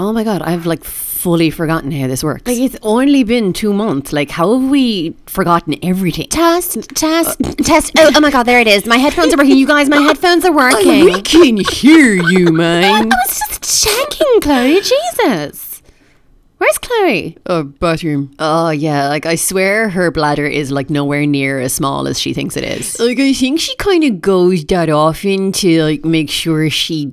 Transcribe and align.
Oh 0.00 0.14
my 0.14 0.24
god, 0.24 0.40
I've 0.40 0.64
like 0.64 0.82
fully 0.82 1.50
forgotten 1.50 1.92
how 1.92 2.06
this 2.06 2.24
works. 2.24 2.46
Like, 2.46 2.56
it's 2.56 2.76
only 2.80 3.22
been 3.22 3.52
two 3.52 3.74
months. 3.74 4.14
Like, 4.14 4.30
how 4.30 4.58
have 4.58 4.70
we 4.70 5.14
forgotten 5.26 5.74
everything? 5.82 6.26
Test, 6.28 6.88
test, 6.94 7.38
uh, 7.44 7.52
test. 7.62 7.92
Oh, 7.98 8.10
oh 8.14 8.20
my 8.20 8.30
god, 8.30 8.44
there 8.44 8.60
it 8.60 8.66
is. 8.66 8.86
My 8.86 8.96
headphones 8.96 9.34
are 9.34 9.36
working. 9.36 9.58
You 9.58 9.66
guys, 9.66 9.90
my 9.90 9.98
headphones 9.98 10.46
are 10.46 10.52
working. 10.54 11.04
We 11.04 11.20
can 11.20 11.58
hear 11.58 12.14
you, 12.14 12.46
man. 12.50 13.12
I 13.12 13.16
was 13.26 13.40
just 13.46 13.84
checking, 13.84 14.40
Chloe. 14.40 14.80
Jesus. 14.80 15.82
Where's 16.56 16.78
Chloe? 16.78 17.36
Oh, 17.44 17.64
bathroom. 17.64 18.32
Oh 18.38 18.70
yeah, 18.70 19.08
like 19.08 19.26
I 19.26 19.34
swear 19.34 19.90
her 19.90 20.10
bladder 20.10 20.46
is 20.46 20.70
like 20.70 20.88
nowhere 20.88 21.26
near 21.26 21.60
as 21.60 21.74
small 21.74 22.08
as 22.08 22.18
she 22.18 22.32
thinks 22.32 22.56
it 22.56 22.64
is. 22.64 22.98
Like 22.98 23.18
I 23.18 23.34
think 23.34 23.60
she 23.60 23.76
kind 23.76 24.04
of 24.04 24.22
goes 24.22 24.64
that 24.66 24.88
often 24.88 25.52
to 25.52 25.82
like 25.82 26.04
make 26.04 26.30
sure 26.30 26.68
she 26.70 27.12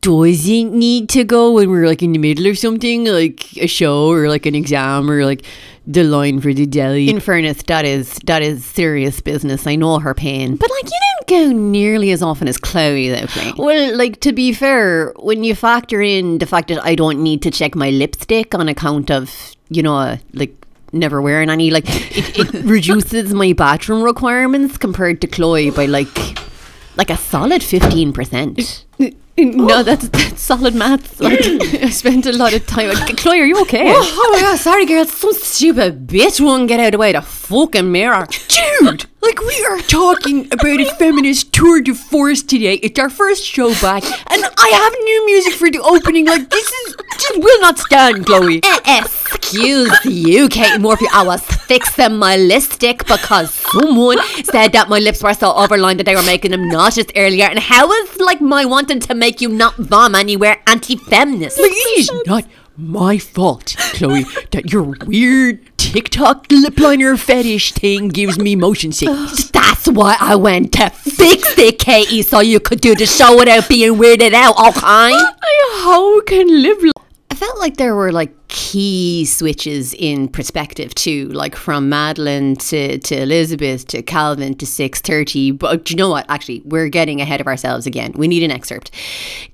doesn't 0.00 0.72
need 0.72 1.08
to 1.10 1.24
go 1.24 1.52
when 1.52 1.70
we're 1.70 1.86
like 1.86 2.02
in 2.02 2.12
the 2.12 2.18
middle 2.18 2.46
of 2.46 2.58
something, 2.58 3.04
like 3.04 3.56
a 3.56 3.66
show 3.66 4.10
or 4.10 4.28
like 4.28 4.46
an 4.46 4.54
exam 4.54 5.10
or 5.10 5.24
like 5.24 5.44
the 5.86 6.04
line 6.04 6.40
for 6.40 6.52
the 6.52 6.66
deli. 6.66 7.08
In 7.08 7.18
fairness, 7.18 7.62
that 7.64 7.84
is 7.84 8.18
that 8.24 8.42
is 8.42 8.64
serious 8.64 9.20
business. 9.20 9.66
I 9.66 9.74
know 9.74 9.98
her 9.98 10.14
pain. 10.14 10.56
But 10.56 10.70
like, 10.70 10.84
you 10.84 11.00
don't 11.16 11.28
go 11.28 11.58
nearly 11.58 12.10
as 12.10 12.22
often 12.22 12.46
as 12.46 12.58
Chloe, 12.58 13.08
though. 13.08 13.26
Chloe. 13.26 13.52
Well, 13.56 13.96
like 13.96 14.20
to 14.20 14.32
be 14.32 14.52
fair, 14.52 15.12
when 15.16 15.44
you 15.44 15.54
factor 15.54 16.00
in 16.00 16.38
the 16.38 16.46
fact 16.46 16.68
that 16.68 16.84
I 16.84 16.94
don't 16.94 17.22
need 17.22 17.42
to 17.42 17.50
check 17.50 17.74
my 17.74 17.90
lipstick 17.90 18.54
on 18.54 18.68
account 18.68 19.10
of 19.10 19.34
you 19.70 19.82
know 19.82 20.18
like 20.34 20.54
never 20.92 21.20
wearing 21.20 21.50
any, 21.50 21.70
like 21.70 21.84
it, 21.86 22.38
it 22.38 22.52
reduces 22.64 23.34
my 23.34 23.52
bathroom 23.52 24.02
requirements 24.02 24.78
compared 24.78 25.20
to 25.22 25.26
Chloe 25.26 25.70
by 25.70 25.86
like 25.86 26.08
like 26.96 27.10
a 27.10 27.16
solid 27.16 27.62
fifteen 27.62 28.12
percent. 28.12 28.84
No, 29.68 29.82
that's, 29.84 30.08
that's 30.08 30.40
solid 30.40 30.74
maths. 30.74 31.20
Like, 31.20 31.40
I 31.40 31.90
spent 31.90 32.26
a 32.26 32.32
lot 32.32 32.54
of 32.54 32.66
time. 32.66 32.90
Chloe, 33.16 33.40
are 33.40 33.44
you 33.46 33.60
okay? 33.62 33.84
Oh, 33.86 34.14
oh 34.26 34.32
my 34.32 34.40
god, 34.40 34.58
sorry, 34.58 34.84
girl. 34.84 35.04
Some 35.04 35.32
stupid 35.32 36.08
bitch 36.08 36.40
won't 36.40 36.66
get 36.66 36.80
out 36.80 36.86
of 36.86 36.92
the 36.92 36.98
way. 36.98 37.12
The 37.12 37.22
fucking 37.22 37.90
mirror. 37.90 38.26
Dude, 38.48 39.06
like 39.20 39.40
we 39.40 39.64
are 39.64 39.80
talking 39.80 40.46
about 40.52 40.80
a 40.80 40.94
feminist 40.96 41.52
tour 41.52 41.80
de 41.80 41.94
force 41.94 42.42
today. 42.42 42.74
It's 42.74 42.98
our 42.98 43.10
first 43.10 43.44
show 43.44 43.70
back, 43.80 44.04
and 44.04 44.44
I 44.56 44.68
have 44.72 44.92
new 45.04 45.26
music 45.26 45.54
for 45.54 45.70
the 45.70 45.80
opening. 45.80 46.26
Like 46.26 46.48
this 46.50 46.70
is 46.70 46.96
just 47.18 47.38
will 47.38 47.60
not 47.60 47.78
stand, 47.78 48.26
Chloe. 48.26 48.60
Excuse 48.86 49.92
you, 50.04 50.48
Katie 50.48 50.78
Murphy. 50.78 51.06
I 51.12 51.24
was 51.24 51.42
fixing 51.42 52.16
my 52.16 52.36
lipstick 52.36 53.06
because 53.06 53.52
someone 53.52 54.18
said 54.44 54.72
that 54.72 54.88
my 54.88 54.98
lips 54.98 55.22
were 55.22 55.34
so 55.34 55.52
overlined 55.52 55.98
that 55.98 56.06
they 56.06 56.14
were 56.14 56.22
making 56.22 56.52
them 56.52 56.68
nauseous 56.68 57.06
earlier. 57.16 57.46
And 57.46 57.58
how 57.58 57.90
is 57.90 58.18
like 58.18 58.40
my 58.40 58.64
wanting 58.64 59.00
to 59.00 59.14
make 59.14 59.40
you 59.40 59.48
not 59.48 59.76
vom 59.76 60.14
anywhere 60.14 60.62
anti-feminist? 60.66 61.58
Like 61.58 61.72
it 61.72 61.98
is 62.00 62.10
not 62.26 62.44
my 62.78 63.18
fault, 63.18 63.74
Chloe, 63.94 64.24
that 64.52 64.72
your 64.72 64.94
weird 65.04 65.76
TikTok 65.78 66.46
lip 66.50 66.78
liner 66.78 67.16
fetish 67.16 67.72
thing 67.72 68.08
gives 68.08 68.38
me 68.38 68.54
motion 68.54 68.92
sickness. 68.92 69.50
That's 69.50 69.88
why 69.88 70.16
I 70.20 70.36
went 70.36 70.74
to 70.74 70.90
fix 70.90 71.58
it, 71.58 71.80
Katie, 71.80 72.22
so 72.22 72.38
you 72.38 72.60
could 72.60 72.80
do 72.80 72.94
the 72.94 73.06
show 73.06 73.36
without 73.36 73.68
being 73.68 73.94
weirded 73.94 74.32
out, 74.32 74.56
okay? 74.58 75.12
How 75.82 76.20
can 76.22 76.62
live? 76.62 76.78
I 77.30 77.34
felt 77.34 77.58
like 77.58 77.78
there 77.78 77.96
were 77.96 78.12
like 78.12 78.32
key 78.46 79.24
switches 79.24 79.92
in 79.94 80.28
perspective 80.28 80.94
too, 80.94 81.28
like 81.28 81.56
from 81.56 81.88
Madeline 81.88 82.56
to, 82.56 82.98
to 82.98 83.22
Elizabeth 83.22 83.86
to 83.88 84.02
Calvin 84.02 84.54
to 84.54 84.66
630. 84.66 85.50
But 85.52 85.90
you 85.90 85.96
know 85.96 86.10
what? 86.10 86.26
Actually, 86.28 86.62
we're 86.64 86.88
getting 86.88 87.20
ahead 87.20 87.40
of 87.40 87.48
ourselves 87.48 87.86
again. 87.86 88.12
We 88.14 88.28
need 88.28 88.44
an 88.44 88.50
excerpt. 88.50 88.92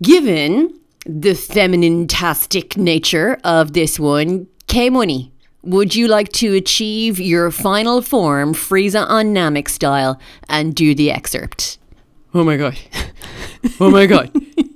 Given 0.02 0.78
the 1.06 1.34
feminine-tastic 1.34 2.76
nature 2.76 3.38
of 3.44 3.72
this 3.72 3.98
one, 3.98 4.46
K 4.66 4.90
Money. 4.90 5.32
Would 5.62 5.94
you 5.94 6.08
like 6.08 6.30
to 6.32 6.54
achieve 6.54 7.18
your 7.18 7.50
final 7.50 8.02
form, 8.02 8.52
Frieza 8.52 9.08
on 9.08 9.34
Namek 9.34 9.68
style, 9.68 10.20
and 10.48 10.74
do 10.74 10.94
the 10.94 11.10
excerpt? 11.10 11.78
Oh 12.34 12.44
my 12.44 12.56
god. 12.56 12.76
Oh 13.80 13.90
my 13.90 14.06
god. 14.06 14.30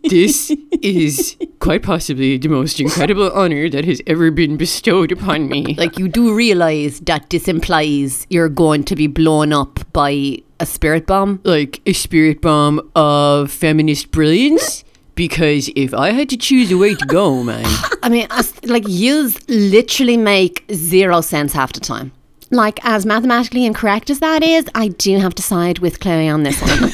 this 0.08 0.50
is 0.80 1.36
quite 1.58 1.82
possibly 1.82 2.38
the 2.38 2.48
most 2.48 2.80
incredible 2.80 3.30
honor 3.32 3.68
that 3.68 3.84
has 3.84 4.00
ever 4.06 4.30
been 4.30 4.56
bestowed 4.56 5.12
upon 5.12 5.48
me. 5.48 5.74
Like, 5.74 5.98
you 5.98 6.08
do 6.08 6.34
realize 6.34 7.00
that 7.00 7.28
this 7.30 7.48
implies 7.48 8.26
you're 8.30 8.48
going 8.48 8.84
to 8.84 8.96
be 8.96 9.06
blown 9.06 9.52
up 9.52 9.80
by 9.92 10.38
a 10.60 10.66
spirit 10.66 11.06
bomb? 11.06 11.40
Like, 11.44 11.82
a 11.84 11.92
spirit 11.92 12.40
bomb 12.40 12.80
of 12.94 13.50
feminist 13.50 14.10
brilliance? 14.10 14.84
Because 15.18 15.68
if 15.74 15.92
I 15.92 16.12
had 16.12 16.28
to 16.28 16.36
choose 16.36 16.70
a 16.70 16.78
way 16.78 16.94
to 16.94 17.04
go, 17.06 17.42
man. 17.50 17.64
I 18.04 18.08
mean, 18.08 18.28
like, 18.62 18.84
you 18.86 19.32
literally 19.48 20.16
make 20.16 20.64
zero 20.72 21.22
sense 21.22 21.52
half 21.52 21.72
the 21.72 21.80
time. 21.80 22.12
Like, 22.52 22.78
as 22.84 23.04
mathematically 23.04 23.66
incorrect 23.66 24.10
as 24.10 24.20
that 24.20 24.44
is, 24.44 24.66
I 24.76 24.88
do 24.88 25.18
have 25.18 25.34
to 25.34 25.42
side 25.42 25.80
with 25.80 25.98
Chloe 25.98 26.28
on 26.28 26.44
this 26.44 26.62
one. 26.62 26.84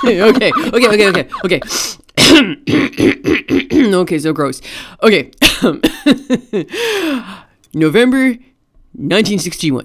okay, 0.04 0.50
okay, 0.50 0.50
okay, 0.88 1.08
okay, 1.08 1.28
okay. 1.44 1.60
okay, 3.94 4.18
so 4.18 4.32
gross. 4.32 4.62
Okay. 5.02 5.30
November 7.74 8.28
1961. 8.96 9.84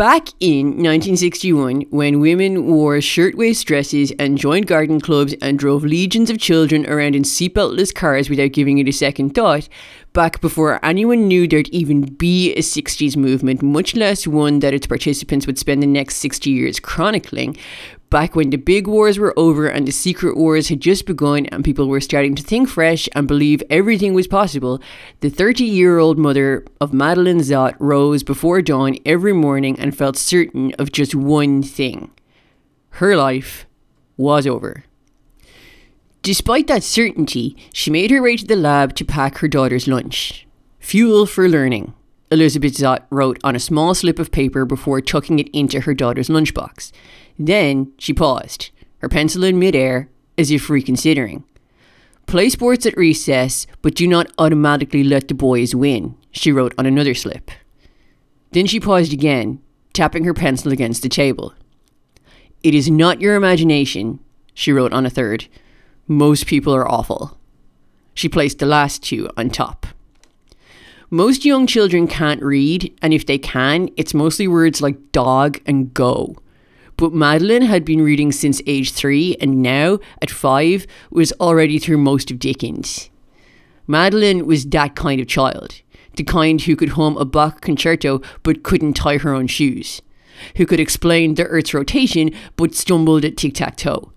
Back 0.00 0.30
in 0.40 0.68
1961, 0.68 1.82
when 1.90 2.20
women 2.20 2.64
wore 2.64 3.02
shirtwaist 3.02 3.66
dresses 3.66 4.10
and 4.18 4.38
joined 4.38 4.66
garden 4.66 4.98
clubs 4.98 5.34
and 5.42 5.58
drove 5.58 5.84
legions 5.84 6.30
of 6.30 6.38
children 6.38 6.86
around 6.86 7.14
in 7.14 7.22
seatbeltless 7.22 7.94
cars 7.94 8.30
without 8.30 8.52
giving 8.52 8.78
it 8.78 8.88
a 8.88 8.92
second 8.92 9.34
thought, 9.34 9.68
back 10.14 10.40
before 10.40 10.82
anyone 10.82 11.28
knew 11.28 11.46
there'd 11.46 11.68
even 11.68 12.00
be 12.00 12.54
a 12.54 12.62
60s 12.62 13.14
movement, 13.14 13.60
much 13.60 13.94
less 13.94 14.26
one 14.26 14.60
that 14.60 14.72
its 14.72 14.86
participants 14.86 15.46
would 15.46 15.58
spend 15.58 15.82
the 15.82 15.86
next 15.86 16.16
60 16.16 16.48
years 16.48 16.80
chronicling, 16.80 17.54
back 18.10 18.34
when 18.34 18.50
the 18.50 18.56
big 18.56 18.86
wars 18.86 19.18
were 19.18 19.32
over 19.38 19.68
and 19.68 19.86
the 19.86 19.92
secret 19.92 20.36
wars 20.36 20.68
had 20.68 20.80
just 20.80 21.06
begun 21.06 21.46
and 21.46 21.64
people 21.64 21.88
were 21.88 22.00
starting 22.00 22.34
to 22.34 22.42
think 22.42 22.68
fresh 22.68 23.08
and 23.14 23.28
believe 23.28 23.62
everything 23.70 24.12
was 24.12 24.26
possible, 24.26 24.80
the 25.20 25.30
30 25.30 25.64
year 25.64 25.98
old 25.98 26.18
mother 26.18 26.64
of 26.80 26.92
Madeline 26.92 27.38
Zott 27.38 27.74
rose 27.78 28.22
before 28.24 28.60
dawn 28.60 28.98
every 29.06 29.32
morning 29.32 29.78
and 29.78 29.96
felt 29.96 30.16
certain 30.16 30.72
of 30.78 30.92
just 30.92 31.14
one 31.14 31.62
thing 31.62 32.10
her 32.94 33.16
life 33.16 33.66
was 34.16 34.46
over. 34.46 34.84
Despite 36.22 36.66
that 36.66 36.82
certainty, 36.82 37.56
she 37.72 37.90
made 37.90 38.10
her 38.10 38.20
way 38.20 38.36
to 38.36 38.44
the 38.44 38.56
lab 38.56 38.94
to 38.96 39.04
pack 39.04 39.38
her 39.38 39.48
daughter's 39.48 39.88
lunch. 39.88 40.46
Fuel 40.80 41.24
for 41.24 41.48
learning. 41.48 41.94
Elizabeth 42.30 42.74
Zott 42.74 43.04
wrote 43.10 43.38
on 43.42 43.56
a 43.56 43.60
small 43.60 43.94
slip 43.94 44.18
of 44.18 44.30
paper 44.30 44.64
before 44.64 45.00
tucking 45.00 45.38
it 45.38 45.48
into 45.52 45.80
her 45.80 45.94
daughter's 45.94 46.28
lunchbox. 46.28 46.92
Then 47.40 47.94
she 47.96 48.12
paused, 48.12 48.68
her 48.98 49.08
pencil 49.08 49.44
in 49.44 49.58
midair, 49.58 50.10
as 50.36 50.50
if 50.50 50.68
reconsidering. 50.68 51.42
Play 52.26 52.50
sports 52.50 52.84
at 52.84 52.98
recess, 52.98 53.66
but 53.80 53.94
do 53.94 54.06
not 54.06 54.30
automatically 54.36 55.02
let 55.02 55.28
the 55.28 55.34
boys 55.34 55.74
win, 55.74 56.16
she 56.30 56.52
wrote 56.52 56.74
on 56.76 56.84
another 56.84 57.14
slip. 57.14 57.50
Then 58.52 58.66
she 58.66 58.78
paused 58.78 59.14
again, 59.14 59.58
tapping 59.94 60.24
her 60.24 60.34
pencil 60.34 60.70
against 60.70 61.02
the 61.02 61.08
table. 61.08 61.54
It 62.62 62.74
is 62.74 62.90
not 62.90 63.22
your 63.22 63.36
imagination, 63.36 64.20
she 64.52 64.70
wrote 64.70 64.92
on 64.92 65.06
a 65.06 65.10
third. 65.10 65.48
Most 66.06 66.46
people 66.46 66.74
are 66.74 66.86
awful. 66.86 67.38
She 68.12 68.28
placed 68.28 68.58
the 68.58 68.66
last 68.66 69.02
two 69.02 69.30
on 69.38 69.48
top. 69.48 69.86
Most 71.08 71.46
young 71.46 71.66
children 71.66 72.06
can't 72.06 72.42
read, 72.42 72.94
and 73.00 73.14
if 73.14 73.24
they 73.24 73.38
can, 73.38 73.88
it's 73.96 74.12
mostly 74.12 74.46
words 74.46 74.82
like 74.82 75.10
dog 75.10 75.58
and 75.64 75.94
go. 75.94 76.36
But 77.00 77.14
Madeline 77.14 77.62
had 77.62 77.82
been 77.86 78.02
reading 78.02 78.30
since 78.30 78.60
age 78.66 78.92
three 78.92 79.34
and 79.40 79.62
now, 79.62 80.00
at 80.20 80.30
five, 80.30 80.86
was 81.10 81.32
already 81.40 81.78
through 81.78 81.96
most 81.96 82.30
of 82.30 82.38
Dickens. 82.38 83.08
Madeline 83.86 84.44
was 84.44 84.66
that 84.66 84.96
kind 84.96 85.18
of 85.18 85.26
child, 85.26 85.80
the 86.16 86.24
kind 86.24 86.60
who 86.60 86.76
could 86.76 86.90
hum 86.90 87.16
a 87.16 87.24
Bach 87.24 87.62
concerto 87.62 88.20
but 88.42 88.62
couldn't 88.62 88.98
tie 88.98 89.16
her 89.16 89.32
own 89.32 89.46
shoes, 89.46 90.02
who 90.56 90.66
could 90.66 90.78
explain 90.78 91.36
the 91.36 91.46
Earth's 91.46 91.72
rotation 91.72 92.34
but 92.56 92.74
stumbled 92.74 93.24
at 93.24 93.38
tic 93.38 93.54
tac 93.54 93.78
toe. 93.78 94.12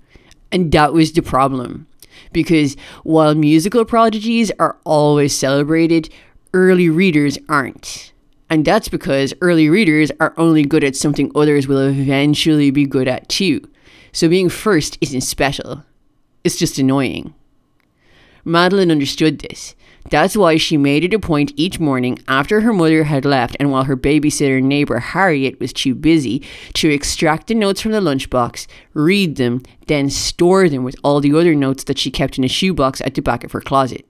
And 0.51 0.69
that 0.73 0.91
was 0.91 1.13
the 1.13 1.21
problem. 1.21 1.87
Because 2.33 2.75
while 3.03 3.33
musical 3.33 3.85
prodigies 3.85 4.51
are 4.59 4.77
always 4.83 5.33
celebrated, 5.33 6.09
early 6.53 6.89
readers 6.89 7.37
aren't. 7.47 8.11
And 8.53 8.65
that's 8.65 8.87
because 8.87 9.33
early 9.41 9.67
readers 9.67 10.11
are 10.19 10.35
only 10.37 10.61
good 10.61 10.83
at 10.83 10.95
something 10.95 11.31
others 11.33 11.67
will 11.67 11.87
eventually 11.87 12.69
be 12.69 12.85
good 12.85 13.07
at 13.07 13.27
too. 13.27 13.67
So 14.11 14.29
being 14.29 14.47
first 14.47 14.95
isn't 15.01 15.21
special, 15.21 15.83
it's 16.43 16.57
just 16.57 16.77
annoying. 16.77 17.33
Madeline 18.45 18.91
understood 18.91 19.39
this. 19.39 19.73
That's 20.11 20.37
why 20.37 20.57
she 20.57 20.77
made 20.77 21.03
it 21.03 21.15
a 21.15 21.19
point 21.19 21.51
each 21.55 21.79
morning 21.79 22.19
after 22.27 22.61
her 22.61 22.71
mother 22.71 23.05
had 23.05 23.25
left 23.25 23.57
and 23.59 23.71
while 23.71 23.85
her 23.85 23.97
babysitter 23.97 24.61
neighbor 24.61 24.99
Harriet 24.99 25.59
was 25.59 25.73
too 25.73 25.95
busy 25.95 26.43
to 26.75 26.91
extract 26.91 27.47
the 27.47 27.55
notes 27.55 27.81
from 27.81 27.91
the 27.91 28.01
lunchbox, 28.01 28.67
read 28.93 29.37
them, 29.37 29.63
then 29.87 30.11
store 30.11 30.69
them 30.69 30.83
with 30.83 30.95
all 31.03 31.21
the 31.21 31.33
other 31.33 31.55
notes 31.55 31.85
that 31.85 31.97
she 31.97 32.11
kept 32.11 32.37
in 32.37 32.43
a 32.43 32.47
shoebox 32.47 33.01
at 33.01 33.15
the 33.15 33.21
back 33.23 33.43
of 33.43 33.53
her 33.53 33.61
closet. 33.61 34.05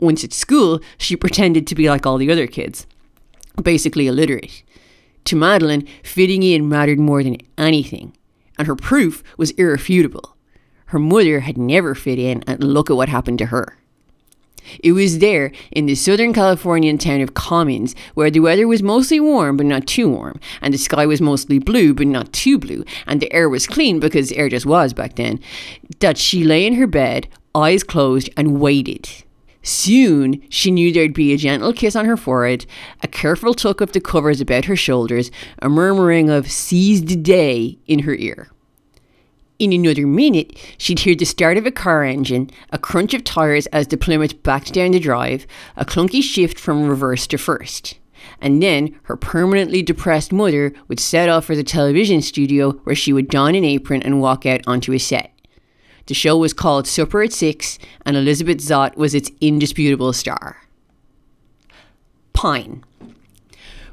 Once 0.00 0.24
at 0.24 0.32
school, 0.32 0.80
she 0.98 1.14
pretended 1.14 1.68
to 1.68 1.76
be 1.76 1.88
like 1.88 2.04
all 2.04 2.18
the 2.18 2.32
other 2.32 2.48
kids, 2.48 2.84
basically 3.60 4.06
illiterate. 4.06 4.62
To 5.26 5.36
Madeline, 5.36 5.86
fitting 6.02 6.42
in 6.42 6.68
mattered 6.68 6.98
more 6.98 7.22
than 7.22 7.38
anything, 7.58 8.16
and 8.58 8.66
her 8.66 8.76
proof 8.76 9.22
was 9.36 9.50
irrefutable. 9.52 10.36
Her 10.86 10.98
mother 10.98 11.40
had 11.40 11.56
never 11.56 11.94
fit 11.94 12.18
in, 12.18 12.42
and 12.46 12.62
look 12.64 12.90
at 12.90 12.96
what 12.96 13.08
happened 13.08 13.38
to 13.38 13.46
her. 13.46 13.76
It 14.82 14.92
was 14.92 15.18
there, 15.18 15.52
in 15.70 15.86
the 15.86 15.94
southern 15.94 16.32
Californian 16.32 16.98
town 16.98 17.20
of 17.20 17.34
Commons, 17.34 17.94
where 18.14 18.30
the 18.30 18.40
weather 18.40 18.66
was 18.68 18.82
mostly 18.82 19.20
warm 19.20 19.56
but 19.56 19.66
not 19.66 19.86
too 19.86 20.08
warm, 20.08 20.40
and 20.60 20.74
the 20.74 20.78
sky 20.78 21.06
was 21.06 21.20
mostly 21.20 21.58
blue 21.58 21.94
but 21.94 22.06
not 22.06 22.32
too 22.32 22.58
blue, 22.58 22.84
and 23.06 23.20
the 23.20 23.32
air 23.32 23.48
was 23.48 23.66
clean 23.66 24.00
because 24.00 24.32
air 24.32 24.48
just 24.48 24.66
was 24.66 24.92
back 24.92 25.16
then, 25.16 25.40
that 26.00 26.18
she 26.18 26.44
lay 26.44 26.66
in 26.66 26.74
her 26.74 26.86
bed, 26.86 27.28
eyes 27.54 27.82
closed, 27.82 28.30
and 28.36 28.60
waited. 28.60 29.08
Soon 29.62 30.42
she 30.48 30.70
knew 30.70 30.92
there'd 30.92 31.12
be 31.12 31.32
a 31.32 31.36
gentle 31.36 31.72
kiss 31.72 31.94
on 31.94 32.06
her 32.06 32.16
forehead, 32.16 32.66
a 33.02 33.08
careful 33.08 33.54
tuck 33.54 33.80
of 33.80 33.92
the 33.92 34.00
covers 34.00 34.40
about 34.40 34.64
her 34.64 34.76
shoulders, 34.76 35.30
a 35.60 35.68
murmuring 35.68 36.30
of 36.30 36.50
seize 36.50 37.04
the 37.04 37.16
day 37.16 37.78
in 37.86 38.00
her 38.00 38.14
ear. 38.14 38.50
In 39.58 39.74
another 39.74 40.06
minute, 40.06 40.58
she'd 40.78 41.00
hear 41.00 41.14
the 41.14 41.26
start 41.26 41.58
of 41.58 41.66
a 41.66 41.70
car 41.70 42.02
engine, 42.02 42.50
a 42.70 42.78
crunch 42.78 43.12
of 43.12 43.24
tyres 43.24 43.66
as 43.66 43.88
the 43.88 43.98
Plymouth 43.98 44.42
backed 44.42 44.72
down 44.72 44.92
the 44.92 44.98
drive, 44.98 45.46
a 45.76 45.84
clunky 45.84 46.22
shift 46.22 46.58
from 46.58 46.88
reverse 46.88 47.26
to 47.26 47.36
first. 47.36 47.98
And 48.40 48.62
then 48.62 48.98
her 49.02 49.16
permanently 49.16 49.82
depressed 49.82 50.32
mother 50.32 50.72
would 50.88 50.98
set 50.98 51.28
off 51.28 51.44
for 51.44 51.54
the 51.54 51.62
television 51.62 52.22
studio 52.22 52.72
where 52.84 52.96
she 52.96 53.12
would 53.12 53.28
don 53.28 53.54
an 53.54 53.64
apron 53.64 54.02
and 54.02 54.22
walk 54.22 54.46
out 54.46 54.62
onto 54.66 54.94
a 54.94 54.98
set. 54.98 55.30
The 56.06 56.14
show 56.14 56.36
was 56.36 56.52
called 56.52 56.86
Supper 56.86 57.22
at 57.22 57.32
Six, 57.32 57.78
and 58.04 58.16
Elizabeth 58.16 58.58
Zott 58.58 58.96
was 58.96 59.14
its 59.14 59.30
indisputable 59.40 60.12
star. 60.12 60.58
Pine. 62.32 62.84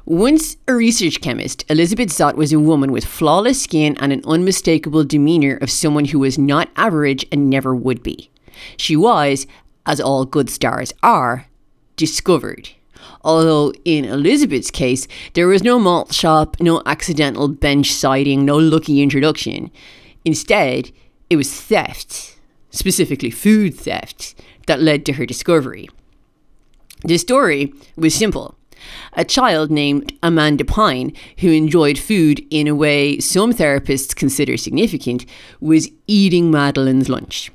Once 0.04 0.56
a 0.66 0.74
research 0.74 1.20
chemist, 1.20 1.64
Elizabeth 1.68 2.08
Zott 2.08 2.34
was 2.34 2.50
a 2.50 2.58
woman 2.58 2.90
with 2.90 3.04
flawless 3.04 3.60
skin 3.60 3.94
and 4.00 4.10
an 4.10 4.22
unmistakable 4.24 5.04
demeanour 5.04 5.56
of 5.56 5.70
someone 5.70 6.06
who 6.06 6.18
was 6.18 6.38
not 6.38 6.70
average 6.76 7.26
and 7.30 7.50
never 7.50 7.74
would 7.74 8.02
be. 8.02 8.30
She 8.78 8.96
was, 8.96 9.46
as 9.84 10.00
all 10.00 10.24
good 10.24 10.48
stars 10.48 10.94
are, 11.02 11.46
discovered. 11.96 12.70
Although 13.22 13.74
in 13.84 14.06
Elizabeth's 14.06 14.70
case, 14.70 15.06
there 15.34 15.46
was 15.46 15.62
no 15.62 15.78
malt 15.78 16.14
shop, 16.14 16.56
no 16.58 16.80
accidental 16.86 17.48
bench 17.48 17.92
sighting, 17.92 18.44
no 18.44 18.56
lucky 18.56 19.02
introduction. 19.02 19.70
Instead, 20.24 20.90
it 21.30 21.36
was 21.36 21.52
theft, 21.52 22.38
specifically 22.70 23.30
food 23.30 23.74
theft, 23.74 24.34
that 24.66 24.80
led 24.80 25.04
to 25.06 25.14
her 25.14 25.26
discovery. 25.26 25.88
The 27.04 27.18
story 27.18 27.72
was 27.96 28.14
simple 28.14 28.58
a 29.14 29.24
child 29.24 29.70
named 29.70 30.12
Amanda 30.22 30.64
Pine, 30.64 31.12
who 31.38 31.50
enjoyed 31.50 31.98
food 31.98 32.44
in 32.50 32.68
a 32.68 32.74
way 32.74 33.18
some 33.18 33.52
therapists 33.52 34.14
consider 34.14 34.56
significant, 34.56 35.26
was 35.60 35.90
eating 36.06 36.50
Madeline's 36.50 37.08
lunch. 37.08 37.50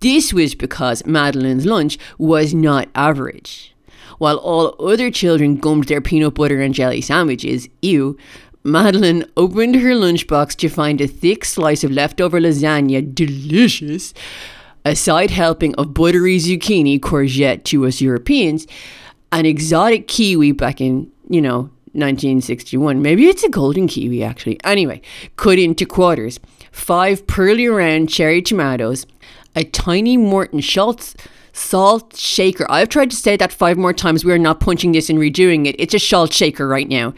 This 0.00 0.32
was 0.32 0.54
because 0.54 1.04
Madeline's 1.06 1.66
lunch 1.66 1.98
was 2.18 2.54
not 2.54 2.88
average. 2.94 3.74
While 4.18 4.36
all 4.36 4.74
other 4.84 5.10
children 5.10 5.56
gummed 5.56 5.84
their 5.84 6.00
peanut 6.00 6.34
butter 6.34 6.60
and 6.60 6.74
jelly 6.74 7.00
sandwiches, 7.00 7.68
ew, 7.82 8.16
Madeline 8.68 9.24
opened 9.36 9.76
her 9.76 9.90
lunchbox 9.90 10.56
to 10.56 10.68
find 10.68 11.00
a 11.00 11.06
thick 11.06 11.44
slice 11.44 11.82
of 11.82 11.90
leftover 11.90 12.40
lasagna, 12.40 13.14
delicious, 13.14 14.14
a 14.84 14.94
side 14.94 15.30
helping 15.30 15.74
of 15.76 15.94
buttery 15.94 16.38
zucchini 16.38 17.00
courgette 17.00 17.64
to 17.64 17.86
us 17.86 18.00
Europeans, 18.00 18.66
an 19.32 19.46
exotic 19.46 20.06
kiwi 20.06 20.52
back 20.52 20.80
in, 20.80 21.10
you 21.28 21.40
know, 21.40 21.70
1961. 21.92 23.02
Maybe 23.02 23.26
it's 23.26 23.42
a 23.42 23.48
golden 23.48 23.88
kiwi, 23.88 24.22
actually. 24.22 24.62
Anyway, 24.64 25.00
cut 25.36 25.58
into 25.58 25.84
quarters, 25.86 26.38
five 26.70 27.26
pearly 27.26 27.66
round 27.66 28.08
cherry 28.08 28.42
tomatoes, 28.42 29.06
a 29.56 29.64
tiny 29.64 30.16
Morton 30.16 30.60
Schultz 30.60 31.16
salt 31.52 32.16
shaker. 32.16 32.66
I've 32.70 32.88
tried 32.88 33.10
to 33.10 33.16
say 33.16 33.36
that 33.36 33.52
five 33.52 33.76
more 33.76 33.92
times. 33.92 34.24
We 34.24 34.32
are 34.32 34.38
not 34.38 34.60
punching 34.60 34.92
this 34.92 35.10
and 35.10 35.18
redoing 35.18 35.66
it. 35.66 35.74
It's 35.78 35.94
a 35.94 35.98
salt 35.98 36.32
shaker 36.32 36.68
right 36.68 36.88
now. 36.88 37.14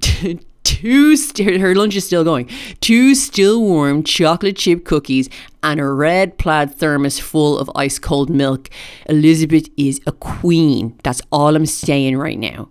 Two, 0.64 1.16
st- 1.16 1.60
her 1.60 1.74
lunch 1.74 1.94
is 1.94 2.06
still 2.06 2.24
going. 2.24 2.48
Two 2.80 3.14
still 3.14 3.60
warm 3.60 4.02
chocolate 4.02 4.56
chip 4.56 4.84
cookies 4.84 5.28
and 5.62 5.78
a 5.78 5.86
red 5.88 6.38
plaid 6.38 6.74
thermos 6.74 7.18
full 7.18 7.58
of 7.58 7.70
ice 7.74 7.98
cold 7.98 8.30
milk. 8.30 8.70
Elizabeth 9.08 9.68
is 9.76 10.00
a 10.06 10.12
queen. 10.12 10.98
That's 11.02 11.22
all 11.30 11.54
I'm 11.54 11.66
saying 11.66 12.16
right 12.16 12.38
now. 12.38 12.70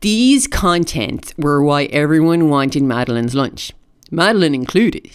These 0.00 0.46
contents 0.46 1.34
were 1.36 1.62
why 1.62 1.84
everyone 1.84 2.48
wanted 2.48 2.82
madeline's 2.82 3.34
lunch, 3.34 3.72
madeline 4.10 4.54
included. 4.54 5.10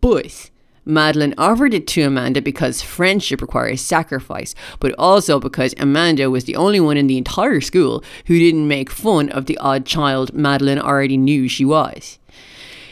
But 0.00 0.50
Madeline 0.88 1.34
offered 1.36 1.74
it 1.74 1.86
to 1.88 2.02
Amanda 2.02 2.40
because 2.40 2.80
friendship 2.80 3.42
requires 3.42 3.82
sacrifice, 3.82 4.54
but 4.80 4.94
also 4.98 5.38
because 5.38 5.74
Amanda 5.78 6.30
was 6.30 6.44
the 6.44 6.56
only 6.56 6.80
one 6.80 6.96
in 6.96 7.06
the 7.06 7.18
entire 7.18 7.60
school 7.60 8.02
who 8.26 8.38
didn't 8.38 8.66
make 8.66 8.88
fun 8.88 9.28
of 9.28 9.44
the 9.44 9.58
odd 9.58 9.84
child 9.84 10.32
Madeline 10.32 10.78
already 10.78 11.18
knew 11.18 11.46
she 11.46 11.64
was. 11.64 12.18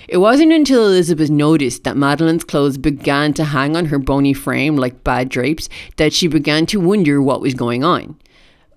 It 0.09 0.19
wasn't 0.19 0.53
until 0.53 0.87
Elizabeth 0.87 1.31
noticed 1.31 1.85
that 1.85 1.97
Madeline's 1.97 2.45
clothes 2.45 2.79
began 2.79 3.33
to 3.35 3.45
hang 3.45 3.75
on 3.75 3.87
her 3.87 3.99
bony 3.99 4.35
frame 4.35 4.77
like 4.77 5.03
bad 5.03 5.29
drapes 5.31 5.69
that 5.97 6.13
she 6.13 6.29
began 6.29 6.67
to 6.67 6.79
wonder 6.79 7.21
what 7.21 7.41
was 7.41 7.55
going 7.55 7.83
on. 7.83 8.17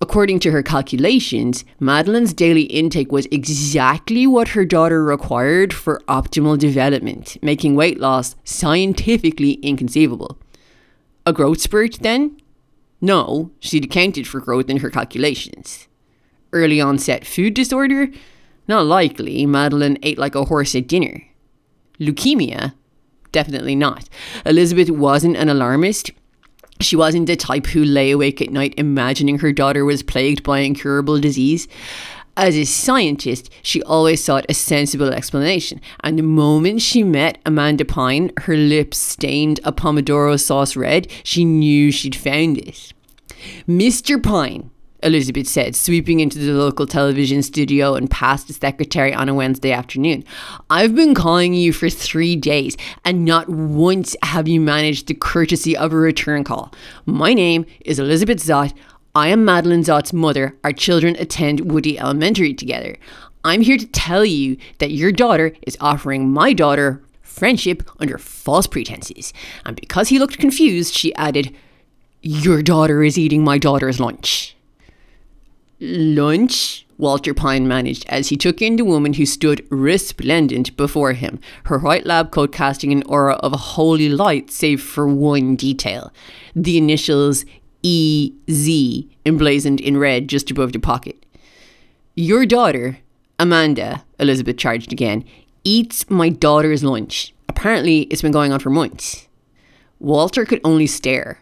According 0.02 0.40
to 0.42 0.52
her 0.52 0.64
calculations, 0.64 1.66
Madeline's 1.80 2.34
daily 2.34 2.64
intake 2.64 3.12
was 3.12 3.28
exactly 3.32 4.26
what 4.26 4.50
her 4.50 4.64
daughter 4.64 5.04
required 5.04 5.74
for 5.74 6.02
optimal 6.08 6.58
development, 6.58 7.38
making 7.42 7.76
weight 7.76 8.00
loss 8.00 8.36
scientifically 8.46 9.54
inconceivable. 9.62 10.38
A 11.26 11.34
growth 11.34 11.60
spurt, 11.60 12.00
then? 12.02 12.40
No, 13.02 13.52
she'd 13.60 13.86
accounted 13.86 14.26
for 14.28 14.40
growth 14.40 14.70
in 14.70 14.78
her 14.78 14.90
calculations. 14.90 15.88
Early 16.54 16.80
onset 16.80 17.26
food 17.26 17.54
disorder? 17.54 18.08
Not 18.68 18.86
likely. 18.86 19.46
Madeline 19.46 19.98
ate 20.02 20.18
like 20.18 20.36
a 20.36 20.46
horse 20.46 20.76
at 20.76 20.88
dinner. 20.88 21.24
Leukemia? 22.00 22.74
Definitely 23.32 23.76
not. 23.76 24.10
Elizabeth 24.46 24.90
wasn't 24.90 25.38
an 25.38 25.50
alarmist. 25.50 26.12
She 26.82 26.96
wasn't 26.96 27.28
the 27.28 27.36
type 27.36 27.68
who 27.68 27.84
lay 27.84 28.12
awake 28.12 28.42
at 28.42 28.52
night 28.52 28.74
imagining 28.78 29.40
her 29.40 29.52
daughter 29.52 29.84
was 29.84 30.02
plagued 30.02 30.44
by 30.44 30.60
incurable 30.60 31.20
disease. 31.20 31.68
As 32.38 32.56
a 32.56 32.64
scientist, 32.64 33.50
she 33.62 33.84
always 33.84 34.24
sought 34.24 34.46
a 34.48 34.54
sensible 34.54 35.10
explanation, 35.10 35.82
and 36.06 36.18
the 36.18 36.24
moment 36.24 36.82
she 36.82 37.04
met 37.04 37.38
Amanda 37.46 37.84
Pine, 37.84 38.32
her 38.44 38.56
lips 38.56 38.98
stained 38.98 39.60
a 39.66 39.74
pomodoro 39.74 40.40
sauce 40.40 40.78
red, 40.78 41.12
she 41.24 41.44
knew 41.44 41.92
she'd 41.92 42.16
found 42.16 42.58
it. 42.58 42.94
Mr. 43.68 44.22
Pine, 44.24 44.72
Elizabeth 45.04 45.48
said, 45.48 45.76
sweeping 45.76 46.20
into 46.20 46.40
the 46.40 46.54
local 46.54 46.86
television 46.86 47.42
studio 47.42 47.96
and 47.96 48.12
past 48.12 48.48
the 48.48 48.54
secretary 48.54 49.14
on 49.14 49.30
a 49.30 49.34
Wednesday 49.34 49.72
afternoon. 49.72 50.24
I've 50.70 50.96
been 50.96 51.14
calling 51.14 51.54
you 51.54 51.72
for 51.72 51.90
three 51.90 52.36
days, 52.36 52.76
and 53.06 53.26
not 53.26 53.48
once 53.50 54.16
have 54.24 54.48
you 54.48 54.60
managed 54.60 55.08
the 55.08 55.14
courtesy 55.14 55.78
of 55.78 55.94
a 55.94 55.98
return 55.98 56.44
call. 56.44 56.74
My 57.06 57.34
name 57.34 57.66
is 57.82 58.00
Elizabeth 58.00 58.40
Zott. 58.40 58.74
I 59.16 59.30
am 59.30 59.46
Madeline 59.46 59.84
Zott's 59.84 60.14
mother. 60.14 60.58
Our 60.64 60.74
children 60.74 61.16
attend 61.18 61.72
Woody 61.72 61.98
Elementary 61.98 62.54
together. 62.54 62.98
I'm 63.44 63.62
here 63.62 63.78
to 63.78 63.88
tell 63.88 64.26
you 64.26 64.58
that 64.80 64.92
your 64.92 65.12
daughter 65.12 65.54
is 65.66 65.78
offering 65.80 66.30
my 66.30 66.54
daughter 66.54 67.02
friendship 67.22 67.84
under 68.00 68.18
false 68.18 68.68
pretenses. 68.68 69.34
And 69.66 69.76
because 69.80 70.10
he 70.10 70.20
looked 70.20 70.38
confused, 70.38 70.94
she 70.94 71.16
added, 71.16 71.56
Your 72.22 72.62
daughter 72.62 73.02
is 73.02 73.18
eating 73.18 73.44
my 73.44 73.58
daughter's 73.58 74.00
lunch. 74.00 74.58
Lunch? 75.80 76.86
Walter 76.98 77.34
Pine 77.34 77.66
managed 77.66 78.06
as 78.10 78.28
he 78.28 78.36
took 78.36 78.62
in 78.62 78.76
the 78.76 78.84
woman 78.84 79.14
who 79.14 79.26
stood 79.26 79.66
resplendent 79.70 80.76
before 80.76 81.14
him, 81.14 81.40
her 81.66 81.80
white 81.80 82.06
lab 82.06 82.30
coat 82.32 82.52
casting 82.52 82.92
an 82.92 83.04
aura 83.04 83.36
of 83.36 83.54
holy 83.54 84.10
light 84.10 84.52
save 84.52 84.82
for 84.82 85.08
one 85.08 85.56
detail 85.56 86.12
the 86.54 86.78
initials 86.78 87.46
EZ 87.86 89.04
emblazoned 89.26 89.80
in 89.80 89.98
red 89.98 90.28
just 90.28 90.52
above 90.52 90.74
the 90.74 90.80
pocket. 90.80 91.26
Your 92.16 92.46
daughter, 92.46 93.00
Amanda, 93.40 94.04
Elizabeth 94.20 94.58
charged 94.58 94.92
again, 94.92 95.24
eats 95.64 96.10
my 96.10 96.28
daughter's 96.28 96.84
lunch. 96.84 97.34
Apparently, 97.48 98.02
it's 98.04 98.22
been 98.22 98.34
going 98.34 98.52
on 98.52 98.60
for 98.60 98.70
months. 98.70 99.30
Walter 100.00 100.44
could 100.44 100.60
only 100.66 100.88
stare. 100.88 101.40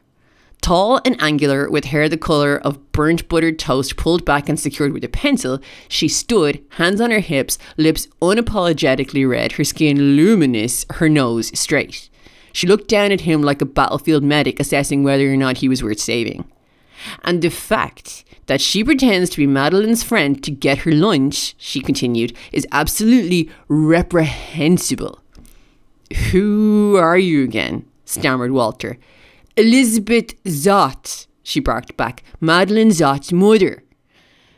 Tall 0.62 1.00
and 1.06 1.22
angular, 1.22 1.70
with 1.70 1.86
hair 1.86 2.10
the 2.10 2.18
colour 2.18 2.58
of 2.58 2.92
burnt 2.92 3.30
buttered 3.30 3.58
toast 3.58 3.96
pulled 3.96 4.26
back 4.26 4.50
and 4.50 4.60
secured 4.60 4.92
with 4.92 5.04
a 5.04 5.10
pencil, 5.10 5.60
she 5.88 6.08
stood, 6.08 6.64
hands 6.72 7.00
on 7.00 7.12
her 7.12 7.20
hips, 7.20 7.58
lips 7.78 8.08
unapologetically 8.22 9.30
red, 9.30 9.54
her 9.54 9.64
skin 9.64 10.16
luminous, 10.18 10.86
her 10.96 11.08
nose 11.08 11.58
straight. 11.58 12.10
She 12.52 12.68
looked 12.68 12.88
down 12.88 13.12
at 13.12 13.22
him 13.22 13.44
like 13.44 13.62
a 13.62 13.66
battlefield 13.66 14.24
medic 14.24 14.60
assessing 14.60 15.04
whether 15.04 15.32
or 15.32 15.38
not 15.38 15.58
he 15.58 15.70
was 15.70 15.84
worth 15.84 16.00
saving. 16.00 16.44
And 17.24 17.42
the 17.42 17.50
fact 17.50 18.26
that 18.48 18.62
she 18.62 18.84
pretends 18.84 19.30
to 19.30 19.38
be 19.38 19.46
Madeline's 19.48 20.04
friend 20.04 20.44
to 20.44 20.52
get 20.52 20.80
her 20.80 20.92
lunch, 20.92 21.54
she 21.58 21.82
continued, 21.82 22.36
is 22.52 22.66
absolutely 22.72 23.52
reprehensible. 23.68 25.22
Who 26.32 26.98
are 26.98 27.18
you 27.18 27.44
again? 27.44 27.86
stammered 28.06 28.52
Walter. 28.52 28.98
Elizabeth 29.58 30.42
Zott, 30.44 31.26
she 31.42 31.60
barked 31.60 31.98
back. 31.98 32.24
Madeline 32.40 32.90
Zott's 32.90 33.34
mother. 33.34 33.84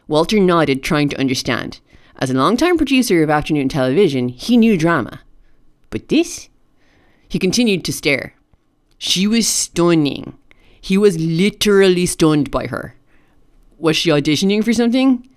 Walter 0.10 0.40
nodded, 0.42 0.84
trying 0.84 1.08
to 1.08 1.20
understand. 1.20 1.80
As 2.18 2.30
a 2.30 2.34
long-time 2.34 2.78
producer 2.78 3.24
of 3.24 3.30
afternoon 3.30 3.70
television, 3.70 4.28
he 4.28 4.58
knew 4.58 4.78
drama. 4.78 5.22
But 5.90 6.10
this? 6.10 6.50
He 7.30 7.40
continued 7.40 7.86
to 7.86 7.94
stare. 7.94 8.34
She 8.98 9.26
was 9.26 9.48
stunning. 9.48 10.38
He 10.82 10.98
was 10.98 11.18
literally 11.18 12.06
stunned 12.06 12.52
by 12.52 12.68
her. 12.68 12.96
Was 13.78 13.96
she 13.96 14.10
auditioning 14.10 14.66
for 14.66 14.74
something? 14.74 15.30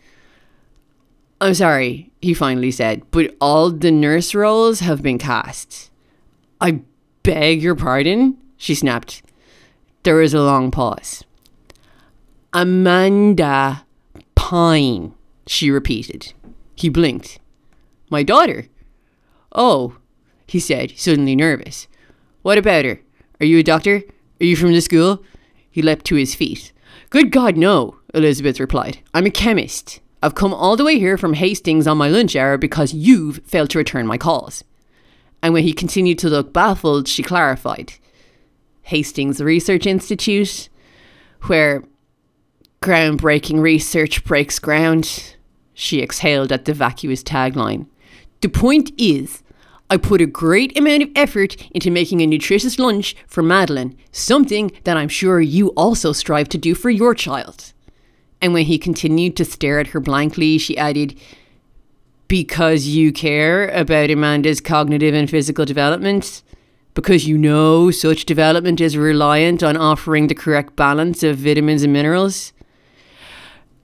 I'm 1.40 1.54
sorry, 1.54 2.10
he 2.20 2.34
finally 2.34 2.72
said, 2.72 3.02
but 3.12 3.36
all 3.40 3.70
the 3.70 3.92
nurse 3.92 4.34
roles 4.34 4.80
have 4.80 5.02
been 5.02 5.18
cast. 5.18 5.90
I 6.60 6.80
beg 7.22 7.62
your 7.62 7.76
pardon? 7.76 8.38
She 8.56 8.74
snapped. 8.74 9.22
There 10.04 10.16
was 10.16 10.34
a 10.34 10.42
long 10.42 10.70
pause. 10.70 11.24
Amanda 12.52 13.84
Pine, 14.34 15.14
she 15.46 15.70
repeated. 15.70 16.32
He 16.74 16.88
blinked. 16.88 17.38
My 18.10 18.22
daughter? 18.22 18.66
Oh, 19.52 19.96
he 20.46 20.58
said, 20.58 20.98
suddenly 20.98 21.36
nervous. 21.36 21.86
What 22.42 22.58
about 22.58 22.84
her? 22.84 23.00
Are 23.40 23.46
you 23.46 23.60
a 23.60 23.62
doctor? 23.62 24.02
Are 24.40 24.44
you 24.44 24.56
from 24.56 24.72
the 24.72 24.80
school? 24.80 25.22
He 25.70 25.82
leapt 25.82 26.04
to 26.06 26.16
his 26.16 26.34
feet. 26.34 26.72
Good 27.10 27.30
God, 27.30 27.56
no, 27.56 27.96
Elizabeth 28.12 28.58
replied. 28.58 28.98
I'm 29.14 29.26
a 29.26 29.30
chemist. 29.30 30.00
I've 30.22 30.34
come 30.34 30.52
all 30.52 30.76
the 30.76 30.84
way 30.84 30.98
here 30.98 31.16
from 31.16 31.34
Hastings 31.34 31.86
on 31.86 31.96
my 31.96 32.08
lunch 32.08 32.34
hour 32.34 32.58
because 32.58 32.92
you've 32.92 33.38
failed 33.44 33.70
to 33.70 33.78
return 33.78 34.06
my 34.06 34.18
calls. 34.18 34.64
And 35.42 35.54
when 35.54 35.62
he 35.62 35.72
continued 35.72 36.18
to 36.18 36.28
look 36.28 36.52
baffled, 36.52 37.08
she 37.08 37.22
clarified. 37.22 37.94
Hastings 38.82 39.40
Research 39.40 39.86
Institute, 39.86 40.68
where 41.42 41.82
groundbreaking 42.82 43.60
research 43.60 44.24
breaks 44.24 44.58
ground. 44.58 45.36
She 45.74 46.02
exhaled 46.02 46.52
at 46.52 46.64
the 46.64 46.74
vacuous 46.74 47.22
tagline. 47.22 47.86
The 48.40 48.48
point 48.48 48.90
is, 48.98 49.42
I 49.88 49.96
put 49.98 50.20
a 50.20 50.26
great 50.26 50.76
amount 50.76 51.02
of 51.02 51.10
effort 51.14 51.56
into 51.70 51.90
making 51.90 52.20
a 52.20 52.26
nutritious 52.26 52.78
lunch 52.78 53.14
for 53.26 53.42
Madeline, 53.42 53.96
something 54.10 54.72
that 54.84 54.96
I'm 54.96 55.08
sure 55.08 55.40
you 55.40 55.68
also 55.68 56.12
strive 56.12 56.48
to 56.50 56.58
do 56.58 56.74
for 56.74 56.90
your 56.90 57.14
child. 57.14 57.72
And 58.40 58.52
when 58.52 58.64
he 58.64 58.78
continued 58.78 59.36
to 59.36 59.44
stare 59.44 59.78
at 59.78 59.88
her 59.88 60.00
blankly, 60.00 60.58
she 60.58 60.76
added, 60.76 61.18
Because 62.26 62.86
you 62.86 63.12
care 63.12 63.68
about 63.68 64.10
Amanda's 64.10 64.60
cognitive 64.60 65.14
and 65.14 65.30
physical 65.30 65.64
development? 65.64 66.42
Because 66.94 67.26
you 67.26 67.38
know 67.38 67.90
such 67.90 68.26
development 68.26 68.80
is 68.80 68.96
reliant 68.96 69.62
on 69.62 69.76
offering 69.76 70.26
the 70.26 70.34
correct 70.34 70.76
balance 70.76 71.22
of 71.22 71.38
vitamins 71.38 71.82
and 71.82 71.92
minerals? 71.92 72.52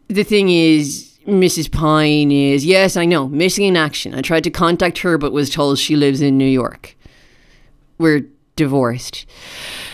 The 0.08 0.24
thing 0.24 0.50
is, 0.50 1.18
Mrs. 1.26 1.70
Pine 1.70 2.30
is, 2.30 2.64
yes, 2.64 2.96
I 2.96 3.04
know, 3.04 3.28
missing 3.28 3.64
in 3.64 3.76
action. 3.76 4.14
I 4.14 4.22
tried 4.22 4.44
to 4.44 4.50
contact 4.50 4.98
her, 4.98 5.18
but 5.18 5.32
was 5.32 5.50
told 5.50 5.78
she 5.78 5.96
lives 5.96 6.22
in 6.22 6.38
New 6.38 6.46
York. 6.46 6.96
We're 7.98 8.26
divorced. 8.56 9.26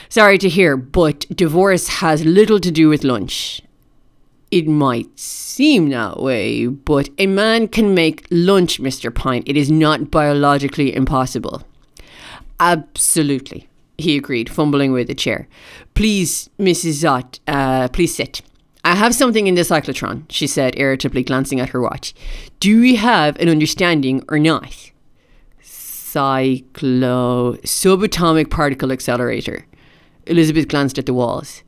Sorry 0.09 0.38
to 0.38 0.49
hear, 0.49 0.76
but 0.76 1.26
divorce 1.35 1.88
has 1.88 2.25
little 2.25 2.61
to 2.61 2.71
do 2.71 2.88
with 2.88 3.02
lunch. 3.02 3.61
It 4.50 4.68
might 4.68 5.18
seem 5.18 5.88
that 5.90 6.21
way, 6.21 6.66
but 6.66 7.09
a 7.18 7.26
man 7.26 7.66
can 7.66 7.94
make 7.94 8.28
lunch, 8.30 8.80
Mr. 8.80 9.12
Pine. 9.12 9.42
It 9.47 9.56
is 9.56 9.71
not 9.71 10.12
biologically 10.12 10.94
impossible. 10.94 11.64
Absolutely, 12.61 13.68
he 13.99 14.16
agreed, 14.16 14.49
fumbling 14.49 14.92
with 14.92 15.08
the 15.08 15.14
chair. 15.14 15.49
Please, 15.94 16.50
Mrs. 16.58 17.02
Zott, 17.02 17.40
uh, 17.49 17.88
please 17.88 18.14
sit. 18.14 18.42
I 18.84 18.94
have 18.94 19.14
something 19.14 19.46
in 19.46 19.54
the 19.54 19.62
cyclotron, 19.62 20.25
she 20.28 20.46
said 20.46 20.78
irritably, 20.78 21.23
glancing 21.23 21.58
at 21.58 21.70
her 21.70 21.80
watch. 21.80 22.14
Do 22.61 22.80
we 22.80 22.96
have 22.96 23.38
an 23.40 23.49
understanding 23.49 24.23
or 24.28 24.38
not? 24.38 24.90
Cyclo. 25.62 27.61
Subatomic 27.62 28.50
particle 28.50 28.92
accelerator. 28.92 29.66
Elizabeth 30.26 30.68
glanced 30.68 30.99
at 30.99 31.06
the 31.06 31.14
walls. 31.14 31.62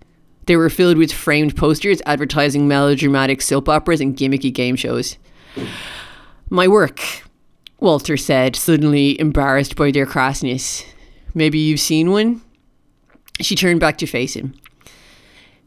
They 0.47 0.57
were 0.57 0.71
filled 0.71 0.99
with 0.99 1.13
framed 1.13 1.57
posters 1.57 2.01
advertising 2.07 2.69
melodramatic 2.69 3.43
soap 3.43 3.69
operas 3.69 4.01
and 4.01 4.17
gimmicky 4.17 4.53
game 4.53 4.77
shows. 4.77 5.19
My 6.49 6.69
work, 6.69 7.01
Walter 7.79 8.17
said, 8.17 8.57
suddenly 8.57 9.21
embarrassed 9.21 9.77
by 9.77 9.91
their 9.91 10.07
crassness. 10.07 10.85
Maybe 11.35 11.59
you've 11.59 11.81
seen 11.81 12.11
one? 12.11 12.41
She 13.41 13.55
turned 13.55 13.81
back 13.81 13.99
to 13.99 14.07
face 14.07 14.35
him. 14.35 14.55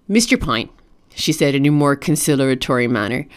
Mr. 0.10 0.40
Pine, 0.40 0.70
she 1.14 1.32
said 1.32 1.54
in 1.54 1.68
a 1.68 1.72
more 1.72 1.96
conciliatory 1.96 2.88
manner. 2.88 3.28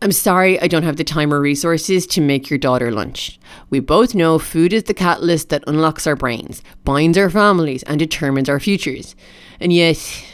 I'm 0.00 0.12
sorry 0.12 0.60
I 0.60 0.66
don't 0.66 0.82
have 0.82 0.96
the 0.96 1.04
time 1.04 1.32
or 1.32 1.40
resources 1.40 2.06
to 2.08 2.20
make 2.20 2.48
your 2.48 2.58
daughter 2.58 2.90
lunch. 2.90 3.38
We 3.70 3.80
both 3.80 4.14
know 4.14 4.38
food 4.38 4.72
is 4.72 4.84
the 4.84 4.94
catalyst 4.94 5.50
that 5.50 5.62
unlocks 5.66 6.06
our 6.06 6.16
brains, 6.16 6.62
binds 6.84 7.18
our 7.18 7.30
families, 7.30 7.82
and 7.84 7.98
determines 7.98 8.48
our 8.48 8.58
futures. 8.58 9.14
And 9.60 9.72
yet, 9.72 10.24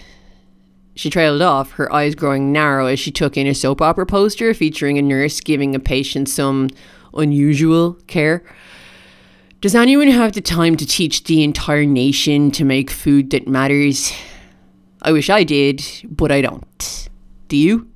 she 0.95 1.11
trailed 1.11 1.43
off, 1.43 1.73
her 1.73 1.93
eyes 1.93 2.15
growing 2.15 2.51
narrow 2.51 2.87
as 2.87 2.99
she 2.99 3.11
took 3.11 3.37
in 3.37 3.47
a 3.47 3.55
soap 3.55 3.83
opera 3.83 4.07
poster 4.07 4.55
featuring 4.55 4.99
a 4.99 5.03
nurse 5.03 5.41
giving 5.41 5.75
a 5.75 5.81
patient 5.81 6.29
some 6.29 6.71
unusual 7.19 7.95
care. 8.07 8.45
Does 9.61 9.75
anyone 9.75 10.09
have 10.09 10.35
the 10.35 10.41
time 10.41 10.77
to 10.77 10.87
teach 10.87 11.25
the 11.25 11.43
entire 11.43 11.85
nation 11.85 12.51
to 12.53 12.65
make 12.65 12.91
food 12.91 13.31
that 13.31 13.49
matters? 13.49 14.13
I 15.03 15.13
wish 15.13 15.29
I 15.29 15.43
did, 15.45 15.85
but 16.05 16.31
I 16.31 16.41
don't. 16.41 17.09
Do 17.49 17.57
you? 17.57 17.91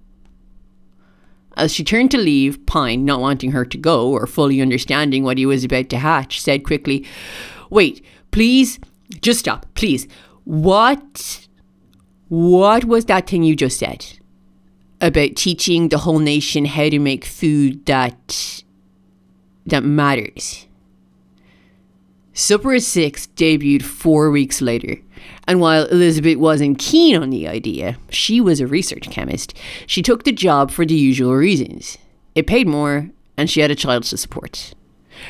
As 1.57 1.73
she 1.73 1.85
turned 1.85 2.11
to 2.12 2.19
leave, 2.19 2.64
Pine, 2.67 3.05
not 3.05 3.21
wanting 3.21 3.52
her 3.52 3.64
to 3.64 3.79
go 3.79 4.11
or 4.11 4.26
fully 4.26 4.61
understanding 4.61 5.23
what 5.23 5.38
he 5.38 5.47
was 5.47 5.64
about 5.64 5.88
to 5.91 5.99
hatch, 5.99 6.41
said 6.41 6.64
quickly, 6.64 7.07
Wait, 7.71 8.05
please, 8.31 8.79
just 9.21 9.41
stop, 9.41 9.67
please. 9.75 10.09
What? 10.45 11.47
What 12.29 12.87
was 12.87 13.05
that 13.05 13.29
thing 13.29 13.43
you 13.43 13.55
just 13.55 13.79
said? 13.79 14.07
About 15.00 15.37
teaching 15.37 15.88
the 15.88 15.99
whole 15.99 16.19
nation 16.19 16.64
how 16.64 16.88
to 16.88 16.99
make 16.99 17.25
food 17.25 17.85
that. 17.87 18.62
That 19.66 19.85
matters. 19.85 20.66
Supper 22.35 22.75
at 22.75 22.83
Six 22.83 23.28
debuted 23.37 23.83
four 23.83 24.31
weeks 24.31 24.62
later. 24.62 24.99
And 25.47 25.61
while 25.61 25.87
Elizabeth 25.87 26.38
wasn't 26.38 26.78
keen 26.78 27.16
on 27.16 27.31
the 27.31 27.47
idea, 27.47 27.99
she 28.11 28.40
was 28.40 28.61
a 28.61 28.66
research 28.66 29.11
chemist, 29.11 29.54
she 29.87 30.02
took 30.02 30.25
the 30.25 30.33
job 30.33 30.71
for 30.71 30.87
the 30.87 30.95
usual 30.95 31.35
reasons. 31.35 31.99
It 32.35 32.47
paid 32.47 32.66
more, 32.66 33.11
and 33.37 33.50
she 33.50 33.61
had 33.61 33.71
a 33.71 33.76
child 33.76 34.04
to 34.04 34.16
support. 34.16 34.75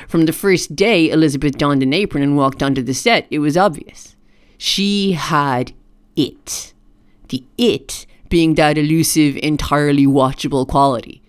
From 0.08 0.26
the 0.26 0.32
first 0.32 0.76
day 0.76 1.10
Elizabeth 1.10 1.58
donned 1.58 1.82
an 1.82 1.92
apron 1.92 2.22
and 2.22 2.36
walked 2.36 2.62
onto 2.62 2.82
the 2.82 2.94
set, 2.94 3.26
it 3.30 3.40
was 3.40 3.56
obvious. 3.56 4.16
She 4.56 5.12
had 5.12 5.72
it. 6.16 6.72
The 7.28 7.44
it 7.58 8.06
being 8.28 8.54
that 8.54 8.78
elusive, 8.78 9.36
entirely 9.42 10.06
watchable 10.06 10.66
quality. 10.66 11.22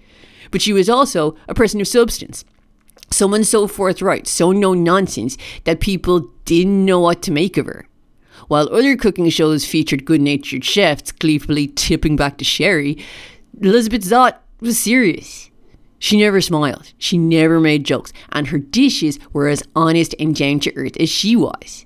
But 0.51 0.61
she 0.61 0.71
was 0.71 0.89
also 0.89 1.35
a 1.49 1.53
person 1.53 1.81
of 1.81 1.87
substance. 1.87 2.45
Someone 3.13 3.43
so 3.43 3.67
forthright, 3.67 4.25
so 4.25 4.51
no 4.51 4.73
nonsense, 4.73 5.37
that 5.65 5.79
people 5.79 6.31
didn't 6.45 6.83
know 6.83 6.99
what 6.99 7.21
to 7.21 7.31
make 7.31 7.57
of 7.57 7.67
her. 7.67 7.87
While 8.47 8.69
other 8.69 8.97
cooking 8.97 9.29
shows 9.29 9.67
featured 9.67 10.03
good 10.03 10.19
natured 10.19 10.65
chefs 10.65 11.11
gleefully 11.11 11.67
tipping 11.67 12.15
back 12.15 12.39
to 12.39 12.43
sherry, 12.43 12.97
Elizabeth 13.61 14.01
Zott 14.01 14.37
was 14.61 14.79
serious. 14.79 15.51
She 15.99 16.17
never 16.17 16.41
smiled, 16.41 16.91
she 16.97 17.19
never 17.19 17.59
made 17.59 17.85
jokes, 17.85 18.11
and 18.31 18.47
her 18.47 18.57
dishes 18.57 19.19
were 19.31 19.47
as 19.47 19.61
honest 19.75 20.15
and 20.19 20.35
down 20.35 20.59
to 20.61 20.75
earth 20.75 20.97
as 20.99 21.09
she 21.09 21.35
was. 21.35 21.85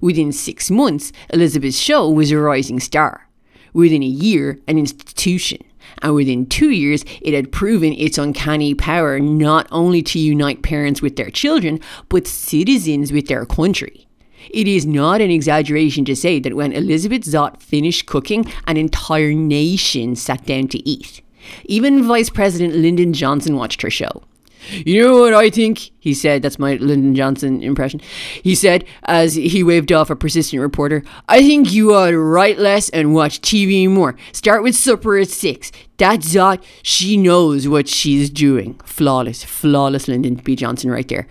Within 0.00 0.30
six 0.30 0.70
months, 0.70 1.10
Elizabeth's 1.30 1.76
show 1.76 2.08
was 2.08 2.30
a 2.30 2.38
rising 2.38 2.78
star. 2.78 3.28
Within 3.72 4.04
a 4.04 4.06
year, 4.06 4.60
an 4.68 4.78
institution. 4.78 5.58
And 6.02 6.14
within 6.14 6.46
two 6.46 6.70
years, 6.70 7.04
it 7.20 7.34
had 7.34 7.52
proven 7.52 7.92
its 7.92 8.18
uncanny 8.18 8.74
power 8.74 9.18
not 9.18 9.66
only 9.70 10.02
to 10.02 10.18
unite 10.18 10.62
parents 10.62 11.02
with 11.02 11.16
their 11.16 11.30
children, 11.30 11.80
but 12.08 12.26
citizens 12.26 13.12
with 13.12 13.26
their 13.28 13.44
country. 13.44 14.06
It 14.50 14.68
is 14.68 14.86
not 14.86 15.20
an 15.20 15.30
exaggeration 15.30 16.04
to 16.06 16.16
say 16.16 16.38
that 16.40 16.54
when 16.54 16.72
Elizabeth 16.72 17.22
Zott 17.22 17.60
finished 17.60 18.06
cooking, 18.06 18.50
an 18.66 18.76
entire 18.76 19.32
nation 19.32 20.16
sat 20.16 20.46
down 20.46 20.68
to 20.68 20.88
eat. 20.88 21.22
Even 21.64 22.04
Vice 22.04 22.30
President 22.30 22.74
Lyndon 22.74 23.12
Johnson 23.12 23.56
watched 23.56 23.82
her 23.82 23.90
show. 23.90 24.22
You 24.70 25.06
know 25.06 25.20
what 25.20 25.34
I 25.34 25.50
think? 25.50 25.90
He 26.00 26.14
said, 26.14 26.42
that's 26.42 26.58
my 26.58 26.74
Lyndon 26.74 27.14
Johnson 27.14 27.62
impression. 27.62 28.00
He 28.42 28.54
said, 28.54 28.84
as 29.04 29.34
he 29.34 29.62
waved 29.62 29.92
off 29.92 30.10
a 30.10 30.16
persistent 30.16 30.60
reporter, 30.62 31.02
I 31.28 31.42
think 31.42 31.72
you 31.72 31.94
ought 31.94 32.10
to 32.10 32.18
write 32.18 32.58
less 32.58 32.88
and 32.90 33.14
watch 33.14 33.40
TV 33.40 33.88
more. 33.88 34.16
Start 34.32 34.62
with 34.62 34.74
supper 34.74 35.18
at 35.18 35.28
six. 35.28 35.70
That 35.98 36.20
Zott, 36.20 36.62
she 36.82 37.16
knows 37.16 37.68
what 37.68 37.88
she's 37.88 38.30
doing. 38.30 38.80
Flawless, 38.84 39.44
flawless 39.44 40.08
Lyndon 40.08 40.36
B. 40.36 40.56
Johnson 40.56 40.90
right 40.90 41.08
there. 41.08 41.26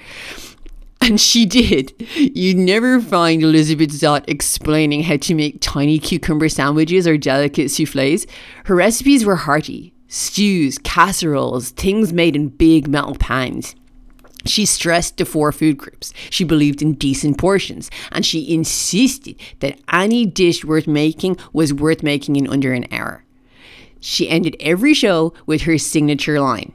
And 1.00 1.22
she 1.22 1.46
did. 1.46 1.94
You'd 2.16 2.58
never 2.58 3.00
find 3.00 3.44
Elizabeth 3.44 3.92
Zott 3.92 4.26
explaining 4.28 5.04
how 5.04 5.18
to 5.18 5.36
make 5.36 5.62
tiny 5.62 6.00
cucumber 6.00 6.50
sandwiches 6.50 7.08
or 7.08 7.18
delicate 7.18 7.70
souffles. 7.70 8.26
Her 8.66 8.76
recipes 8.76 9.24
were 9.24 9.36
hearty 9.36 9.94
stews, 10.08 10.78
casseroles, 10.78 11.72
things 11.72 12.14
made 12.14 12.36
in 12.36 12.50
big 12.50 12.88
metal 12.88 13.16
pans. 13.16 13.76
She 14.46 14.66
stressed 14.66 15.18
the 15.18 15.26
four 15.26 15.52
food 15.52 15.78
groups. 15.78 16.14
She 16.30 16.44
believed 16.44 16.82
in 16.82 16.94
decent 16.94 17.38
portions, 17.38 17.92
and 18.12 18.26
she 18.26 18.54
insisted 18.54 19.36
that 19.60 19.80
any 19.92 20.26
dish 20.26 20.64
worth 20.64 20.88
making 20.88 21.38
was 21.54 21.74
worth 21.74 22.02
making 22.04 22.36
in 22.38 22.48
under 22.48 22.74
an 22.74 22.88
hour. 22.92 23.24
She 24.00 24.30
ended 24.30 24.56
every 24.60 24.94
show 24.94 25.34
with 25.46 25.64
her 25.64 25.78
signature 25.78 26.40
line 26.40 26.74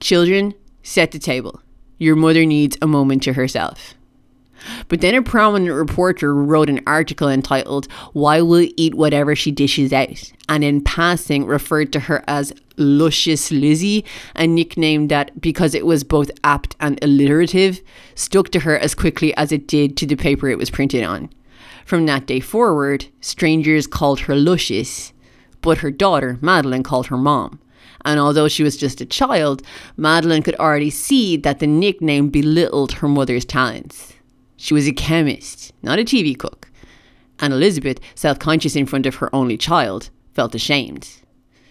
Children, 0.00 0.54
set 0.82 1.10
the 1.10 1.18
table. 1.18 1.60
Your 1.98 2.14
mother 2.14 2.44
needs 2.44 2.76
a 2.80 2.86
moment 2.86 3.22
to 3.24 3.32
herself. 3.32 3.94
But 4.88 5.00
then 5.00 5.14
a 5.14 5.22
prominent 5.22 5.74
reporter 5.74 6.34
wrote 6.34 6.68
an 6.68 6.80
article 6.86 7.28
entitled 7.28 7.86
Why 8.12 8.40
We'll 8.40 8.68
Eat 8.76 8.94
Whatever 8.94 9.34
She 9.34 9.50
Dishes 9.50 9.92
Out, 9.92 10.32
and 10.48 10.64
in 10.64 10.82
passing 10.82 11.46
referred 11.46 11.92
to 11.92 12.00
her 12.00 12.24
as 12.26 12.52
Luscious 12.76 13.50
Lizzie, 13.50 14.04
a 14.36 14.46
nickname 14.46 15.08
that, 15.08 15.40
because 15.40 15.74
it 15.74 15.86
was 15.86 16.04
both 16.04 16.30
apt 16.44 16.76
and 16.80 17.02
alliterative, 17.02 17.80
stuck 18.14 18.50
to 18.50 18.60
her 18.60 18.78
as 18.78 18.94
quickly 18.94 19.34
as 19.36 19.52
it 19.52 19.66
did 19.66 19.96
to 19.96 20.06
the 20.06 20.16
paper 20.16 20.48
it 20.48 20.58
was 20.58 20.70
printed 20.70 21.02
on. 21.02 21.28
From 21.84 22.06
that 22.06 22.26
day 22.26 22.40
forward, 22.40 23.06
strangers 23.20 23.86
called 23.86 24.20
her 24.20 24.36
Luscious, 24.36 25.12
but 25.60 25.78
her 25.78 25.90
daughter, 25.90 26.38
Madeline, 26.40 26.82
called 26.82 27.06
her 27.08 27.16
Mom. 27.16 27.58
And 28.04 28.20
although 28.20 28.48
she 28.48 28.62
was 28.62 28.76
just 28.76 29.00
a 29.00 29.06
child, 29.06 29.62
Madeline 29.96 30.42
could 30.42 30.54
already 30.56 30.90
see 30.90 31.36
that 31.38 31.58
the 31.58 31.66
nickname 31.66 32.28
belittled 32.28 32.92
her 32.92 33.08
mother's 33.08 33.44
talents. 33.44 34.14
She 34.58 34.74
was 34.74 34.88
a 34.88 34.92
chemist, 34.92 35.72
not 35.82 36.00
a 36.00 36.04
TV 36.04 36.36
cook. 36.36 36.70
And 37.38 37.52
Elizabeth, 37.52 38.00
self 38.16 38.38
conscious 38.40 38.74
in 38.74 38.86
front 38.86 39.06
of 39.06 39.14
her 39.16 39.34
only 39.34 39.56
child, 39.56 40.10
felt 40.34 40.54
ashamed. 40.54 41.22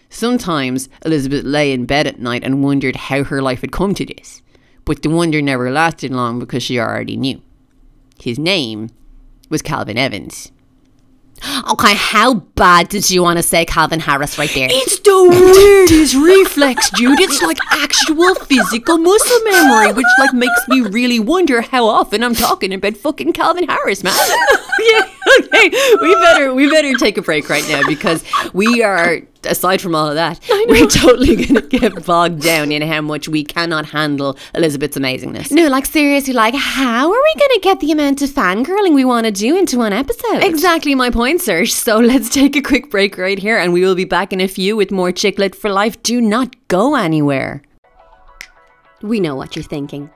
Sometimes 0.10 0.88
Elizabeth 1.06 1.44
lay 1.44 1.74
in 1.74 1.86
bed 1.86 2.08
at 2.08 2.20
night 2.20 2.46
and 2.46 2.64
wondered 2.64 2.96
how 2.96 3.26
her 3.26 3.42
life 3.42 3.60
had 3.60 3.74
come 3.74 3.94
to 3.94 4.06
this, 4.06 4.42
but 4.86 5.04
the 5.04 5.10
wonder 5.10 5.42
never 5.42 5.70
lasted 5.70 6.12
long 6.12 6.40
because 6.40 6.64
she 6.64 6.80
already 6.80 7.18
knew. 7.18 7.42
His 8.22 8.40
name 8.40 8.90
was 9.50 9.62
Calvin 9.62 9.98
Evans. 9.98 10.54
Okay, 11.72 11.96
how 11.96 12.36
bad 12.36 12.88
did 12.88 13.10
you 13.10 13.22
want 13.22 13.38
to 13.38 13.44
say 13.44 13.66
Calvin 13.66 14.00
Harris 14.00 14.38
right 14.38 14.50
there? 14.54 14.70
It's 14.72 15.00
the 15.00 15.28
weirdest 15.30 16.16
reflex, 16.16 16.90
dude. 16.92 17.20
It's 17.20 17.42
like 17.42 17.58
actual 17.72 18.36
physical 18.36 18.98
muscle 18.98 19.40
memory, 19.44 19.92
which 19.92 20.06
like 20.20 20.34
makes 20.34 20.68
me 20.70 20.82
really 20.82 21.20
wonder 21.20 21.62
how 21.62 21.86
often 21.86 22.24
I'm 22.24 22.36
talking 22.36 22.74
about 22.74 22.96
fucking 22.96 23.34
Calvin 23.34 23.68
Harris, 23.68 24.02
man. 24.04 24.14
yeah, 24.80 25.10
okay. 25.40 25.70
We 26.02 26.16
better 26.16 26.54
we 26.54 26.70
better 26.70 26.94
take 26.94 27.18
a 27.18 27.22
break 27.22 27.50
right 27.50 27.68
now 27.68 27.82
because 27.86 28.24
we 28.54 28.82
are 28.82 29.22
aside 29.46 29.82
from 29.82 29.96
all 29.96 30.08
of 30.08 30.16
that, 30.16 30.40
we're 30.68 30.88
totally 30.88 31.36
going 31.36 31.56
to 31.62 31.62
get 31.62 32.06
bogged 32.06 32.42
down 32.42 32.72
in 32.72 32.82
how 32.82 33.02
much 33.02 33.28
we 33.28 33.44
cannot 33.44 33.86
handle 33.88 34.38
Elizabeth's 34.56 34.98
amazingness. 34.98 35.52
No, 35.52 35.68
like 35.68 35.86
seriously, 35.86 36.34
like 36.34 36.56
how 36.56 37.08
are 37.08 37.24
we 37.24 37.36
going 37.40 37.52
to 37.54 37.60
get 37.62 37.80
the 37.80 37.92
amount 37.92 38.22
of 38.22 38.30
fangirling 38.30 38.94
we 38.94 39.06
want 39.06 39.26
to 39.26 39.32
do 39.32 39.58
into 39.58 39.78
one 39.78 39.94
episode? 39.94 40.44
Exactly 40.44 40.96
my 40.96 41.10
point, 41.10 41.42
Serge. 41.42 41.74
So 41.74 42.00
let's 42.00 42.30
take 42.30 42.56
a 42.56 42.62
quick 42.62 42.90
break 42.90 43.18
right 43.18 43.40
here 43.40 43.58
and 43.58 43.74
we 43.74 43.82
will 43.82 43.96
be 43.96 44.06
back 44.06 44.34
in 44.34 44.42
a 44.42 44.48
few 44.48 44.76
with 44.76 44.92
more 44.92 45.12
Chicklet 45.12 45.56
for 45.56 45.70
Life. 45.70 46.02
Do 46.04 46.22
not 46.22 46.56
go 46.68 46.96
anywhere. 46.96 47.62
We 49.02 49.20
know 49.20 49.36
what 49.36 49.56
you're 49.56 49.64
thinking. 49.64 50.10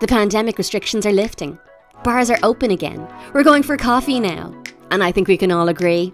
The 0.00 0.06
pandemic 0.06 0.58
restrictions 0.58 1.06
are 1.06 1.12
lifting. 1.12 1.58
Bars 2.04 2.30
are 2.30 2.38
open 2.42 2.70
again. 2.70 3.06
We're 3.32 3.42
going 3.42 3.62
for 3.62 3.76
coffee 3.76 4.20
now. 4.20 4.54
And 4.90 5.02
I 5.02 5.10
think 5.10 5.26
we 5.26 5.36
can 5.36 5.50
all 5.50 5.68
agree 5.68 6.12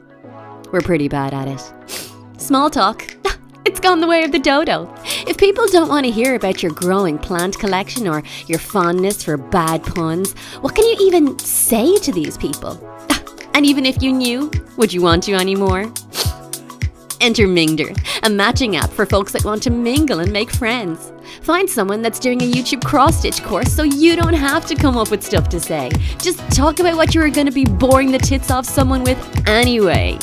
we're 0.73 0.81
pretty 0.81 1.07
bad 1.07 1.35
at 1.35 1.49
it. 1.49 2.02
Small 2.43 2.71
talk. 2.71 3.17
It's 3.65 3.79
gone 3.79 4.01
the 4.01 4.09
way 4.09 4.25
of 4.25 4.33
the 4.33 4.41
dodo. 4.41 4.93
If 5.29 5.39
people 5.39 5.69
don't 5.69 5.89
want 5.89 6.05
to 6.05 6.11
hear 6.11 6.35
about 6.35 6.65
your 6.65 6.73
growing 6.73 7.17
plant 7.17 7.57
collection 7.57 8.09
or 8.09 8.25
your 8.49 8.59
fondness 8.59 9.23
for 9.23 9.37
bad 9.37 9.85
puns, 9.85 10.33
what 10.63 10.75
can 10.75 10.85
you 10.85 10.97
even 10.99 11.39
say 11.39 11.97
to 11.99 12.11
these 12.11 12.37
people? 12.37 12.75
And 13.55 13.65
even 13.65 13.87
if 13.87 14.03
you 14.03 14.13
knew, 14.13 14.51
would 14.77 14.93
you 14.93 15.01
want 15.01 15.23
to 15.25 15.35
anymore? 15.35 15.83
Enter 17.21 17.47
Mingder, 17.47 17.97
a 18.25 18.29
matching 18.29 18.75
app 18.75 18.91
for 18.91 19.07
folks 19.07 19.31
that 19.33 19.45
want 19.45 19.63
to 19.63 19.71
mingle 19.71 20.19
and 20.19 20.33
make 20.33 20.51
friends. 20.51 21.13
Find 21.43 21.71
someone 21.71 22.03
that's 22.03 22.19
doing 22.19 22.43
a 22.43 22.51
YouTube 22.51 22.85
cross 22.85 23.21
stitch 23.21 23.45
course 23.45 23.73
so 23.73 23.85
you 23.85 24.17
don't 24.17 24.35
have 24.35 24.67
to 24.67 24.75
come 24.75 24.97
up 24.97 25.13
with 25.13 25.23
stuff 25.23 25.49
to 25.51 25.61
say. 25.61 25.91
Just 26.19 26.41
talk 26.51 26.81
about 26.81 26.97
what 26.97 27.15
you 27.15 27.23
are 27.23 27.31
going 27.31 27.47
to 27.47 27.53
be 27.53 27.65
boring 27.65 28.11
the 28.11 28.19
tits 28.19 28.51
off 28.51 28.67
someone 28.67 29.05
with 29.05 29.21
anyway. 29.47 30.19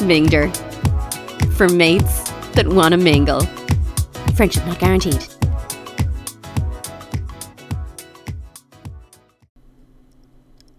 Mingder, 0.00 0.50
for 1.54 1.68
mates 1.68 2.30
that 2.52 2.66
want 2.68 2.92
to 2.92 2.98
mingle. 2.98 3.40
Friendship 4.34 4.66
not 4.66 4.78
guaranteed. 4.78 5.24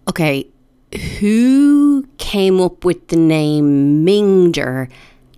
Okay, 0.09 0.47
who 1.19 2.07
came 2.17 2.61
up 2.61 2.85
with 2.85 3.07
the 3.07 3.17
name 3.17 4.05
Mingder 4.05 4.89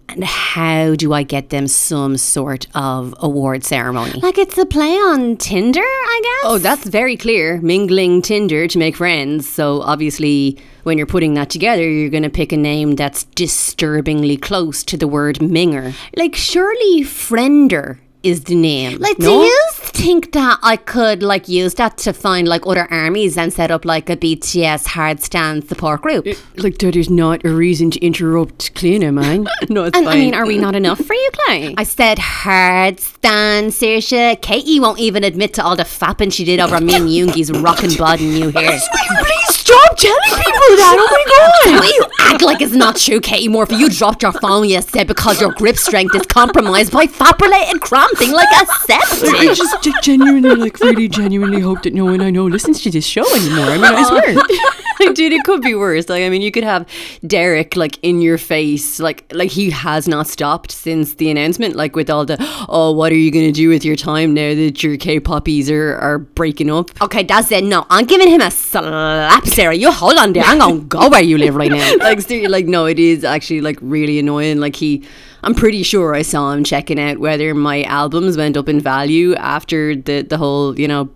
and 0.09 0.23
how 0.23 0.95
do 0.95 1.13
I 1.13 1.23
get 1.23 1.49
them 1.49 1.67
some 1.67 2.17
sort 2.17 2.65
of 2.75 3.13
award 3.19 3.63
ceremony? 3.63 4.19
Like 4.21 4.37
it's 4.37 4.57
a 4.57 4.65
play 4.65 4.93
on 4.93 5.37
Tinder, 5.37 5.81
I 5.81 6.21
guess? 6.23 6.51
Oh, 6.51 6.57
that's 6.59 6.87
very 6.87 7.17
clear. 7.17 7.59
Mingling 7.61 8.21
Tinder 8.21 8.67
to 8.67 8.77
make 8.77 8.95
friends. 8.95 9.47
So 9.47 9.81
obviously, 9.81 10.57
when 10.87 10.97
you're 10.97 11.05
putting 11.05 11.33
that 11.35 11.49
together, 11.49 11.87
you're 11.87 12.09
going 12.09 12.23
to 12.23 12.29
pick 12.29 12.53
a 12.53 12.57
name 12.57 12.95
that's 12.95 13.25
disturbingly 13.25 14.37
close 14.37 14.83
to 14.85 14.97
the 14.97 15.07
word 15.07 15.35
minger. 15.39 15.93
Like, 16.15 16.33
surely 16.33 17.01
Friender 17.01 17.99
is 18.23 18.45
the 18.45 18.55
name. 18.55 18.97
Like, 18.99 19.17
do 19.17 19.31
you 19.31 19.63
think 19.73 20.31
that 20.33 20.59
I 20.63 20.75
could 20.75 21.21
like 21.23 21.47
use 21.47 21.75
that 21.75 21.97
to 21.99 22.13
find 22.13 22.47
like 22.47 22.65
other 22.65 22.87
armies 22.91 23.37
and 23.37 23.53
set 23.53 23.69
up 23.71 23.85
like 23.85 24.09
a 24.09 24.17
BTS 24.17 24.87
hard 24.87 25.21
stand 25.21 25.67
support 25.67 26.01
group? 26.01 26.25
Like 26.57 26.77
that 26.79 26.95
is 26.95 27.09
not 27.09 27.45
a 27.45 27.49
reason 27.49 27.91
to 27.91 27.99
interrupt 27.99 28.73
Kleena, 28.75 29.13
man. 29.13 29.47
no, 29.69 29.85
it's 29.85 29.97
And 29.97 30.05
fine. 30.05 30.17
I 30.17 30.19
mean, 30.19 30.33
are 30.33 30.45
we 30.45 30.57
not 30.57 30.75
enough 30.75 30.99
for 30.99 31.13
you, 31.13 31.29
Clay? 31.33 31.75
I 31.77 31.83
said 31.83 32.19
hard 32.19 32.99
stand, 32.99 33.71
Saoirse. 33.71 34.41
Katie 34.41 34.79
won't 34.79 34.99
even 34.99 35.23
admit 35.23 35.53
to 35.55 35.63
all 35.63 35.75
the 35.75 35.83
fapping 35.83 36.33
she 36.33 36.43
did 36.43 36.59
over 36.59 36.81
me 36.81 36.95
and 36.95 37.07
Yoongi's 37.07 37.51
rockin' 37.51 37.95
bod 37.95 38.19
and 38.19 38.33
new 38.33 38.49
hair. 38.49 38.79
Please 39.21 39.56
stop 39.67 39.97
telling 39.97 40.33
people 40.43 40.71
that. 40.79 40.95
Oh 40.97 41.07
my 41.11 41.23
god. 41.27 41.81
Will 41.81 41.91
you 41.93 42.05
act 42.19 42.41
like 42.41 42.61
it's 42.61 42.73
not 42.73 42.95
true, 42.95 43.19
Katie 43.19 43.49
Murphy? 43.49 43.75
You 43.75 43.89
dropped 43.89 44.21
your 44.21 44.31
phone 44.31 44.67
yesterday 44.69 45.03
because 45.03 45.41
your 45.41 45.51
grip 45.51 45.77
strength 45.77 46.15
is 46.15 46.25
compromised 46.25 46.91
by 46.91 47.05
fap-related 47.05 47.81
cramping 47.81 48.31
like 48.31 48.47
a 48.51 48.65
I 48.69 48.85
septic. 48.85 49.35
I 49.35 49.53
just 49.53 49.83
ge- 49.83 50.03
genuinely, 50.03 50.55
like, 50.55 50.79
really 50.79 51.07
genuinely 51.07 51.59
hope 51.59 51.83
that 51.83 51.93
no 51.93 52.05
one 52.05 52.21
I 52.21 52.29
know 52.29 52.45
listens 52.45 52.81
to 52.83 52.91
this 52.91 53.05
show 53.05 53.25
anymore. 53.35 53.65
I 53.65 53.77
mean, 53.77 53.85
I 53.85 54.03
swear. 54.03 54.35
like, 54.99 55.15
dude, 55.15 55.33
it 55.33 55.43
could 55.43 55.61
be 55.61 55.75
worse. 55.75 56.09
Like, 56.09 56.23
I 56.23 56.29
mean, 56.29 56.41
you 56.41 56.51
could 56.51 56.63
have 56.63 56.87
Derek, 57.25 57.75
like, 57.75 57.99
in 58.01 58.21
your 58.21 58.37
face. 58.37 58.99
Like, 58.99 59.25
like 59.33 59.51
he 59.51 59.69
has 59.71 60.07
not 60.07 60.27
stopped 60.27 60.71
since 60.71 61.15
the 61.15 61.29
announcement. 61.29 61.75
Like, 61.75 61.95
with 61.95 62.09
all 62.09 62.25
the, 62.25 62.37
oh, 62.69 62.91
what 62.91 63.11
are 63.11 63.15
you 63.15 63.31
going 63.31 63.45
to 63.45 63.51
do 63.51 63.69
with 63.69 63.83
your 63.83 63.95
time 63.95 64.33
now 64.33 64.55
that 64.55 64.83
your 64.83 64.97
K-poppies 64.97 65.69
are, 65.69 65.95
are 65.97 66.19
breaking 66.19 66.71
up? 66.71 66.89
Okay, 67.01 67.23
that's 67.23 67.51
it. 67.51 67.63
No, 67.63 67.85
I'm 67.89 68.05
giving 68.05 68.29
him 68.29 68.41
a 68.41 68.51
slap, 68.51 69.45
Sarah. 69.57 69.73
You 69.73 69.91
hold 69.91 70.17
on 70.19 70.33
there. 70.33 70.43
I'm 70.43 70.59
gonna 70.59 70.81
go 70.81 71.09
where 71.09 71.23
you 71.23 71.35
live 71.35 71.55
right 71.55 71.71
now. 71.71 71.95
like 71.99 72.21
seriously, 72.21 72.47
like 72.47 72.67
no, 72.67 72.85
it 72.85 72.99
is 72.99 73.23
actually 73.23 73.61
like 73.61 73.79
really 73.81 74.19
annoying. 74.19 74.59
Like 74.59 74.75
he, 74.75 75.03
I'm 75.41 75.55
pretty 75.55 75.81
sure 75.81 76.13
I 76.13 76.21
saw 76.21 76.51
him 76.51 76.63
checking 76.63 76.99
out 76.99 77.17
whether 77.17 77.55
my 77.55 77.81
albums 77.85 78.37
went 78.37 78.55
up 78.55 78.69
in 78.69 78.79
value 78.79 79.33
after 79.33 79.95
the 79.95 80.21
the 80.21 80.37
whole 80.37 80.79
you 80.79 80.87
know 80.87 81.09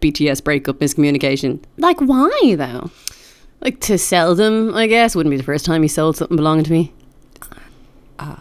BTS 0.00 0.44
breakup 0.44 0.78
miscommunication. 0.78 1.60
Like, 1.76 1.98
why 1.98 2.54
though? 2.56 2.92
Like 3.62 3.80
to 3.80 3.98
sell 3.98 4.36
them, 4.36 4.76
I 4.76 4.86
guess 4.86 5.16
wouldn't 5.16 5.32
be 5.32 5.36
the 5.36 5.42
first 5.42 5.64
time 5.64 5.82
he 5.82 5.88
sold 5.88 6.16
something 6.16 6.36
belonging 6.36 6.66
to 6.66 6.70
me. 6.70 6.92
Uh, 8.20 8.36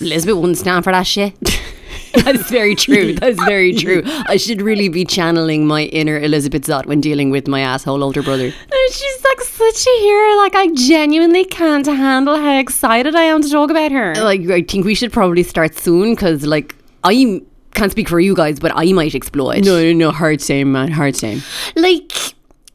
Elizabeth 0.00 0.34
wouldn't 0.34 0.58
stand 0.58 0.82
for 0.82 0.90
that 0.90 1.06
shit. 1.06 1.34
That's 2.14 2.50
very 2.50 2.74
true. 2.74 3.14
That's 3.14 3.42
very 3.44 3.72
true. 3.74 4.02
I 4.04 4.36
should 4.36 4.62
really 4.62 4.88
be 4.88 5.04
channeling 5.04 5.66
my 5.66 5.84
inner 5.84 6.18
Elizabeth 6.18 6.62
Zott 6.62 6.86
when 6.86 7.00
dealing 7.00 7.30
with 7.30 7.48
my 7.48 7.60
asshole 7.60 8.02
older 8.02 8.22
brother. 8.22 8.50
She's 8.90 9.24
like 9.24 9.40
such 9.40 9.86
a 9.86 10.00
hero. 10.00 10.36
Like, 10.36 10.54
I 10.54 10.68
genuinely 10.74 11.44
can't 11.44 11.86
handle 11.86 12.36
how 12.36 12.58
excited 12.58 13.14
I 13.14 13.22
am 13.22 13.42
to 13.42 13.48
talk 13.48 13.70
about 13.70 13.92
her. 13.92 14.14
Like 14.16 14.48
I 14.50 14.62
think 14.62 14.84
we 14.84 14.94
should 14.94 15.12
probably 15.12 15.42
start 15.42 15.78
soon 15.78 16.14
because 16.14 16.44
like 16.44 16.74
I'm 17.04 17.46
can't 17.74 17.90
speak 17.90 18.08
for 18.08 18.20
you 18.20 18.34
guys, 18.34 18.60
but 18.60 18.72
I 18.74 18.92
might 18.92 19.14
explode. 19.14 19.64
No, 19.64 19.82
no, 19.82 19.92
no. 19.92 20.10
Hard 20.10 20.40
same, 20.40 20.72
man. 20.72 20.92
Hard 20.92 21.16
same. 21.16 21.42
Like 21.74 22.12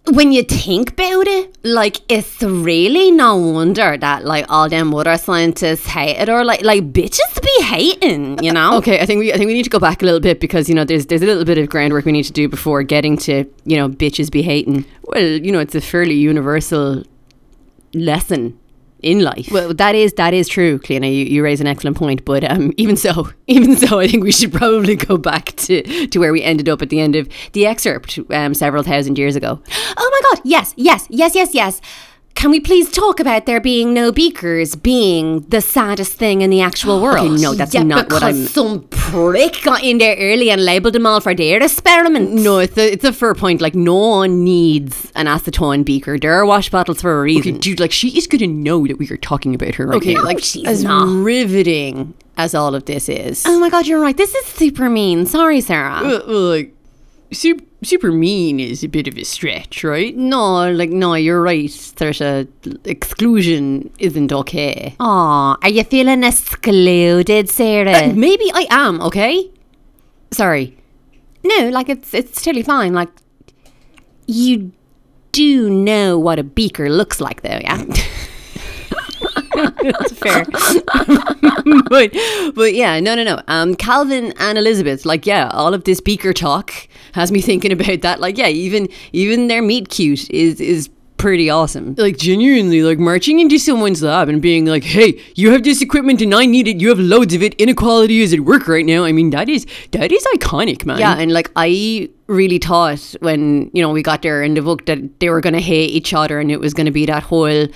when 0.09 0.31
you 0.31 0.43
think 0.43 0.91
about 0.91 1.27
it, 1.27 1.57
like 1.63 1.99
it's 2.09 2.41
really 2.41 3.11
no 3.11 3.35
wonder 3.35 3.97
that 3.97 4.25
like 4.25 4.45
all 4.49 4.69
them 4.69 4.93
other 4.93 5.17
scientists 5.17 5.85
hate 5.85 6.17
it 6.17 6.29
or 6.29 6.45
like 6.45 6.61
like 6.63 6.91
bitches 6.91 7.41
be 7.41 7.63
hating, 7.63 8.43
you 8.43 8.51
know? 8.51 8.77
Okay, 8.77 8.99
I 8.99 9.05
think 9.05 9.19
we 9.19 9.33
I 9.33 9.37
think 9.37 9.47
we 9.47 9.53
need 9.53 9.63
to 9.63 9.69
go 9.69 9.79
back 9.79 10.01
a 10.01 10.05
little 10.05 10.19
bit 10.19 10.39
because 10.39 10.69
you 10.69 10.75
know 10.75 10.85
there's 10.85 11.07
there's 11.07 11.21
a 11.21 11.25
little 11.25 11.45
bit 11.45 11.57
of 11.57 11.69
groundwork 11.69 12.05
we 12.05 12.11
need 12.11 12.23
to 12.23 12.33
do 12.33 12.47
before 12.47 12.83
getting 12.83 13.17
to 13.17 13.45
you 13.65 13.77
know 13.77 13.89
bitches 13.89 14.31
be 14.31 14.41
hating. 14.41 14.85
Well, 15.03 15.23
you 15.23 15.51
know 15.51 15.59
it's 15.59 15.75
a 15.75 15.81
fairly 15.81 16.15
universal 16.15 17.03
lesson 17.93 18.57
in 19.01 19.23
life. 19.23 19.49
Well, 19.51 19.73
that 19.73 19.95
is 19.95 20.13
that 20.13 20.33
is 20.33 20.47
true, 20.47 20.79
Cleona. 20.79 21.07
You, 21.07 21.25
you 21.25 21.43
raise 21.43 21.61
an 21.61 21.67
excellent 21.67 21.97
point, 21.97 22.25
but 22.25 22.43
um, 22.49 22.73
even 22.77 22.95
so, 22.95 23.29
even 23.47 23.75
so, 23.75 23.99
I 23.99 24.07
think 24.07 24.23
we 24.23 24.31
should 24.31 24.53
probably 24.53 24.95
go 24.95 25.17
back 25.17 25.55
to, 25.57 26.07
to 26.07 26.19
where 26.19 26.31
we 26.31 26.43
ended 26.43 26.69
up 26.69 26.81
at 26.81 26.89
the 26.89 26.99
end 26.99 27.15
of 27.15 27.27
the 27.53 27.65
excerpt 27.65 28.19
um, 28.31 28.53
several 28.53 28.83
thousand 28.83 29.17
years 29.17 29.35
ago. 29.35 29.61
Oh 29.99 30.21
my 30.21 30.29
God! 30.29 30.41
Yes, 30.45 30.73
yes, 30.77 31.07
yes, 31.09 31.33
yes, 31.33 31.53
yes. 31.53 31.81
Can 32.37 32.51
we 32.51 32.59
please 32.59 32.91
talk 32.91 33.19
about 33.19 33.47
there 33.47 33.59
being 33.59 33.95
no 33.95 34.11
beakers 34.11 34.75
being 34.75 35.39
the 35.49 35.59
saddest 35.59 36.13
thing 36.13 36.43
in 36.43 36.51
the 36.51 36.61
actual 36.61 37.01
world? 37.05 37.31
Okay, 37.31 37.41
no, 37.41 37.55
that's 37.55 37.73
yeah, 37.73 37.81
not 37.81 38.11
what 38.11 38.21
I'm- 38.21 38.45
Some 38.45 38.83
prick 38.89 39.63
got 39.63 39.83
in 39.83 39.97
there 39.97 40.15
early 40.15 40.51
and 40.51 40.63
labelled 40.63 40.93
them 40.93 41.07
all 41.07 41.19
for 41.19 41.33
their 41.33 41.61
experiment. 41.63 42.33
No, 42.33 42.59
it's 42.59 42.77
a, 42.77 42.93
it's 42.93 43.03
a 43.03 43.11
fair 43.11 43.33
point. 43.33 43.59
Like, 43.59 43.73
no 43.73 43.95
one 43.95 44.43
needs 44.43 45.11
an 45.15 45.25
acetone 45.25 45.83
beaker. 45.83 46.19
There 46.19 46.31
are 46.33 46.45
wash 46.45 46.69
bottles 46.69 47.01
for 47.01 47.17
a 47.19 47.21
reason. 47.23 47.53
Okay, 47.55 47.57
dude, 47.59 47.79
like, 47.79 47.91
she 47.91 48.15
is 48.15 48.27
going 48.27 48.39
to 48.41 48.47
know 48.47 48.85
that 48.85 48.99
we 48.99 49.09
are 49.09 49.17
talking 49.17 49.55
about 49.55 49.73
her 49.73 49.87
right 49.87 49.95
Okay, 49.97 50.13
now. 50.13 50.21
No, 50.21 50.27
like, 50.27 50.43
she's 50.43 50.67
as 50.67 50.83
not. 50.83 51.07
riveting 51.07 52.13
as 52.37 52.53
all 52.53 52.75
of 52.75 52.85
this 52.85 53.09
is. 53.09 53.45
Oh 53.47 53.59
my 53.59 53.69
God, 53.71 53.87
you're 53.87 53.99
right. 53.99 54.15
This 54.15 54.35
is 54.35 54.45
super 54.45 54.91
mean. 54.91 55.25
Sorry, 55.25 55.59
Sarah. 55.59 55.95
Uh, 56.05 56.21
well, 56.27 56.49
like, 56.51 56.73
super, 57.31 57.63
super 57.83 58.11
mean 58.11 58.59
is 58.59 58.83
a 58.83 58.87
bit 58.87 59.07
of 59.07 59.17
a 59.17 59.23
stretch, 59.23 59.83
right? 59.83 60.15
No, 60.15 60.71
like 60.71 60.89
no, 60.89 61.13
you're 61.15 61.41
right. 61.41 61.93
There's 61.97 62.21
a 62.21 62.47
exclusion 62.85 63.91
isn't 63.99 64.31
okay. 64.31 64.95
Aw, 64.99 65.57
are 65.61 65.69
you 65.69 65.83
feeling 65.83 66.23
excluded, 66.23 67.49
Sarah? 67.49 68.09
Uh, 68.09 68.13
maybe 68.13 68.49
I 68.53 68.67
am. 68.69 69.01
Okay. 69.01 69.51
Sorry. 70.31 70.77
No, 71.43 71.69
like 71.69 71.89
it's 71.89 72.13
it's 72.13 72.41
totally 72.41 72.63
fine. 72.63 72.93
Like 72.93 73.09
you 74.27 74.71
do 75.31 75.69
know 75.69 76.17
what 76.17 76.39
a 76.39 76.43
beaker 76.43 76.89
looks 76.89 77.21
like, 77.21 77.41
though, 77.43 77.59
yeah. 77.61 77.83
That's 79.81 80.11
fair. 80.13 80.45
but 81.89 82.11
but 82.55 82.73
yeah, 82.73 82.99
no 82.99 83.15
no 83.15 83.23
no. 83.23 83.41
Um 83.47 83.75
Calvin 83.75 84.33
and 84.37 84.57
Elizabeth, 84.57 85.05
like 85.05 85.25
yeah, 85.25 85.49
all 85.53 85.73
of 85.73 85.83
this 85.83 85.99
beaker 86.01 86.33
talk 86.33 86.73
has 87.13 87.31
me 87.31 87.41
thinking 87.41 87.71
about 87.71 88.01
that. 88.01 88.19
Like 88.19 88.37
yeah, 88.37 88.47
even 88.47 88.87
even 89.13 89.47
their 89.47 89.61
meet 89.61 89.89
cute 89.89 90.29
is 90.29 90.61
is 90.61 90.89
pretty 91.17 91.49
awesome. 91.49 91.95
Like 91.97 92.17
genuinely 92.17 92.83
like 92.83 92.99
marching 92.99 93.39
into 93.39 93.57
someone's 93.57 94.01
lab 94.01 94.29
and 94.29 94.41
being 94.41 94.65
like, 94.65 94.83
"Hey, 94.83 95.19
you 95.35 95.51
have 95.51 95.63
this 95.63 95.81
equipment 95.81 96.21
and 96.21 96.33
I 96.33 96.45
need 96.45 96.67
it. 96.67 96.79
You 96.79 96.89
have 96.89 96.99
loads 96.99 97.33
of 97.33 97.43
it. 97.43 97.53
Inequality 97.55 98.21
is 98.21 98.33
at 98.33 98.41
work 98.41 98.67
right 98.67 98.85
now." 98.85 99.03
I 99.03 99.11
mean, 99.11 99.31
that 99.31 99.49
is 99.49 99.65
that 99.91 100.11
is 100.11 100.25
iconic, 100.35 100.85
man. 100.85 100.99
Yeah, 100.99 101.17
and 101.17 101.31
like 101.31 101.51
I 101.55 102.09
really 102.27 102.59
thought 102.59 103.15
when 103.21 103.71
you 103.73 103.81
know 103.81 103.89
we 103.89 104.03
got 104.03 104.21
there 104.21 104.43
in 104.43 104.53
the 104.53 104.61
book 104.61 104.85
that 104.85 105.19
they 105.19 105.29
were 105.29 105.41
going 105.41 105.53
to 105.53 105.61
hate 105.61 105.89
each 105.91 106.13
other 106.13 106.39
and 106.39 106.51
it 106.51 106.59
was 106.59 106.73
going 106.73 106.85
to 106.85 106.91
be 106.91 107.05
that 107.05 107.23
whole 107.23 107.67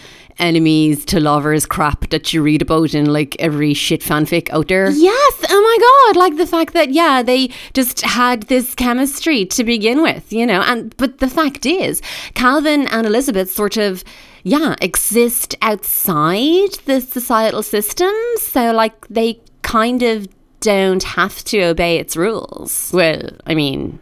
enemies 0.41 1.05
to 1.05 1.19
lovers 1.19 1.65
crap 1.65 2.09
that 2.09 2.33
you 2.33 2.41
read 2.41 2.61
about 2.61 2.93
in 2.93 3.13
like 3.13 3.35
every 3.39 3.73
shit 3.73 4.01
fanfic 4.01 4.49
out 4.49 4.67
there. 4.67 4.89
Yes, 4.89 5.45
oh 5.49 5.61
my 5.61 6.13
god, 6.13 6.19
like 6.19 6.37
the 6.37 6.47
fact 6.47 6.73
that 6.73 6.91
yeah, 6.91 7.21
they 7.23 7.49
just 7.73 8.01
had 8.01 8.43
this 8.43 8.75
chemistry 8.75 9.45
to 9.45 9.63
begin 9.63 10.01
with, 10.01 10.33
you 10.33 10.45
know. 10.45 10.61
And 10.61 10.95
but 10.97 11.19
the 11.19 11.29
fact 11.29 11.65
is, 11.65 12.01
Calvin 12.33 12.87
and 12.87 13.07
Elizabeth 13.07 13.51
sort 13.51 13.77
of 13.77 14.03
yeah, 14.43 14.75
exist 14.81 15.55
outside 15.61 16.73
the 16.85 16.99
societal 16.99 17.63
system, 17.63 18.11
so 18.37 18.71
like 18.73 19.07
they 19.07 19.39
kind 19.61 20.01
of 20.01 20.27
don't 20.59 21.03
have 21.03 21.43
to 21.45 21.61
obey 21.63 21.97
its 21.97 22.17
rules. 22.17 22.91
Well, 22.93 23.21
I 23.45 23.53
mean, 23.53 23.99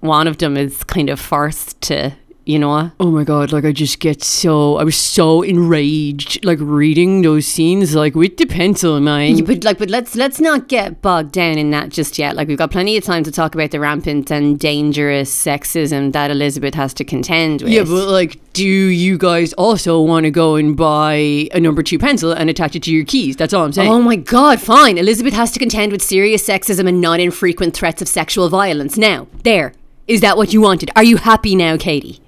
one 0.00 0.26
of 0.26 0.38
them 0.38 0.56
is 0.56 0.82
kind 0.84 1.10
of 1.10 1.20
forced 1.20 1.80
to, 1.82 2.12
you 2.46 2.58
know. 2.58 2.68
What? 2.70 2.92
Oh 3.00 3.10
my 3.10 3.24
god, 3.24 3.52
like 3.52 3.64
I 3.64 3.72
just 3.72 4.00
get 4.00 4.22
so 4.22 4.76
I 4.76 4.84
was 4.84 4.96
so 4.96 5.42
enraged 5.42 6.44
like 6.44 6.58
reading 6.60 7.22
those 7.22 7.46
scenes 7.46 7.94
like 7.94 8.14
with 8.14 8.36
the 8.36 8.46
pencil, 8.46 9.00
man. 9.00 9.36
Yeah, 9.36 9.44
but 9.44 9.64
like, 9.64 9.78
but 9.78 9.90
let's 9.90 10.14
let's 10.14 10.40
not 10.40 10.68
get 10.68 11.02
bogged 11.02 11.32
down 11.32 11.58
in 11.58 11.70
that 11.70 11.88
just 11.90 12.18
yet. 12.18 12.36
Like, 12.36 12.48
we've 12.48 12.58
got 12.58 12.70
plenty 12.70 12.96
of 12.96 13.04
time 13.04 13.24
to 13.24 13.32
talk 13.32 13.54
about 13.54 13.70
the 13.70 13.80
rampant 13.80 14.30
and 14.30 14.58
dangerous 14.58 15.30
sexism 15.34 16.12
that 16.12 16.30
Elizabeth 16.30 16.74
has 16.74 16.94
to 16.94 17.04
contend 17.04 17.62
with. 17.62 17.72
Yeah, 17.72 17.84
but 17.84 18.08
like, 18.08 18.40
do 18.52 18.64
you 18.64 19.18
guys 19.18 19.52
also 19.54 20.00
want 20.00 20.24
to 20.24 20.30
go 20.30 20.56
and 20.56 20.76
buy 20.76 21.48
a 21.52 21.60
number 21.60 21.82
two 21.82 21.98
pencil 21.98 22.32
and 22.32 22.50
attach 22.50 22.76
it 22.76 22.82
to 22.84 22.92
your 22.92 23.04
keys? 23.04 23.36
That's 23.36 23.52
all 23.52 23.64
I'm 23.64 23.72
saying. 23.72 23.90
Oh 23.90 24.00
my 24.00 24.16
god, 24.16 24.60
fine. 24.60 24.98
Elizabeth 24.98 25.34
has 25.34 25.50
to 25.52 25.58
contend 25.58 25.92
with 25.92 26.02
serious 26.02 26.46
sexism 26.46 26.88
and 26.88 27.00
not 27.00 27.20
infrequent 27.20 27.74
threats 27.74 28.02
of 28.02 28.08
sexual 28.08 28.48
violence. 28.48 28.96
Now, 28.96 29.26
there. 29.42 29.72
Is 30.06 30.20
that 30.22 30.36
what 30.36 30.52
you 30.52 30.60
wanted? 30.60 30.90
Are 30.96 31.04
you 31.04 31.18
happy 31.18 31.54
now, 31.54 31.76
Katie? 31.76 32.20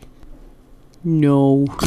No. 1.04 1.64
but 1.66 1.80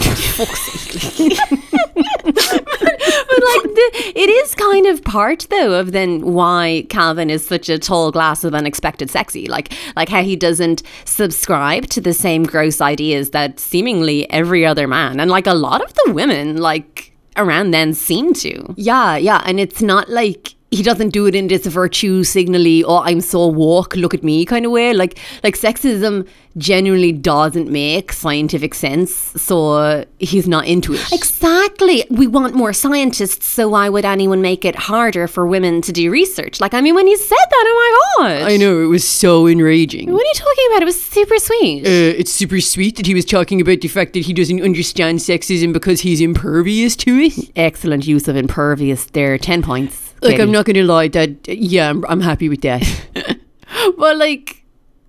like 3.43 3.63
the, 3.63 4.13
it 4.15 4.29
is 4.29 4.55
kind 4.55 4.87
of 4.87 5.03
part 5.03 5.47
though 5.49 5.79
of 5.79 5.91
then 5.91 6.21
why 6.33 6.85
Calvin 6.89 7.29
is 7.29 7.45
such 7.45 7.69
a 7.69 7.79
tall 7.79 8.11
glass 8.11 8.43
of 8.43 8.53
unexpected 8.53 9.09
sexy 9.09 9.47
like 9.47 9.73
like 9.95 10.09
how 10.09 10.21
he 10.21 10.35
doesn't 10.35 10.83
subscribe 11.05 11.85
to 11.87 12.01
the 12.01 12.13
same 12.13 12.43
gross 12.43 12.81
ideas 12.81 13.31
that 13.31 13.59
seemingly 13.59 14.29
every 14.31 14.65
other 14.65 14.87
man 14.87 15.19
and 15.19 15.31
like 15.31 15.47
a 15.47 15.53
lot 15.53 15.83
of 15.83 15.93
the 15.93 16.11
women 16.13 16.57
like 16.57 17.13
around 17.37 17.71
then 17.71 17.93
seem 17.93 18.33
to 18.33 18.73
yeah 18.77 19.15
yeah 19.15 19.41
and 19.45 19.59
it's 19.59 19.81
not 19.81 20.09
like 20.09 20.55
he 20.75 20.83
doesn't 20.83 21.09
do 21.09 21.25
it 21.25 21.35
in 21.35 21.47
this 21.47 21.65
virtue 21.65 22.23
signally 22.23 22.83
oh 22.83 22.99
i'm 22.99 23.21
so 23.21 23.47
woke 23.47 23.95
look 23.95 24.13
at 24.13 24.23
me 24.23 24.45
kind 24.45 24.65
of 24.65 24.71
way. 24.71 24.93
Like 24.93 25.17
like 25.43 25.55
sexism 25.57 26.27
genuinely 26.57 27.11
doesn't 27.11 27.69
make 27.69 28.13
scientific 28.13 28.73
sense 28.73 29.11
so 29.35 30.05
he's 30.19 30.47
not 30.47 30.65
into 30.65 30.93
it. 30.93 31.11
Exactly. 31.11 32.05
We 32.09 32.27
want 32.27 32.55
more 32.55 32.71
scientists 32.71 33.45
so 33.47 33.67
why 33.69 33.89
would 33.89 34.05
anyone 34.05 34.41
make 34.41 34.63
it 34.63 34.75
harder 34.75 35.27
for 35.27 35.45
women 35.45 35.81
to 35.81 35.91
do 35.91 36.09
research? 36.11 36.59
Like 36.59 36.73
i 36.73 36.81
mean 36.81 36.95
when 36.95 37.07
he 37.07 37.17
said 37.17 37.47
that 37.49 37.65
oh 37.67 38.17
my 38.19 38.25
god. 38.25 38.51
I 38.51 38.57
know 38.57 38.81
it 38.83 38.87
was 38.87 39.05
so 39.07 39.47
enraging. 39.47 40.11
what 40.11 40.21
are 40.23 40.27
you 40.27 40.33
talking 40.35 40.65
about? 40.69 40.81
It 40.81 40.85
was 40.85 41.01
super 41.01 41.37
sweet. 41.37 41.85
Uh, 41.85 42.19
it's 42.19 42.31
super 42.31 42.61
sweet 42.61 42.95
that 42.97 43.05
he 43.05 43.13
was 43.13 43.25
talking 43.25 43.59
about 43.61 43.81
the 43.81 43.87
fact 43.87 44.13
that 44.13 44.25
he 44.25 44.33
doesn't 44.33 44.61
understand 44.61 45.19
sexism 45.19 45.73
because 45.73 46.01
he's 46.01 46.21
impervious 46.21 46.95
to 46.97 47.11
it. 47.19 47.51
excellent 47.55 48.07
use 48.07 48.27
of 48.27 48.35
impervious 48.35 49.05
there 49.07 49.37
10 49.37 49.61
points 49.61 50.04
Like, 50.31 50.39
I'm 50.39 50.51
not 50.51 50.65
gonna 50.65 50.83
lie, 50.83 51.07
that 51.09 51.47
yeah, 51.47 51.89
I'm, 51.89 52.05
I'm 52.05 52.21
happy 52.21 52.49
with 52.49 52.61
that. 52.61 52.83
but 53.97 54.17
like 54.17 54.63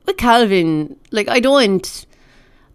with 0.07 0.17
Calvin, 0.17 0.97
like 1.11 1.29
I 1.29 1.41
don't, 1.41 2.07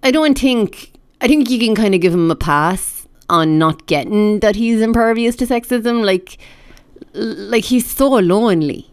I 0.03 0.11
don't 0.11 0.37
think, 0.37 0.91
I 1.21 1.27
think 1.27 1.49
you 1.49 1.59
can 1.59 1.75
kind 1.75 1.95
of 1.95 2.01
give 2.01 2.13
him 2.13 2.29
a 2.31 2.35
pass 2.35 3.07
on 3.29 3.57
not 3.57 3.85
getting 3.87 4.39
that 4.41 4.55
he's 4.55 4.81
impervious 4.81 5.35
to 5.37 5.45
sexism. 5.45 6.03
Like, 6.03 6.37
like 7.13 7.65
he's 7.65 7.89
so 7.89 8.09
lonely, 8.09 8.91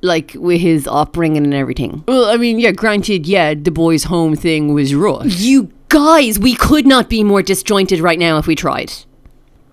like 0.00 0.34
with 0.34 0.60
his 0.60 0.86
upbringing 0.86 1.44
and 1.44 1.54
everything. 1.54 2.04
well, 2.06 2.24
I 2.26 2.36
mean, 2.36 2.58
yeah, 2.58 2.72
granted, 2.72 3.26
yeah, 3.26 3.54
the 3.54 3.70
boys' 3.70 4.04
home 4.04 4.36
thing 4.36 4.74
was 4.74 4.94
rough. 4.94 5.40
You 5.40 5.70
guys, 5.88 6.38
we 6.38 6.54
could 6.54 6.86
not 6.86 7.08
be 7.08 7.22
more 7.22 7.42
disjointed 7.42 8.00
right 8.00 8.18
now 8.18 8.38
if 8.38 8.46
we 8.46 8.54
tried. 8.54 8.92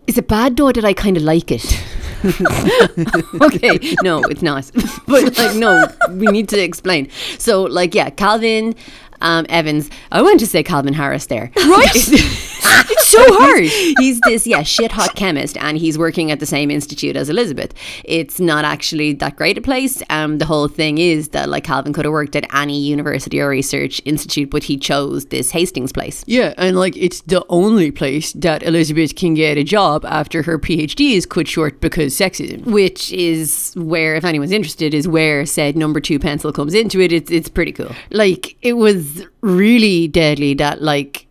Is 0.08 0.18
it 0.18 0.28
bad 0.28 0.58
though? 0.58 0.72
that 0.72 0.86
I 0.86 0.94
kind 0.94 1.18
of 1.18 1.24
like 1.24 1.52
it? 1.52 1.82
okay, 3.42 3.80
no, 4.04 4.22
it's 4.24 4.42
not. 4.42 4.70
But 5.08 5.38
like, 5.38 5.56
no, 5.56 5.88
we 6.12 6.28
need 6.28 6.50
to 6.50 6.60
explain. 6.60 7.10
So, 7.38 7.64
like, 7.64 7.96
yeah, 7.96 8.10
Calvin 8.10 8.76
um, 9.22 9.46
Evans. 9.50 9.90
I 10.12 10.22
wanted 10.22 10.40
to 10.40 10.48
say 10.48 10.64
Calvin 10.64 10.94
Harris 10.94 11.26
there, 11.28 11.52
Right? 11.56 11.90
it's 12.92 13.08
so 13.08 13.24
hard. 13.38 13.64
he's 13.64 14.20
this 14.22 14.46
yeah 14.46 14.62
shit 14.64 14.92
hot 14.92 15.16
chemist 15.16 15.58
and 15.58 15.78
he's 15.78 15.98
working 15.98 16.30
at 16.32 16.40
the 16.40 16.46
same 16.46 16.70
institute 16.70 17.16
as 17.16 17.30
elizabeth 17.30 17.74
it's 18.04 18.40
not 18.40 18.64
actually 18.66 19.14
that 19.14 19.36
great 19.36 19.58
a 19.58 19.62
place 19.62 20.04
um 20.10 20.38
the 20.38 20.46
whole 20.46 20.68
thing 20.68 20.98
is 20.98 21.30
that 21.30 21.50
like 21.50 21.64
calvin 21.64 21.94
could 21.94 22.06
have 22.06 22.12
worked 22.12 22.36
at 22.36 22.46
any 22.54 22.80
university 22.80 23.40
or 23.42 23.50
research 23.50 24.02
institute 24.06 24.50
but 24.50 24.64
he 24.64 24.78
chose 24.78 25.26
this 25.28 25.52
hastings 25.52 25.92
place 25.92 26.24
Yeah, 26.28 26.54
and 26.58 26.78
like 26.78 26.96
it's 26.98 27.22
the 27.22 27.44
only 27.50 27.92
place 27.92 28.34
that 28.34 28.62
Elizabeth 28.64 29.16
can 29.16 29.34
get 29.34 29.58
a 29.58 29.64
job 29.64 30.06
after 30.06 30.44
her 30.44 30.60
PhD 30.60 31.14
is 31.14 31.26
cut 31.26 31.48
short 31.48 31.82
because 31.82 32.14
sexism. 32.14 32.64
which 32.66 33.12
is 33.12 33.74
where 33.76 34.16
if 34.16 34.24
anyone's 34.26 34.52
interested 34.52 34.94
is 34.94 35.08
where 35.08 35.46
said 35.46 35.76
number 35.76 36.00
two 36.00 36.20
pencil 36.20 36.52
comes 36.54 36.74
into 36.74 37.00
it 37.00 37.12
it's 37.12 37.32
it's 37.32 37.50
pretty 37.50 37.72
cool 37.72 37.92
like 38.12 38.56
it 38.62 38.74
was 38.74 39.09
really 39.42 40.08
deadly 40.08 40.54
that 40.56 40.82
like 40.82 41.28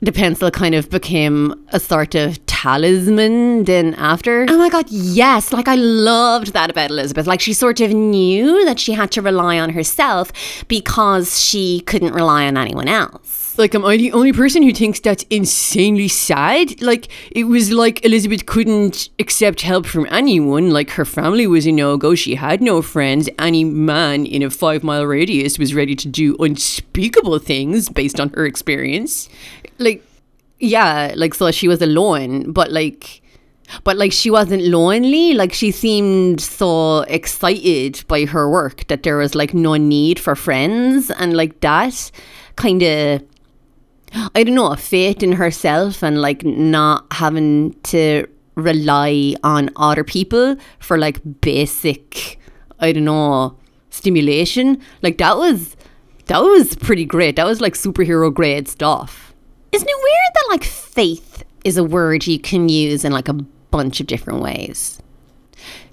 the 0.00 0.12
pencil 0.12 0.50
kind 0.50 0.74
of 0.74 0.88
became 0.88 1.54
a 1.68 1.80
sort 1.80 2.14
of 2.14 2.44
talisman 2.46 3.64
then 3.64 3.94
after. 3.94 4.46
Oh 4.48 4.58
my 4.58 4.68
god, 4.68 4.86
yes. 4.88 5.52
Like 5.52 5.68
I 5.68 5.74
loved 5.74 6.52
that 6.52 6.70
about 6.70 6.90
Elizabeth. 6.90 7.26
Like 7.26 7.40
she 7.40 7.52
sort 7.52 7.80
of 7.80 7.92
knew 7.92 8.64
that 8.64 8.78
she 8.78 8.92
had 8.92 9.10
to 9.12 9.22
rely 9.22 9.58
on 9.58 9.70
herself 9.70 10.32
because 10.68 11.40
she 11.40 11.80
couldn't 11.80 12.14
rely 12.14 12.46
on 12.46 12.56
anyone 12.56 12.88
else. 12.88 13.39
Like, 13.60 13.74
am 13.74 13.84
I 13.84 13.98
the 13.98 14.12
only 14.12 14.32
person 14.32 14.62
who 14.62 14.72
thinks 14.72 15.00
that's 15.00 15.24
insanely 15.28 16.08
sad? 16.08 16.80
Like, 16.80 17.08
it 17.30 17.44
was 17.44 17.70
like 17.70 18.02
Elizabeth 18.06 18.46
couldn't 18.46 19.10
accept 19.18 19.60
help 19.60 19.84
from 19.84 20.06
anyone. 20.10 20.70
Like, 20.70 20.88
her 20.92 21.04
family 21.04 21.46
was 21.46 21.66
a 21.66 21.72
no 21.72 21.98
go. 21.98 22.14
She 22.14 22.36
had 22.36 22.62
no 22.62 22.80
friends. 22.80 23.28
Any 23.38 23.64
man 23.64 24.24
in 24.24 24.42
a 24.42 24.48
five 24.48 24.82
mile 24.82 25.04
radius 25.04 25.58
was 25.58 25.74
ready 25.74 25.94
to 25.94 26.08
do 26.08 26.36
unspeakable 26.38 27.38
things 27.38 27.90
based 27.90 28.18
on 28.18 28.30
her 28.30 28.46
experience. 28.46 29.28
Like, 29.76 30.02
yeah, 30.58 31.12
like, 31.14 31.34
so 31.34 31.50
she 31.50 31.68
was 31.68 31.82
alone, 31.82 32.52
but 32.52 32.72
like, 32.72 33.20
but 33.84 33.96
like 33.96 34.10
she 34.10 34.30
wasn't 34.30 34.60
lonely 34.64 35.32
like 35.32 35.52
she 35.52 35.70
seemed 35.70 36.40
so 36.40 37.02
excited 37.02 38.02
by 38.08 38.24
her 38.24 38.50
work 38.50 38.84
that 38.88 39.04
there 39.04 39.16
was 39.16 39.36
like 39.36 39.54
no 39.54 39.76
need 39.76 40.18
for 40.18 40.34
friends 40.34 41.08
and 41.08 41.36
like 41.36 41.60
that 41.60 42.10
kind 42.56 42.82
of 42.82 43.22
I 44.34 44.42
don't 44.42 44.54
know, 44.54 44.74
faith 44.74 45.22
in 45.22 45.32
herself 45.32 46.02
and 46.02 46.20
like 46.20 46.44
not 46.44 47.06
having 47.12 47.74
to 47.84 48.26
rely 48.54 49.34
on 49.42 49.70
other 49.76 50.04
people 50.04 50.56
for 50.78 50.98
like 50.98 51.20
basic, 51.40 52.38
I 52.78 52.92
don't 52.92 53.04
know, 53.04 53.56
stimulation. 53.90 54.80
Like 55.02 55.18
that 55.18 55.36
was 55.36 55.76
that 56.26 56.42
was 56.42 56.76
pretty 56.76 57.04
great. 57.04 57.36
That 57.36 57.46
was 57.46 57.60
like 57.60 57.74
superhero 57.74 58.32
grade 58.32 58.68
stuff. 58.68 59.34
Isn't 59.72 59.88
it 59.88 59.96
weird 59.96 60.34
that 60.34 60.46
like 60.50 60.64
faith 60.64 61.44
is 61.64 61.76
a 61.76 61.84
word 61.84 62.26
you 62.26 62.38
can 62.38 62.68
use 62.68 63.04
in 63.04 63.12
like 63.12 63.28
a 63.28 63.34
bunch 63.34 64.00
of 64.00 64.06
different 64.06 64.40
ways? 64.40 65.00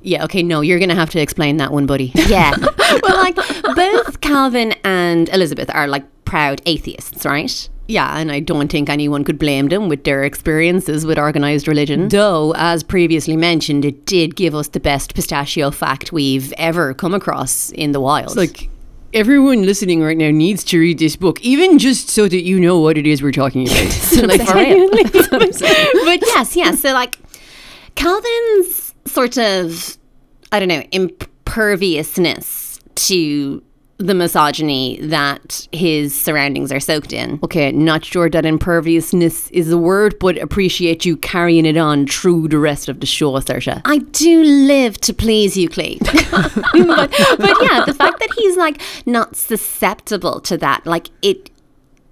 Yeah, 0.01 0.23
okay, 0.25 0.41
no, 0.41 0.62
you're 0.62 0.80
going 0.80 0.89
to 0.89 0.95
have 0.95 1.10
to 1.12 1.19
explain 1.19 1.58
that 1.58 1.71
one, 1.71 1.86
buddy. 1.86 2.12
Yeah. 2.27 2.53
well, 3.03 3.17
like 3.17 3.36
both 3.75 4.21
Calvin 4.21 4.73
and 4.84 5.27
Elizabeth 5.30 5.69
are 5.73 5.88
like 5.88 6.06
proud 6.23 6.62
atheists, 6.65 7.25
right? 7.25 7.69
Yeah, 7.88 8.17
and 8.17 8.32
I 8.32 8.41
don't 8.41 8.69
think 8.69 8.89
anyone 8.89 9.23
could 9.23 9.39
blame 9.39 9.69
them 9.69 9.88
with 9.88 10.04
their 10.04 10.23
experiences 10.23 11.06
with 11.06 11.17
organised 11.17 11.67
religion. 11.67 12.10
Though, 12.10 12.54
as 12.58 12.84
previously 12.84 13.38
mentioned, 13.38 13.86
it 13.86 14.06
did 14.06 14.36
give 14.36 14.54
us 14.54 14.67
the 14.69 14.80
best 14.80 15.15
pistachio 15.15 15.71
fact 15.71 16.12
we've 16.12 16.52
ever 16.54 16.93
come 16.93 17.13
across 17.13 17.69
in 17.71 17.93
the 17.93 18.02
wild. 18.02 18.28
It's 18.28 18.36
like 18.36 18.69
everyone 19.13 19.63
listening 19.63 20.02
right 20.04 20.17
now 20.17 20.32
needs 20.32 20.63
to 20.65 20.80
read 20.80 21.00
this 21.00 21.15
book, 21.15 21.39
even 21.41 21.80
just 21.80 22.10
so 22.10 22.28
that 22.28 22.41
you 22.41 22.60
know 22.60 22.80
what 22.80 22.97
it 22.97 23.08
is 23.08 23.23
we're 23.23 23.32
talking 23.32 23.65
about. 23.67 23.78
like 24.23 24.41
for 24.41 24.56
real. 24.56 24.89
but 24.91 26.21
yes, 26.26 26.56
yes. 26.56 26.82
So 26.82 26.91
like 26.91 27.17
Calvin's 27.95 28.93
sort 29.06 29.38
of 29.38 29.97
I 30.52 30.60
don't 30.60 30.67
know 30.67 30.84
imperviousness 30.91 32.80
to 32.95 33.63
the 33.97 34.13
misogyny 34.13 34.99
that 35.01 35.67
his 35.71 36.13
surroundings 36.13 36.71
are 36.71 36.79
soaked 36.79 37.13
in. 37.13 37.39
Okay, 37.43 37.71
not 37.71 38.05
sure 38.05 38.29
that 38.29 38.45
imperviousness 38.45 39.49
is 39.51 39.71
a 39.71 39.77
word, 39.77 40.17
but 40.19 40.38
appreciate 40.38 41.05
you 41.05 41.17
carrying 41.17 41.65
it 41.65 41.77
on 41.77 42.05
through 42.05 42.47
the 42.47 42.60
rest 42.60 42.89
of 42.89 42.99
the 42.99 43.05
show, 43.05 43.31
Saoirse. 43.33 43.81
I 43.86 43.97
do 43.97 44.43
live 44.43 44.99
to 45.01 45.13
please 45.13 45.57
you, 45.57 45.67
Clee. 45.67 45.97
but, 46.01 46.13
but 46.71 47.57
yeah, 47.62 47.83
the 47.86 47.95
fact 47.97 48.19
that 48.19 48.29
he's 48.38 48.55
like 48.55 48.81
not 49.05 49.36
susceptible 49.36 50.39
to 50.41 50.57
that, 50.57 50.86
like 50.86 51.10
it 51.21 51.49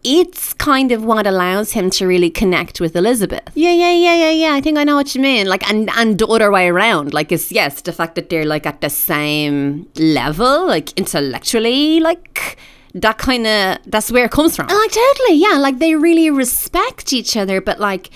it's 0.06 0.54
kind 0.54 0.92
of 0.92 1.04
what 1.04 1.26
allows 1.26 1.72
him 1.72 1.90
to 1.90 2.06
really 2.06 2.30
connect 2.30 2.80
with 2.80 2.96
Elizabeth. 2.96 3.50
Yeah, 3.56 3.74
yeah, 3.74 3.92
yeah, 3.92 4.16
yeah, 4.16 4.30
yeah. 4.30 4.54
I 4.54 4.62
think 4.62 4.78
I 4.78 4.84
know 4.84 4.96
what 4.96 5.16
you 5.16 5.22
mean. 5.22 5.48
Like, 5.48 5.68
and 5.68 5.90
and 5.98 6.20
the 6.20 6.28
other 6.28 6.52
way 6.52 6.68
around. 6.68 7.12
Like, 7.14 7.32
it's 7.32 7.52
yes, 7.52 7.82
the 7.82 7.92
fact 7.92 8.14
that 8.16 8.30
they're 8.30 8.46
like 8.46 8.68
at 8.68 8.82
the 8.82 8.90
same 8.90 9.88
level, 9.98 10.68
like 10.68 10.98
intellectually, 10.98 12.00
like 12.00 12.58
that 12.94 13.18
kind 13.18 13.48
of 13.48 13.80
that's 13.88 14.12
where 14.12 14.26
it 14.26 14.32
comes 14.32 14.56
from. 14.56 14.68
Like 14.68 14.92
totally, 14.92 15.38
yeah. 15.38 15.58
Like 15.58 15.80
they 15.80 15.96
really 15.96 16.30
respect 16.30 17.12
each 17.12 17.36
other, 17.36 17.60
but 17.60 17.80
like 17.80 18.12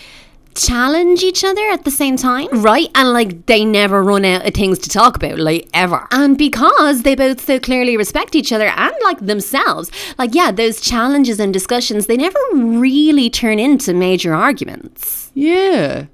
challenge 0.60 1.24
each 1.24 1.44
other 1.44 1.62
at 1.70 1.86
the 1.86 1.92
same 1.92 2.18
time. 2.18 2.48
Right? 2.52 2.90
And 2.96 3.14
like 3.14 3.46
they 3.46 3.66
never 3.66 4.04
run 4.04 4.26
out 4.26 4.46
of 4.46 4.54
things 4.54 4.80
to 4.80 4.90
talk 4.90 5.16
about, 5.16 5.40
like 5.40 5.68
ever. 5.74 6.08
And 6.12 6.38
because 6.38 7.04
they 7.04 7.16
both 7.16 7.46
so 7.46 7.60
clearly 7.60 7.98
respect 7.98 8.36
each 8.36 8.52
other 8.52 8.68
and 8.68 8.94
like 9.04 9.20
themselves, 9.20 9.92
like, 10.18 10.36
yeah, 10.36 10.52
those 10.52 10.82
challenges 10.82 11.40
and 11.40 11.54
discussions, 11.54 12.08
they 12.08 12.18
never 12.18 12.40
really 12.54 13.30
turn 13.30 13.60
into 13.60 13.94
major 13.94 14.34
arguments. 14.34 15.32
Yeah. 15.34 16.06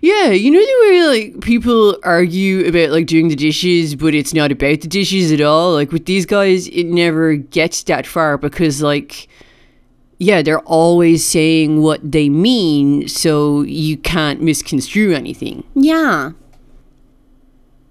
Yeah, 0.00 0.28
you 0.28 0.50
know 0.50 0.60
the 0.60 0.88
way 0.88 1.30
like 1.32 1.40
people 1.40 1.98
argue 2.04 2.66
about 2.68 2.90
like 2.90 3.06
doing 3.06 3.28
the 3.28 3.36
dishes, 3.36 3.94
but 3.96 4.14
it's 4.14 4.32
not 4.32 4.52
about 4.52 4.80
the 4.80 4.88
dishes 4.88 5.32
at 5.32 5.40
all. 5.40 5.72
Like 5.72 5.90
with 5.90 6.06
these 6.06 6.24
guys, 6.24 6.68
it 6.68 6.84
never 6.84 7.34
gets 7.34 7.82
that 7.84 8.06
far 8.06 8.38
because 8.38 8.80
like 8.80 9.28
yeah, 10.22 10.40
they're 10.40 10.60
always 10.60 11.24
saying 11.24 11.82
what 11.82 12.00
they 12.12 12.28
mean, 12.28 13.08
so 13.08 13.62
you 13.62 13.96
can't 13.96 14.40
misconstrue 14.40 15.12
anything. 15.12 15.64
Yeah. 15.74 16.32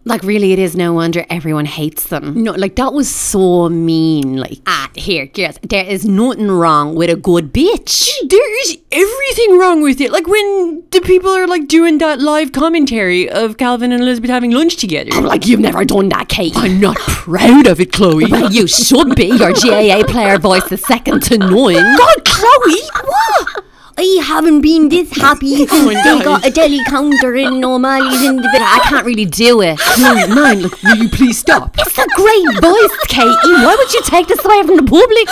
Like, 0.04 0.24
really, 0.24 0.52
it 0.52 0.58
is 0.58 0.76
no 0.76 0.94
wonder 0.94 1.26
everyone 1.30 1.66
hates 1.66 2.08
them. 2.08 2.44
No, 2.44 2.54
like, 2.54 2.76
that 2.78 2.92
was 2.92 3.08
so 3.08 3.70
mean. 3.70 4.38
Like, 4.38 4.58
ah, 4.66 4.90
here, 4.96 5.28
girls, 5.28 5.60
there 5.62 5.86
is 5.86 6.06
nothing 6.06 6.50
wrong 6.50 6.96
with 6.96 7.12
a 7.12 7.16
good 7.16 7.54
bitch. 7.54 8.10
There 8.28 8.62
is 8.64 8.80
everything 8.92 9.60
wrong 9.60 9.84
with 9.84 10.02
it. 10.02 10.12
Like, 10.12 10.26
when 10.26 10.84
the 10.90 11.02
people 11.02 11.30
are, 11.30 11.46
like, 11.46 11.68
doing 11.68 12.00
that 12.00 12.20
live 12.20 12.52
commentary 12.52 13.30
of 13.30 13.58
Calvin 13.58 13.92
and 13.92 14.02
Elizabeth 14.02 14.32
having 14.32 14.50
lunch 14.52 14.78
together. 14.78 15.12
I'm 15.14 15.24
like, 15.24 15.46
you've 15.46 15.60
never 15.60 15.86
done 15.86 16.10
that, 16.10 16.30
Kate. 16.30 16.54
I'm 16.56 16.80
not 16.80 16.98
proud 16.98 17.68
of 17.68 17.80
it, 17.80 17.94
Chloe. 17.94 18.26
Well, 18.26 18.52
you 18.52 18.66
should 18.66 19.16
be. 19.16 19.28
Your 19.28 19.54
GAA 19.54 20.04
player 20.08 20.40
voice 20.40 20.72
is 20.72 20.84
second 20.84 21.22
to 21.24 21.38
none. 21.38 21.52
God, 21.52 22.26
Chloe! 22.26 22.82
What? 23.06 23.66
I 23.98 24.22
haven't 24.24 24.62
been 24.62 24.90
this 24.90 25.12
happy 25.18 25.66
since 25.68 26.04
they 26.04 26.24
got 26.24 26.46
a 26.46 26.52
deli 26.52 26.84
counter 26.86 27.36
in 27.36 27.64
O'Malley's 27.64 28.24
in 28.24 28.38
the 28.38 28.50
I 28.54 28.80
can't 28.84 29.06
really 29.06 29.26
do 29.26 29.62
it. 29.62 29.80
No, 30.00 30.14
man, 30.28 30.62
look, 30.62 30.82
will 30.84 30.98
you 30.98 31.10
please 31.10 31.40
stop? 31.40 31.76
It's 31.92 31.98
a 31.98 32.08
great 32.16 32.62
voice, 32.62 32.98
Katie. 33.08 33.30
Why 33.44 33.76
would 33.78 33.94
you 33.94 34.02
take 34.04 34.28
this 34.28 34.44
away 34.46 34.64
from 34.64 34.78
the 34.78 34.84
public? 34.84 35.28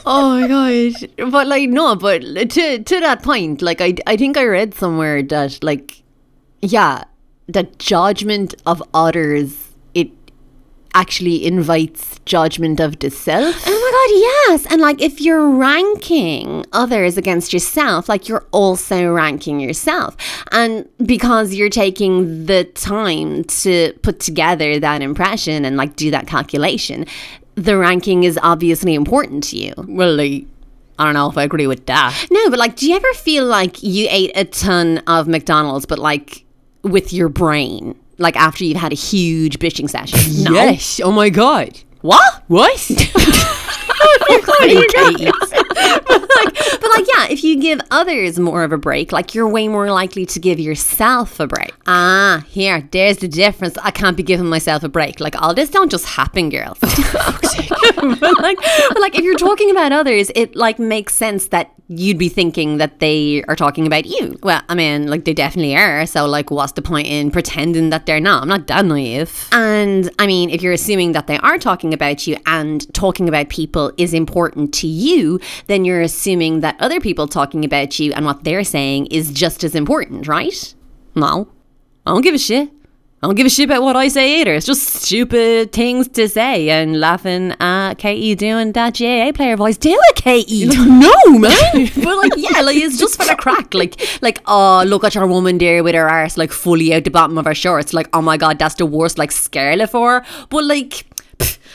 oh 0.06 0.40
my 0.40 0.48
god! 0.48 1.30
But 1.30 1.46
like, 1.46 1.70
no, 1.70 1.96
but 1.96 2.20
to 2.22 2.82
to 2.82 3.00
that 3.00 3.22
point, 3.22 3.62
like, 3.62 3.80
I 3.80 3.94
I 4.06 4.16
think 4.16 4.36
I 4.36 4.44
read 4.44 4.74
somewhere 4.74 5.22
that 5.22 5.64
like, 5.64 6.02
yeah, 6.60 7.04
the 7.46 7.64
judgment 7.78 8.54
of 8.66 8.82
others 8.92 9.63
actually 10.94 11.44
invites 11.44 12.18
judgment 12.24 12.80
of 12.80 12.98
the 13.00 13.10
self. 13.10 13.62
Oh 13.66 13.70
my 13.70 13.90
god, 13.90 14.52
yes. 14.52 14.72
And 14.72 14.80
like 14.80 15.02
if 15.02 15.20
you're 15.20 15.50
ranking 15.50 16.64
others 16.72 17.18
against 17.18 17.52
yourself, 17.52 18.08
like 18.08 18.28
you're 18.28 18.46
also 18.52 19.12
ranking 19.12 19.60
yourself. 19.60 20.16
And 20.52 20.88
because 21.04 21.54
you're 21.54 21.68
taking 21.68 22.46
the 22.46 22.64
time 22.64 23.44
to 23.44 23.92
put 24.02 24.20
together 24.20 24.78
that 24.80 25.02
impression 25.02 25.64
and 25.64 25.76
like 25.76 25.96
do 25.96 26.10
that 26.12 26.26
calculation, 26.26 27.06
the 27.56 27.76
ranking 27.76 28.24
is 28.24 28.38
obviously 28.42 28.94
important 28.94 29.44
to 29.44 29.58
you. 29.58 29.74
Well, 29.76 30.14
like 30.14 30.46
I 30.98 31.04
don't 31.04 31.14
know 31.14 31.28
if 31.28 31.36
I 31.36 31.42
agree 31.42 31.66
with 31.66 31.86
that. 31.86 32.26
No, 32.30 32.50
but 32.50 32.58
like, 32.58 32.76
do 32.76 32.88
you 32.88 32.94
ever 32.94 33.12
feel 33.14 33.44
like 33.44 33.82
you 33.82 34.06
ate 34.10 34.30
a 34.36 34.44
ton 34.44 34.98
of 35.06 35.26
McDonald's, 35.26 35.86
but 35.86 35.98
like 35.98 36.44
with 36.82 37.12
your 37.12 37.28
brain? 37.28 37.98
Like 38.18 38.36
after 38.36 38.64
you've 38.64 38.78
had 38.78 38.92
a 38.92 38.96
huge 38.96 39.58
bitching 39.58 39.88
session. 39.88 40.44
No. 40.44 40.52
Yes. 40.52 41.00
Oh 41.02 41.12
my 41.12 41.30
god. 41.30 41.80
What? 42.00 42.42
What? 42.48 42.90
Oh 44.06 45.63
but, 46.06 46.20
like, 46.20 46.54
but 46.80 46.90
like, 46.90 47.06
yeah, 47.14 47.26
if 47.30 47.44
you 47.44 47.56
give 47.60 47.80
others 47.90 48.38
more 48.38 48.62
of 48.62 48.72
a 48.72 48.78
break, 48.78 49.12
like 49.12 49.34
you're 49.34 49.48
way 49.48 49.68
more 49.68 49.90
likely 49.90 50.26
to 50.26 50.40
give 50.40 50.58
yourself 50.60 51.40
a 51.40 51.46
break. 51.46 51.72
Ah, 51.86 52.44
here, 52.48 52.88
there's 52.92 53.18
the 53.18 53.28
difference. 53.28 53.76
I 53.78 53.90
can't 53.90 54.16
be 54.16 54.22
giving 54.22 54.46
myself 54.46 54.82
a 54.84 54.88
break. 54.88 55.20
Like 55.20 55.40
all 55.40 55.54
this 55.54 55.70
don't 55.70 55.90
just 55.90 56.06
happen, 56.06 56.50
girls. 56.50 56.78
but 56.80 58.40
like, 58.40 58.58
but 58.88 59.00
like, 59.00 59.14
if 59.14 59.24
you're 59.24 59.36
talking 59.36 59.70
about 59.70 59.92
others, 59.92 60.30
it 60.34 60.56
like 60.56 60.78
makes 60.78 61.14
sense 61.14 61.48
that 61.48 61.70
you'd 61.88 62.18
be 62.18 62.28
thinking 62.28 62.78
that 62.78 63.00
they 63.00 63.44
are 63.44 63.56
talking 63.56 63.86
about 63.86 64.06
you. 64.06 64.38
Well, 64.42 64.62
I 64.68 64.74
mean, 64.74 65.08
like 65.08 65.24
they 65.24 65.34
definitely 65.34 65.76
are. 65.76 66.06
So, 66.06 66.26
like, 66.26 66.50
what's 66.50 66.72
the 66.72 66.82
point 66.82 67.08
in 67.08 67.30
pretending 67.30 67.90
that 67.90 68.06
they're 68.06 68.20
not? 68.20 68.42
I'm 68.42 68.48
not 68.48 68.66
that 68.68 68.84
naive. 68.84 69.48
And 69.52 70.10
I 70.18 70.26
mean, 70.26 70.50
if 70.50 70.62
you're 70.62 70.72
assuming 70.72 71.12
that 71.12 71.26
they 71.26 71.38
are 71.38 71.58
talking 71.58 71.92
about 71.92 72.26
you 72.26 72.36
and 72.46 72.92
talking 72.94 73.28
about 73.28 73.48
people 73.48 73.92
is 73.96 74.14
important 74.14 74.72
to 74.74 74.86
you, 74.86 75.40
then 75.66 75.84
you're 75.84 76.02
assuming 76.02 76.60
that 76.60 76.76
other 76.80 77.00
people 77.00 77.26
talking 77.26 77.64
about 77.64 77.98
you 77.98 78.12
and 78.12 78.24
what 78.24 78.44
they're 78.44 78.64
saying 78.64 79.06
is 79.06 79.30
just 79.30 79.64
as 79.64 79.74
important, 79.74 80.28
right? 80.28 80.74
No, 81.14 81.48
I 82.06 82.12
don't 82.12 82.22
give 82.22 82.34
a 82.34 82.38
shit. 82.38 82.70
I 83.24 83.26
don't 83.26 83.36
give 83.36 83.46
a 83.46 83.48
shit 83.48 83.70
about 83.70 83.82
what 83.82 83.96
I 83.96 84.08
say 84.08 84.42
either. 84.42 84.52
It's 84.52 84.66
just 84.66 84.82
stupid 84.82 85.72
things 85.72 86.08
to 86.08 86.28
say 86.28 86.68
and 86.68 87.00
laughing 87.00 87.54
at 87.58 87.94
Katie 87.94 88.34
doing 88.34 88.72
that 88.72 88.98
GAA 88.98 89.32
player 89.32 89.56
voice. 89.56 89.78
Do 89.78 89.98
it, 89.98 90.16
Katie. 90.16 90.66
no, 90.76 91.10
man. 91.30 91.50
but 92.04 92.18
like, 92.18 92.32
yeah, 92.36 92.60
like 92.60 92.76
it's 92.76 92.98
just 92.98 93.16
for 93.16 93.24
the 93.24 93.34
crack. 93.34 93.72
Like, 93.72 93.98
like, 94.20 94.42
oh, 94.44 94.84
look 94.86 95.04
at 95.04 95.14
your 95.14 95.26
woman 95.26 95.56
there 95.56 95.82
with 95.82 95.94
her 95.94 96.06
arse 96.06 96.36
like 96.36 96.52
fully 96.52 96.92
out 96.92 97.04
the 97.04 97.10
bottom 97.10 97.38
of 97.38 97.46
her 97.46 97.54
shorts. 97.54 97.94
Like, 97.94 98.10
oh 98.12 98.20
my 98.20 98.36
god, 98.36 98.58
that's 98.58 98.74
the 98.74 98.84
worst. 98.84 99.16
Like, 99.16 99.32
scarlet 99.32 99.88
for 99.88 100.20
her. 100.20 100.26
But 100.50 100.64
like. 100.64 101.06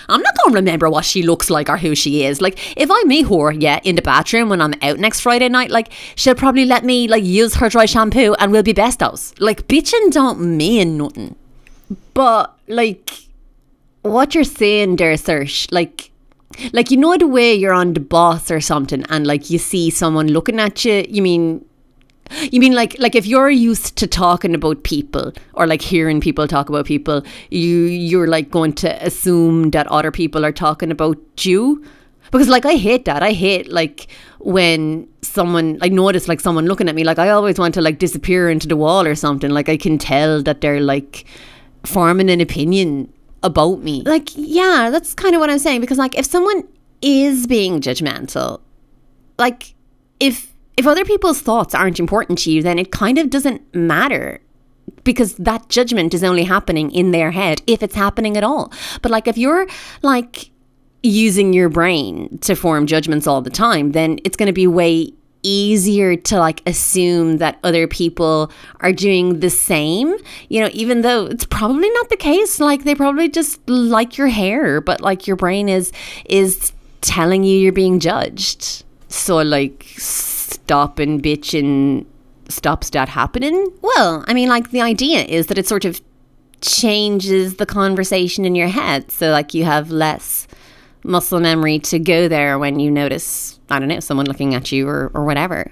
I'm 0.09 0.21
not 0.21 0.35
gonna 0.43 0.55
remember 0.55 0.89
what 0.89 1.05
she 1.05 1.23
looks 1.23 1.49
like 1.49 1.69
or 1.69 1.77
who 1.77 1.95
she 1.95 2.23
is. 2.23 2.41
Like, 2.41 2.77
if 2.77 2.89
I 2.91 3.03
meet 3.05 3.27
her, 3.27 3.51
yeah, 3.51 3.79
in 3.83 3.95
the 3.95 4.01
bathroom 4.01 4.49
when 4.49 4.61
I'm 4.61 4.73
out 4.81 4.99
next 4.99 5.21
Friday 5.21 5.49
night, 5.49 5.71
like, 5.71 5.91
she'll 6.15 6.35
probably 6.35 6.65
let 6.65 6.83
me 6.83 7.07
like 7.07 7.23
use 7.23 7.55
her 7.55 7.69
dry 7.69 7.85
shampoo 7.85 8.35
and 8.39 8.51
we'll 8.51 8.63
be 8.63 8.73
bestos. 8.73 9.33
Like, 9.39 9.67
bitching 9.67 10.11
don't 10.11 10.57
mean 10.57 10.97
nothing. 10.97 11.35
But 12.13 12.55
like, 12.67 13.11
what 14.01 14.35
you're 14.35 14.43
saying 14.43 14.97
there, 14.97 15.17
Serge, 15.17 15.67
like, 15.71 16.11
like 16.73 16.91
you 16.91 16.97
know 16.97 17.17
the 17.17 17.27
way 17.27 17.53
you're 17.53 17.73
on 17.73 17.93
the 17.93 17.99
bus 17.99 18.51
or 18.51 18.61
something, 18.61 19.03
and 19.09 19.25
like 19.25 19.49
you 19.49 19.57
see 19.57 19.89
someone 19.89 20.27
looking 20.27 20.59
at 20.59 20.83
you. 20.83 21.05
You 21.07 21.21
mean, 21.21 21.65
you 22.51 22.59
mean 22.59 22.73
like 22.73 22.97
like 22.99 23.15
if 23.15 23.25
you're 23.25 23.49
used 23.49 23.95
to 23.97 24.07
talking 24.07 24.53
about 24.55 24.83
people 24.83 25.33
or 25.53 25.67
like 25.67 25.81
hearing 25.81 26.21
people 26.21 26.47
talk 26.47 26.69
about 26.69 26.85
people, 26.85 27.23
you 27.49 27.77
you're 27.85 28.27
like 28.27 28.49
going 28.51 28.73
to 28.73 29.05
assume 29.05 29.71
that 29.71 29.87
other 29.87 30.11
people 30.11 30.45
are 30.45 30.51
talking 30.51 30.91
about 30.91 31.17
you. 31.45 31.83
Because 32.31 32.47
like 32.47 32.65
I 32.65 32.75
hate 32.75 33.05
that. 33.05 33.23
I 33.23 33.31
hate 33.31 33.71
like 33.71 34.07
when 34.39 35.07
someone 35.21 35.77
like 35.79 35.91
notice 35.91 36.27
like 36.27 36.39
someone 36.39 36.65
looking 36.65 36.87
at 36.87 36.95
me. 36.95 37.03
Like 37.03 37.19
I 37.19 37.29
always 37.29 37.57
want 37.57 37.73
to 37.75 37.81
like 37.81 37.99
disappear 37.99 38.49
into 38.49 38.67
the 38.67 38.77
wall 38.77 39.05
or 39.05 39.15
something. 39.15 39.49
Like 39.49 39.69
I 39.69 39.77
can 39.77 39.97
tell 39.97 40.43
that 40.43 40.61
they're 40.61 40.81
like 40.81 41.25
forming 41.83 42.29
an 42.29 42.41
opinion 42.41 43.11
about 43.43 43.79
me. 43.79 44.03
Like, 44.03 44.29
yeah, 44.35 44.89
that's 44.91 45.13
kind 45.13 45.35
of 45.35 45.39
what 45.39 45.49
I'm 45.49 45.59
saying. 45.59 45.81
Because 45.81 45.97
like 45.97 46.17
if 46.17 46.25
someone 46.25 46.67
is 47.01 47.47
being 47.47 47.81
judgmental, 47.81 48.61
like 49.37 49.73
if 50.19 50.48
if 50.79 50.87
other 50.87 51.03
people's 51.03 51.41
thoughts 51.41 51.75
aren't 51.75 51.99
important 51.99 52.39
to 52.39 52.51
you, 52.51 52.63
then 52.63 52.79
it 52.79 52.89
kind 52.89 53.17
of 53.17 53.29
doesn't 53.29 53.75
matter. 53.75 54.39
Because 55.03 55.33
that 55.33 55.67
judgment 55.67 56.13
is 56.13 56.23
only 56.23 56.45
happening 56.45 56.89
in 56.91 57.11
their 57.11 57.31
head, 57.31 57.61
if 57.67 57.83
it's 57.83 57.95
happening 57.95 58.37
at 58.37 58.45
all. 58.45 58.71
But 59.01 59.11
like 59.11 59.27
if 59.27 59.37
you're 59.37 59.67
like 60.01 60.51
using 61.03 61.51
your 61.51 61.67
brain 61.67 62.37
to 62.39 62.55
form 62.55 62.87
judgments 62.87 63.27
all 63.27 63.41
the 63.41 63.49
time, 63.49 63.91
then 63.91 64.19
it's 64.23 64.37
going 64.37 64.47
to 64.47 64.53
be 64.53 64.67
way 64.67 65.11
easier 65.43 66.15
to 66.15 66.37
like 66.37 66.61
assume 66.65 67.37
that 67.37 67.59
other 67.63 67.85
people 67.85 68.49
are 68.81 68.91
doing 68.91 69.39
the 69.39 69.49
same 69.49 70.13
you 70.49 70.59
know 70.59 70.69
even 70.73 70.99
though 70.99 71.27
it's 71.27 71.45
probably 71.45 71.89
not 71.91 72.09
the 72.09 72.17
case 72.17 72.59
like 72.59 72.83
they 72.83 72.93
probably 72.93 73.29
just 73.29 73.57
like 73.69 74.17
your 74.17 74.27
hair 74.27 74.81
but 74.81 74.99
like 74.99 75.27
your 75.27 75.37
brain 75.37 75.69
is 75.69 75.93
is 76.25 76.73
telling 76.99 77.45
you 77.45 77.57
you're 77.57 77.71
being 77.71 78.01
judged 78.01 78.83
so 79.07 79.37
like 79.37 79.85
stop 80.49 80.99
and 80.99 81.21
bitch 81.21 81.57
and 81.57 82.05
stops 82.49 82.89
that 82.89 83.09
happening 83.09 83.71
well 83.81 84.23
i 84.27 84.33
mean 84.33 84.49
like 84.49 84.71
the 84.71 84.81
idea 84.81 85.23
is 85.23 85.47
that 85.47 85.57
it 85.57 85.67
sort 85.67 85.85
of 85.85 86.01
changes 86.61 87.55
the 87.55 87.65
conversation 87.65 88.43
in 88.43 88.55
your 88.55 88.67
head 88.67 89.11
so 89.11 89.31
like 89.31 89.53
you 89.53 89.63
have 89.63 89.91
less 89.91 90.47
muscle 91.03 91.39
memory 91.39 91.79
to 91.79 91.99
go 91.99 92.27
there 92.27 92.59
when 92.59 92.79
you 92.79 92.91
notice, 92.91 93.59
I 93.69 93.79
don't 93.79 93.87
know, 93.87 93.99
someone 93.99 94.25
looking 94.25 94.55
at 94.55 94.71
you 94.71 94.87
or, 94.87 95.11
or 95.13 95.25
whatever. 95.25 95.71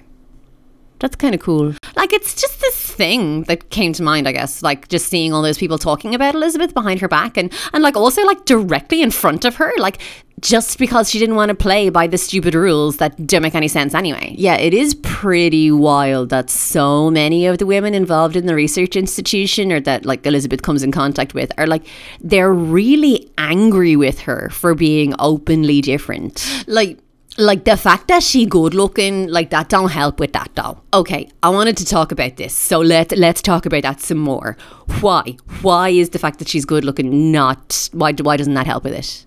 That's 1.00 1.14
kind 1.14 1.34
of 1.34 1.40
cool. 1.40 1.74
Like, 1.94 2.12
it's 2.12 2.34
just 2.34 2.60
this 2.60 2.76
thing 2.76 3.44
that 3.44 3.70
came 3.70 3.92
to 3.94 4.02
mind, 4.02 4.26
I 4.26 4.32
guess. 4.32 4.62
Like, 4.62 4.88
just 4.88 5.06
seeing 5.06 5.32
all 5.32 5.42
those 5.42 5.58
people 5.58 5.78
talking 5.78 6.12
about 6.12 6.34
Elizabeth 6.34 6.74
behind 6.74 7.00
her 7.00 7.08
back 7.08 7.36
and, 7.36 7.52
and 7.72 7.84
like, 7.84 7.96
also, 7.96 8.24
like, 8.24 8.44
directly 8.46 9.00
in 9.00 9.12
front 9.12 9.44
of 9.44 9.56
her. 9.56 9.72
Like, 9.78 10.00
just 10.40 10.78
because 10.78 11.10
she 11.10 11.18
didn't 11.18 11.34
want 11.34 11.48
to 11.50 11.54
play 11.54 11.88
by 11.88 12.06
the 12.06 12.18
stupid 12.18 12.54
rules 12.54 12.98
that 12.98 13.26
don't 13.26 13.42
make 13.42 13.54
any 13.54 13.68
sense 13.68 13.94
anyway. 13.94 14.34
Yeah, 14.36 14.56
it 14.56 14.74
is 14.74 14.94
pretty 14.96 15.70
wild 15.70 16.30
that 16.30 16.50
so 16.50 17.10
many 17.10 17.46
of 17.46 17.58
the 17.58 17.66
women 17.66 17.94
involved 17.94 18.36
in 18.36 18.46
the 18.46 18.54
research 18.54 18.96
institution 18.96 19.72
or 19.72 19.80
that, 19.80 20.04
like, 20.04 20.26
Elizabeth 20.26 20.62
comes 20.62 20.82
in 20.82 20.92
contact 20.92 21.34
with 21.34 21.52
are 21.58 21.66
like, 21.66 21.86
they're 22.20 22.52
really 22.52 23.30
angry 23.38 23.96
with 23.96 24.20
her 24.20 24.50
for 24.50 24.74
being 24.74 25.14
openly 25.18 25.80
different. 25.80 26.46
Like, 26.66 26.98
like 27.38 27.64
the 27.64 27.76
fact 27.76 28.08
that 28.08 28.22
she 28.22 28.44
good 28.44 28.74
looking 28.74 29.28
like 29.28 29.50
that 29.50 29.68
don't 29.68 29.92
help 29.92 30.18
with 30.18 30.32
that 30.32 30.50
though 30.56 30.80
okay 30.92 31.30
i 31.40 31.48
wanted 31.48 31.76
to 31.76 31.84
talk 31.84 32.10
about 32.10 32.36
this 32.36 32.52
so 32.52 32.80
let 32.80 33.16
let's 33.16 33.40
talk 33.40 33.64
about 33.64 33.82
that 33.82 34.00
some 34.00 34.18
more 34.18 34.56
why 35.00 35.36
why 35.62 35.88
is 35.88 36.10
the 36.10 36.18
fact 36.18 36.40
that 36.40 36.48
she's 36.48 36.64
good 36.64 36.84
looking 36.84 37.30
not 37.30 37.88
why 37.92 38.12
why 38.12 38.36
doesn't 38.36 38.54
that 38.54 38.66
help 38.66 38.82
with 38.82 38.92
it 38.92 39.24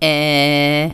uh 0.00 0.92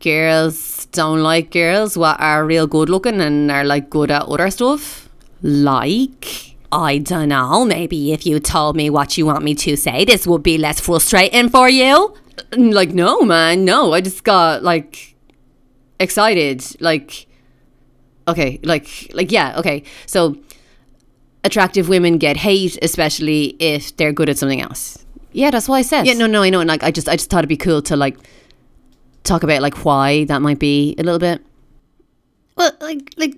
girls 0.00 0.86
don't 0.92 1.22
like 1.22 1.50
girls 1.50 1.96
what 1.96 2.20
are 2.20 2.44
real 2.44 2.66
good 2.66 2.88
looking 2.88 3.20
and 3.20 3.50
are 3.50 3.64
like 3.64 3.90
good 3.90 4.10
at 4.10 4.22
other 4.22 4.50
stuff 4.50 5.08
like 5.42 6.56
I 6.72 6.98
don't 6.98 7.28
know. 7.28 7.64
Maybe 7.64 8.12
if 8.12 8.26
you 8.26 8.40
told 8.40 8.76
me 8.76 8.90
what 8.90 9.16
you 9.16 9.24
want 9.24 9.44
me 9.44 9.54
to 9.54 9.76
say, 9.76 10.04
this 10.04 10.26
would 10.26 10.42
be 10.42 10.58
less 10.58 10.80
frustrating 10.80 11.48
for 11.48 11.68
you. 11.68 12.14
Like, 12.52 12.90
no, 12.90 13.22
man, 13.22 13.64
no. 13.64 13.92
I 13.92 14.00
just 14.00 14.24
got 14.24 14.62
like 14.62 15.16
excited 15.98 16.62
like 16.80 17.26
okay 18.28 18.60
like 18.62 19.10
like 19.14 19.32
yeah 19.32 19.58
okay 19.58 19.82
so 20.04 20.36
attractive 21.42 21.88
women 21.88 22.18
get 22.18 22.36
hate 22.36 22.78
especially 22.82 23.56
if 23.58 23.96
they're 23.96 24.12
good 24.12 24.28
at 24.28 24.36
something 24.36 24.60
else 24.60 25.05
yeah 25.36 25.50
that's 25.50 25.68
what 25.68 25.76
i 25.76 25.82
said 25.82 26.06
yeah 26.06 26.14
no 26.14 26.26
no 26.26 26.42
i 26.42 26.50
know 26.50 26.60
and 26.60 26.68
like 26.68 26.82
i 26.82 26.90
just 26.90 27.08
i 27.08 27.14
just 27.14 27.28
thought 27.28 27.38
it'd 27.38 27.48
be 27.48 27.56
cool 27.56 27.82
to 27.82 27.94
like 27.94 28.16
talk 29.22 29.42
about 29.42 29.60
like 29.60 29.84
why 29.84 30.24
that 30.24 30.40
might 30.40 30.58
be 30.58 30.94
a 30.98 31.02
little 31.02 31.18
bit 31.18 31.44
well 32.56 32.72
like 32.80 33.12
like 33.16 33.34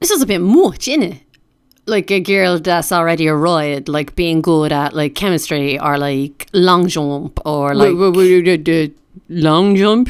this 0.00 0.10
is 0.10 0.20
a 0.20 0.26
bit 0.26 0.40
much 0.40 0.88
isn't 0.88 1.02
it 1.02 1.22
like 1.86 2.10
a 2.10 2.20
girl 2.20 2.58
that's 2.58 2.90
already 2.90 3.26
a 3.26 3.34
riot 3.34 3.88
like 3.88 4.14
being 4.16 4.40
good 4.40 4.72
at 4.72 4.92
like 4.92 5.14
chemistry 5.14 5.78
or 5.78 5.98
like 5.98 6.48
long 6.52 6.88
jump 6.88 7.38
or 7.46 7.74
like 7.74 7.88
long 9.28 9.76
jump? 9.76 10.08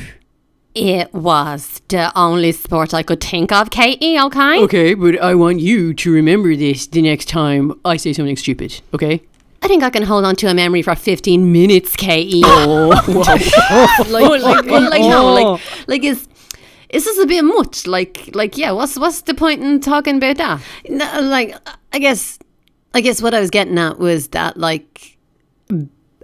it 0.75 1.13
was 1.13 1.83
the 1.89 2.11
only 2.17 2.51
sport 2.53 2.95
I 2.95 3.03
could 3.03 3.21
think 3.21 3.53
of, 3.53 3.69
Katie, 3.69 4.19
okay? 4.19 4.59
Okay, 4.61 4.95
but 4.95 5.21
I 5.21 5.35
want 5.35 5.61
you 5.61 5.93
to 5.93 6.11
remember 6.11 6.57
this 6.57 6.87
the 6.87 7.03
next 7.03 7.29
time 7.29 7.79
I 7.85 7.99
say 7.99 8.15
something 8.15 8.39
stupid, 8.39 8.81
okay? 8.95 9.23
I 9.63 9.69
think 9.69 9.83
I 9.83 9.91
can 9.91 10.03
hold 10.03 10.25
on 10.25 10.35
to 10.37 10.49
a 10.49 10.55
memory 10.55 10.83
for 10.83 10.95
15 10.95 11.53
minutes, 11.53 11.97
Katie. 11.97 12.43
Oh, 12.65 12.89
like, 14.09 14.43
like, 14.43 14.67
well, 14.67 14.91
like, 14.91 15.01
no, 15.03 15.33
like, 15.33 15.61
like, 15.87 16.05
is, 16.05 16.29
is 16.91 17.05
this 17.05 17.19
a 17.19 17.27
bit 17.27 17.45
much? 17.45 17.87
Like, 17.87 18.31
like, 18.35 18.59
yeah, 18.59 18.73
what's, 18.73 18.99
what's 18.99 19.23
the 19.23 19.35
point 19.35 19.63
in 19.63 19.81
talking 19.81 20.17
about 20.17 20.37
that? 20.39 20.61
No, 20.89 21.21
like, 21.21 21.57
I 21.93 21.99
guess, 21.99 22.39
I 22.95 23.01
guess 23.01 23.23
what 23.23 23.35
I 23.35 23.41
was 23.41 23.51
getting 23.51 23.79
at 23.79 23.99
was 23.99 24.29
that, 24.29 24.57
like, 24.57 25.17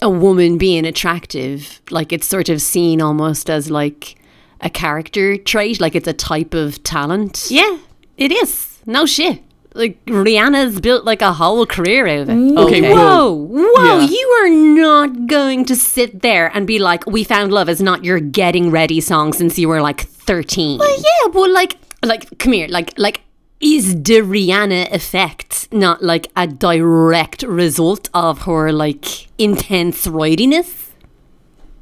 a 0.02 0.10
woman 0.10 0.58
being 0.58 0.84
attractive, 0.84 1.80
like, 1.90 2.12
it's 2.12 2.26
sort 2.26 2.48
of 2.48 2.60
seen 2.60 3.00
almost 3.00 3.48
as, 3.48 3.70
like, 3.70 4.16
a 4.60 4.70
character 4.70 5.36
trait, 5.36 5.80
like 5.80 5.94
it's 5.94 6.08
a 6.08 6.12
type 6.12 6.54
of 6.54 6.82
talent. 6.82 7.46
Yeah, 7.50 7.78
it 8.16 8.32
is. 8.32 8.80
No 8.86 9.06
shit. 9.06 9.42
Like 9.78 10.04
Rihanna's 10.06 10.80
built 10.80 11.04
like 11.04 11.22
a 11.22 11.32
whole 11.32 11.64
career 11.64 12.06
out 12.08 12.18
of 12.22 12.30
it. 12.30 12.58
Okay, 12.58 12.92
whoa, 12.92 13.32
whoa! 13.32 14.00
yeah. 14.00 14.00
You 14.06 14.28
are 14.42 14.50
not 14.50 15.26
going 15.26 15.64
to 15.66 15.76
sit 15.76 16.20
there 16.20 16.50
and 16.54 16.66
be 16.66 16.78
like, 16.78 17.06
"We 17.06 17.22
found 17.24 17.52
love" 17.52 17.68
is 17.68 17.80
not 17.80 18.04
your 18.04 18.18
getting 18.20 18.70
ready 18.70 19.00
song 19.00 19.32
since 19.32 19.58
you 19.58 19.68
were 19.68 19.80
like 19.80 20.00
thirteen. 20.00 20.78
Well, 20.78 20.96
yeah, 20.98 21.28
but 21.32 21.50
like, 21.50 21.76
like, 22.04 22.38
come 22.38 22.52
here, 22.52 22.68
like, 22.68 22.98
like. 22.98 23.22
Is 23.60 23.94
the 23.94 24.20
Rihanna 24.22 24.92
effect 24.92 25.66
not 25.72 26.00
like 26.00 26.28
a 26.36 26.46
direct 26.46 27.42
result 27.42 28.08
of 28.14 28.42
her 28.42 28.70
like 28.70 29.26
intense 29.36 30.06
writiness? 30.06 30.90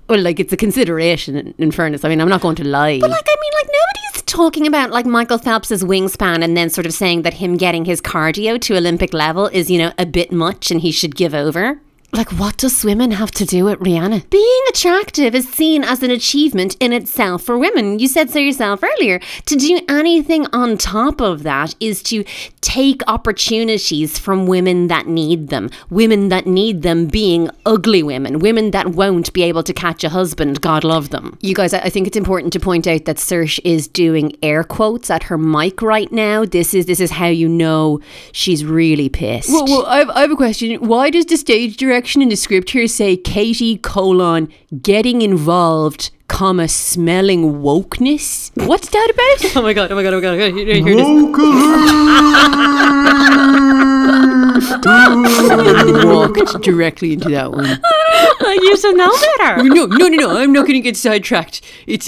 Well, 0.09 0.20
like 0.22 0.40
it's 0.40 0.54
a 0.54 0.56
consideration. 0.56 1.37
In, 1.37 1.54
in 1.59 1.70
fairness, 1.70 2.02
I 2.02 2.09
mean, 2.09 2.20
I'm 2.22 2.30
not 2.30 2.40
going 2.40 2.56
to 2.56 2.64
lie. 2.64 2.98
But 2.98 3.11
like, 3.11 3.26
I 3.28 3.37
mean, 3.42 3.52
like 3.61 3.66
nobody's 3.66 4.05
talking 4.37 4.66
about 4.66 4.90
like 4.90 5.07
Michael 5.07 5.38
Phelps's 5.38 5.83
wingspan 5.83 6.44
and 6.44 6.55
then 6.55 6.68
sort 6.68 6.85
of 6.85 6.92
saying 6.92 7.22
that 7.22 7.33
him 7.33 7.57
getting 7.57 7.87
his 7.87 8.03
cardio 8.03 8.61
to 8.61 8.77
Olympic 8.77 9.14
level 9.14 9.46
is, 9.46 9.70
you 9.70 9.79
know, 9.79 9.92
a 9.96 10.05
bit 10.05 10.31
much 10.31 10.70
and 10.70 10.83
he 10.83 10.92
should 10.92 11.16
give 11.16 11.35
over. 11.35 11.81
Like, 12.12 12.32
what 12.32 12.56
does 12.56 12.84
women 12.84 13.10
have 13.10 13.30
to 13.32 13.44
do 13.44 13.64
with 13.64 13.78
Rihanna? 13.80 14.30
Being 14.30 14.62
attractive 14.68 15.34
is 15.34 15.48
seen 15.48 15.84
as 15.84 16.02
an 16.02 16.10
achievement 16.10 16.76
in 16.80 16.92
itself 16.92 17.42
for 17.42 17.58
women. 17.58 17.98
You 17.98 18.08
said 18.08 18.30
so 18.30 18.38
yourself 18.38 18.82
earlier. 18.82 19.20
To 19.46 19.56
do 19.56 19.80
anything 19.88 20.46
on 20.52 20.78
top 20.78 21.20
of 21.20 21.42
that 21.42 21.74
is 21.80 22.02
to 22.04 22.24
take 22.61 23.02
opportunities 23.07 24.18
from 24.18 24.46
women 24.46 24.88
that 24.88 25.07
need 25.07 25.48
them. 25.48 25.70
Women 25.90 26.28
that 26.30 26.46
need 26.46 26.82
them 26.82 27.07
being 27.07 27.50
ugly 27.66 28.02
women, 28.02 28.38
women 28.38 28.70
that 28.70 28.88
won't 28.88 29.32
be 29.32 29.42
able 29.42 29.62
to 29.64 29.72
catch 29.72 30.02
a 30.02 30.09
husband. 30.09 30.61
God 30.61 30.84
love 30.84 31.11
them. 31.11 31.36
You 31.42 31.54
guys, 31.54 31.74
I 31.74 31.90
think 31.90 32.07
it's 32.07 32.16
important 32.16 32.52
to 32.54 32.61
point 32.61 32.86
out 32.86 33.04
that 33.04 33.16
Sersh 33.16 33.61
is 33.64 33.88
doing 33.88 34.36
air 34.42 34.64
quotes 34.64 35.11
at 35.11 35.24
her 35.24 35.36
mic 35.36 35.82
right 35.82 36.11
now. 36.11 36.44
This 36.44 36.72
is 36.72 36.86
this 36.86 37.00
is 37.00 37.11
how 37.11 37.26
you 37.26 37.48
know 37.48 38.00
she's 38.32 38.64
really 38.64 39.09
pissed. 39.09 39.50
Well, 39.50 39.66
well 39.66 39.86
I, 39.86 39.98
have, 39.98 40.11
I 40.11 40.20
have 40.20 40.30
a 40.30 40.36
question. 40.36 40.74
Why 40.86 41.11
does 41.11 41.26
the 41.26 41.36
stage 41.36 41.76
direction 41.97 42.20
in 42.20 42.28
the 42.28 42.36
script 42.36 42.68
here 42.70 42.86
say 42.86 43.16
Katie 43.16 43.78
colon 43.78 44.53
getting 44.82 45.22
involved, 45.22 46.11
comma 46.28 46.68
smelling 46.68 47.62
wokeness? 47.62 48.51
What's 48.66 48.90
that 48.90 49.11
about? 49.14 49.57
oh 49.57 49.62
my 49.62 49.72
god! 49.72 49.90
Oh 49.90 49.94
my 49.94 50.03
god! 50.03 50.12
Oh 50.12 50.20
my 50.20 50.36
god! 50.36 50.53
Here, 50.53 50.74
here, 50.74 50.94
here 53.76 53.86
walked 56.07 56.62
directly 56.62 57.12
into 57.14 57.28
that 57.30 57.50
one. 57.52 57.80
you 58.62 58.76
should 58.76 58.96
know 58.96 59.12
better. 59.38 59.62
No, 59.64 59.86
no, 59.86 60.09
no, 60.09 60.16
no. 60.16 60.36
I'm 60.36 60.52
not 60.52 60.62
going 60.62 60.74
to 60.74 60.80
get 60.80 60.96
sidetracked. 60.96 61.61
It's 61.86 62.07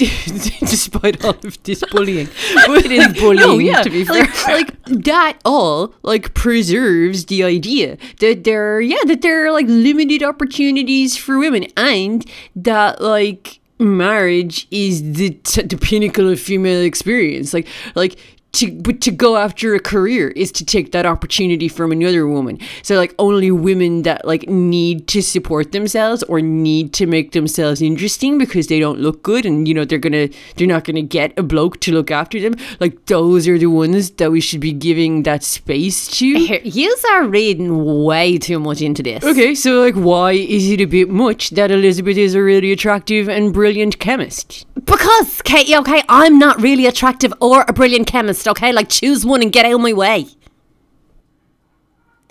despite 0.59 1.23
all 1.23 1.35
of 1.43 1.61
this 1.63 1.83
bullying. 1.91 2.27
But 2.67 2.85
it 2.85 2.91
is 2.91 3.07
bullying, 3.19 3.37
no, 3.37 3.57
yeah, 3.59 3.81
to 3.81 3.89
be 3.89 4.05
fair. 4.05 4.23
Like, 4.23 4.47
like 4.47 4.83
that 5.03 5.39
all 5.45 5.93
like 6.03 6.33
preserves 6.33 7.25
the 7.25 7.43
idea 7.43 7.97
that 8.19 8.43
there, 8.43 8.75
are, 8.77 8.81
yeah, 8.81 9.03
that 9.05 9.21
there 9.21 9.45
are 9.47 9.51
like 9.51 9.67
limited 9.67 10.23
opportunities 10.23 11.17
for 11.17 11.37
women, 11.37 11.65
and 11.77 12.25
that 12.55 13.01
like 13.01 13.59
marriage 13.79 14.67
is 14.71 15.13
the 15.13 15.31
t- 15.31 15.61
the 15.61 15.77
pinnacle 15.77 16.29
of 16.29 16.39
female 16.39 16.81
experience. 16.81 17.53
Like 17.53 17.67
like 17.95 18.17
to 18.51 18.71
but 18.71 19.01
to 19.01 19.11
go 19.11 19.37
after 19.37 19.75
a 19.75 19.79
career 19.79 20.29
is 20.29 20.51
to 20.53 20.65
take 20.65 20.91
that 20.91 21.05
opportunity 21.05 21.67
from 21.67 21.91
another 21.91 22.27
woman. 22.27 22.59
So 22.81 22.95
like 22.95 23.13
only 23.19 23.51
women 23.51 24.01
that 24.03 24.25
like 24.25 24.47
need 24.49 25.07
to 25.09 25.21
support 25.21 25.71
themselves 25.71 26.23
or 26.23 26.41
need 26.41 26.93
to 26.93 27.05
make 27.05 27.31
themselves 27.31 27.81
interesting 27.81 28.37
because 28.37 28.67
they 28.67 28.79
don't 28.79 28.99
look 28.99 29.21
good 29.21 29.45
and 29.45 29.67
you 29.67 29.73
know 29.73 29.85
they're 29.85 29.99
gonna 29.99 30.29
they're 30.55 30.67
not 30.67 30.83
gonna 30.83 31.01
get 31.01 31.37
a 31.37 31.43
bloke 31.43 31.79
to 31.81 31.91
look 31.91 32.09
after 32.09 32.39
them. 32.39 32.55
Like 32.79 33.05
those 33.05 33.47
are 33.47 33.57
the 33.57 33.67
ones 33.67 34.11
that 34.11 34.31
we 34.31 34.41
should 34.41 34.61
be 34.61 34.73
giving 34.73 35.23
that 35.23 35.43
space 35.43 36.07
to. 36.17 36.59
You 36.79 36.95
are 37.11 37.25
reading 37.25 38.03
way 38.03 38.37
too 38.37 38.59
much 38.59 38.81
into 38.81 39.01
this. 39.01 39.23
Okay, 39.23 39.55
so 39.55 39.81
like 39.81 39.95
why 39.95 40.33
is 40.33 40.69
it 40.71 40.81
a 40.81 40.85
bit 40.85 41.09
much 41.09 41.51
that 41.51 41.71
Elizabeth 41.71 42.17
is 42.17 42.35
a 42.35 42.41
really 42.41 42.71
attractive 42.71 43.27
and 43.29 43.53
brilliant 43.53 43.99
chemist? 43.99 44.65
Because 44.85 45.41
Katie, 45.41 45.75
okay, 45.77 46.03
I'm 46.09 46.39
not 46.39 46.61
really 46.61 46.85
attractive 46.85 47.33
or 47.41 47.65
a 47.67 47.73
brilliant 47.73 48.07
chemist 48.07 48.38
okay? 48.47 48.71
Like, 48.71 48.89
choose 48.89 49.25
one 49.25 49.41
and 49.41 49.51
get 49.51 49.65
out 49.65 49.73
of 49.73 49.81
my 49.81 49.93
way. 49.93 50.27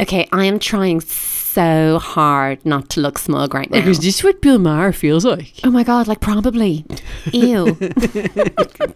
Okay, 0.00 0.28
I 0.30 0.44
am 0.44 0.60
trying 0.60 1.00
so 1.00 1.98
hard 1.98 2.64
not 2.64 2.88
to 2.90 3.00
look 3.00 3.18
smug 3.18 3.52
right 3.52 3.68
now. 3.68 3.78
Like, 3.78 3.88
is 3.88 3.98
this 3.98 4.22
what 4.22 4.40
Bill 4.40 4.60
Maher 4.60 4.92
feels 4.92 5.24
like? 5.24 5.54
Oh 5.64 5.72
my 5.72 5.82
god, 5.82 6.06
like 6.06 6.20
probably. 6.20 6.84
Ew. 7.32 7.76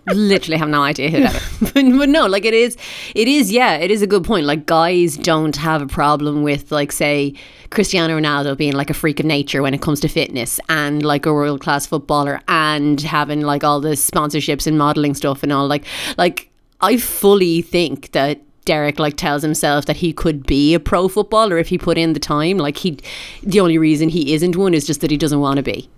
Literally 0.07 0.59
have 0.59 0.69
no 0.69 0.83
idea 0.83 1.11
who 1.11 1.21
that 1.23 1.35
is. 1.35 1.73
but, 1.73 1.99
but 1.99 2.09
no, 2.09 2.27
like 2.27 2.45
it 2.45 2.55
is, 2.55 2.77
it 3.17 3.27
is, 3.27 3.51
yeah, 3.51 3.75
it 3.79 3.91
is 3.91 4.01
a 4.01 4.07
good 4.07 4.23
point. 4.23 4.47
Like 4.47 4.65
guys 4.65 5.17
don't 5.17 5.57
have 5.57 5.83
a 5.83 5.89
problem 5.89 6.45
with, 6.45 6.71
like, 6.71 6.93
say, 6.93 7.35
Cristiano 7.71 8.17
Ronaldo 8.17 8.57
being 8.57 8.75
like 8.75 8.91
a 8.91 8.95
freak 8.95 9.19
of 9.19 9.27
nature 9.27 9.61
when 9.61 9.75
it 9.75 9.83
comes 9.83 9.99
to 10.01 10.09
fitness 10.09 10.61
and 10.69 11.03
like 11.03 11.27
a 11.27 11.33
world 11.33 11.63
class 11.63 11.85
footballer 11.87 12.41
and 12.47 13.01
having 13.01 13.41
like 13.41 13.65
all 13.65 13.81
the 13.81 13.97
sponsorships 13.97 14.69
and 14.69 14.79
modeling 14.79 15.15
stuff 15.15 15.43
and 15.43 15.53
all. 15.53 15.67
Like, 15.67 15.85
like 16.17 16.52
I 16.83 16.97
fully 16.97 17.63
think 17.63 18.13
that 18.13 18.41
Derek 18.65 18.99
like 18.99 19.17
tells 19.17 19.43
himself 19.43 19.87
that 19.87 19.97
he 19.97 20.13
could 20.13 20.47
be 20.47 20.75
a 20.75 20.81
pro 20.81 21.09
footballer 21.09 21.59
if 21.59 21.69
he 21.69 21.79
put 21.79 21.97
in 21.97 22.13
the 22.13 22.21
time. 22.21 22.59
Like 22.59 22.79
he, 22.79 22.99
the 23.43 23.61
only 23.61 23.79
reason 23.79 24.09
he 24.09 24.35
isn't 24.35 24.57
one 24.57 24.75
is 24.75 24.87
just 24.87 25.01
that 25.01 25.11
he 25.11 25.17
doesn't 25.17 25.41
want 25.41 25.57
to 25.57 25.63
be. 25.63 25.89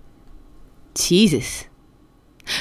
Jesus. 0.93 1.65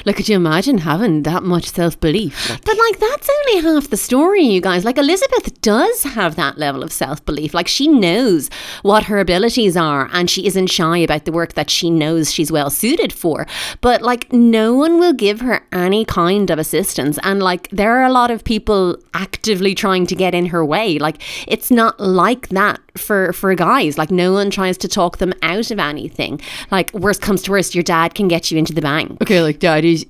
Like, 0.05 0.17
could 0.17 0.29
you 0.29 0.37
imagine 0.37 0.79
having 0.79 1.23
that 1.23 1.43
much 1.43 1.71
self 1.71 1.99
belief? 2.01 2.51
Like, 2.51 2.65
but, 2.65 2.77
like, 2.79 2.99
that's 2.99 3.31
only 3.31 3.63
half 3.63 3.91
the 3.91 3.97
story, 3.97 4.43
you 4.43 4.61
guys. 4.61 4.85
Like, 4.85 4.99
Elizabeth 4.99 5.61
does 5.61 6.03
have 6.03 6.37
that 6.37 6.59
level 6.59 6.83
of 6.83 6.93
self 6.93 7.25
belief. 7.25 7.55
Like, 7.55 7.69
she 7.69 7.89
knows 7.89 8.51
what 8.83 9.05
her 9.05 9.19
abilities 9.19 9.77
are 9.77 10.09
and 10.13 10.31
she 10.31 10.47
isn't 10.47 10.69
shy 10.69 10.99
about 10.99 11.25
the 11.25 11.33
work 11.33 11.55
that 11.55 11.71
she 11.71 11.91
knows 11.91 12.33
she's 12.33 12.53
well 12.53 12.71
suited 12.71 13.13
for. 13.13 13.47
But, 13.81 14.03
like, 14.03 14.33
no 14.33 14.75
one 14.75 14.99
will 14.99 15.13
give 15.13 15.41
her 15.41 15.67
any 15.73 16.05
kind 16.05 16.51
of 16.51 16.59
assistance. 16.59 17.19
And, 17.23 17.43
like, 17.43 17.69
there 17.71 17.99
are 17.99 18.05
a 18.05 18.13
lot 18.13 18.31
of 18.31 18.45
people 18.45 18.97
actively 19.15 19.75
trying 19.75 20.07
to 20.07 20.15
get 20.15 20.35
in 20.35 20.47
her 20.47 20.65
way. 20.65 20.99
Like, 20.99 21.23
it's 21.47 21.71
not 21.71 21.99
like 22.01 22.49
that 22.49 22.81
for 22.97 23.33
for 23.33 23.55
guys. 23.55 23.99
Like 23.99 24.11
no 24.11 24.33
one 24.33 24.51
tries 24.51 24.79
to 24.79 24.89
talk 24.89 25.19
them 25.19 25.33
out 25.43 25.71
of 25.71 25.79
anything. 25.79 26.41
Like 26.71 26.93
worst 26.95 27.21
comes 27.21 27.43
to 27.43 27.51
worst, 27.51 27.75
your 27.75 27.83
dad 27.83 28.15
can 28.15 28.29
get 28.29 28.51
you 28.51 28.59
into 28.59 28.73
the 28.73 28.81
bank. 28.81 29.21
Okay, 29.23 29.41
like 29.41 29.59
that 29.75 29.85
is 29.85 30.07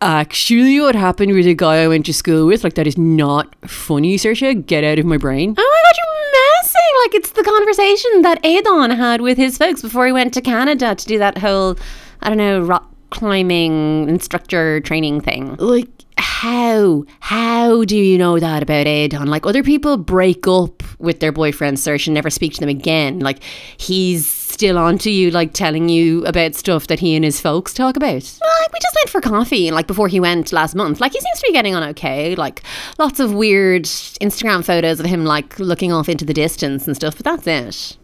actually 0.00 0.80
what 0.80 0.94
happened 0.94 1.32
with 1.32 1.46
a 1.46 1.54
guy 1.54 1.82
I 1.82 1.88
went 1.88 2.06
to 2.06 2.14
school 2.14 2.46
with. 2.46 2.62
Like 2.62 2.74
that 2.74 2.86
is 2.86 2.96
not 2.96 3.54
funny, 3.68 4.16
Saoirse. 4.16 4.64
Get 4.66 4.84
out 4.84 4.98
of 4.98 5.06
my 5.06 5.16
brain. 5.16 5.54
Oh 5.58 5.82
my 5.82 5.88
god, 5.88 5.96
you're 5.98 6.62
messing! 6.62 6.92
Like 7.04 7.14
it's 7.16 7.30
the 7.32 7.42
conversation 7.42 8.22
that 8.22 8.44
Adon 8.44 8.90
had 8.90 9.20
with 9.20 9.38
his 9.38 9.58
folks 9.58 9.82
before 9.82 10.06
he 10.06 10.12
went 10.12 10.34
to 10.34 10.40
Canada 10.40 10.94
to 10.94 11.06
do 11.06 11.18
that 11.18 11.38
whole, 11.38 11.76
I 12.20 12.28
don't 12.28 12.38
know, 12.38 12.60
rock 12.60 12.88
climbing 13.10 14.08
instructor 14.08 14.80
training 14.80 15.20
thing. 15.20 15.56
Like 15.56 15.88
how 16.22 17.04
how 17.20 17.84
do 17.84 17.96
you 17.96 18.16
know 18.16 18.38
that 18.38 18.62
about 18.62 18.86
Adon? 18.86 19.26
Like 19.26 19.44
other 19.44 19.62
people 19.62 19.96
break 19.96 20.46
up 20.46 20.82
with 20.98 21.20
their 21.20 21.32
boyfriend 21.32 21.78
search 21.78 22.06
and 22.06 22.14
never 22.14 22.30
speak 22.30 22.54
to 22.54 22.60
them 22.60 22.68
again. 22.68 23.18
Like 23.18 23.42
he's 23.76 24.26
still 24.26 24.78
on 24.78 24.98
to 24.98 25.10
you, 25.10 25.30
like 25.30 25.52
telling 25.52 25.88
you 25.88 26.24
about 26.24 26.54
stuff 26.54 26.86
that 26.86 27.00
he 27.00 27.16
and 27.16 27.24
his 27.24 27.40
folks 27.40 27.74
talk 27.74 27.96
about. 27.96 28.12
Like 28.12 28.72
we 28.72 28.78
just 28.80 28.94
went 28.94 29.10
for 29.10 29.20
coffee, 29.20 29.70
like 29.70 29.86
before 29.86 30.08
he 30.08 30.20
went 30.20 30.52
last 30.52 30.74
month. 30.74 31.00
Like 31.00 31.12
he 31.12 31.20
seems 31.20 31.40
to 31.40 31.46
be 31.48 31.52
getting 31.52 31.74
on 31.74 31.82
okay. 31.90 32.36
Like 32.36 32.62
lots 32.98 33.18
of 33.18 33.34
weird 33.34 33.84
Instagram 33.84 34.64
photos 34.64 35.00
of 35.00 35.06
him 35.06 35.24
like 35.24 35.58
looking 35.58 35.92
off 35.92 36.08
into 36.08 36.24
the 36.24 36.34
distance 36.34 36.86
and 36.86 36.94
stuff. 36.94 37.16
But 37.16 37.24
that's 37.24 37.46
it. 37.46 37.96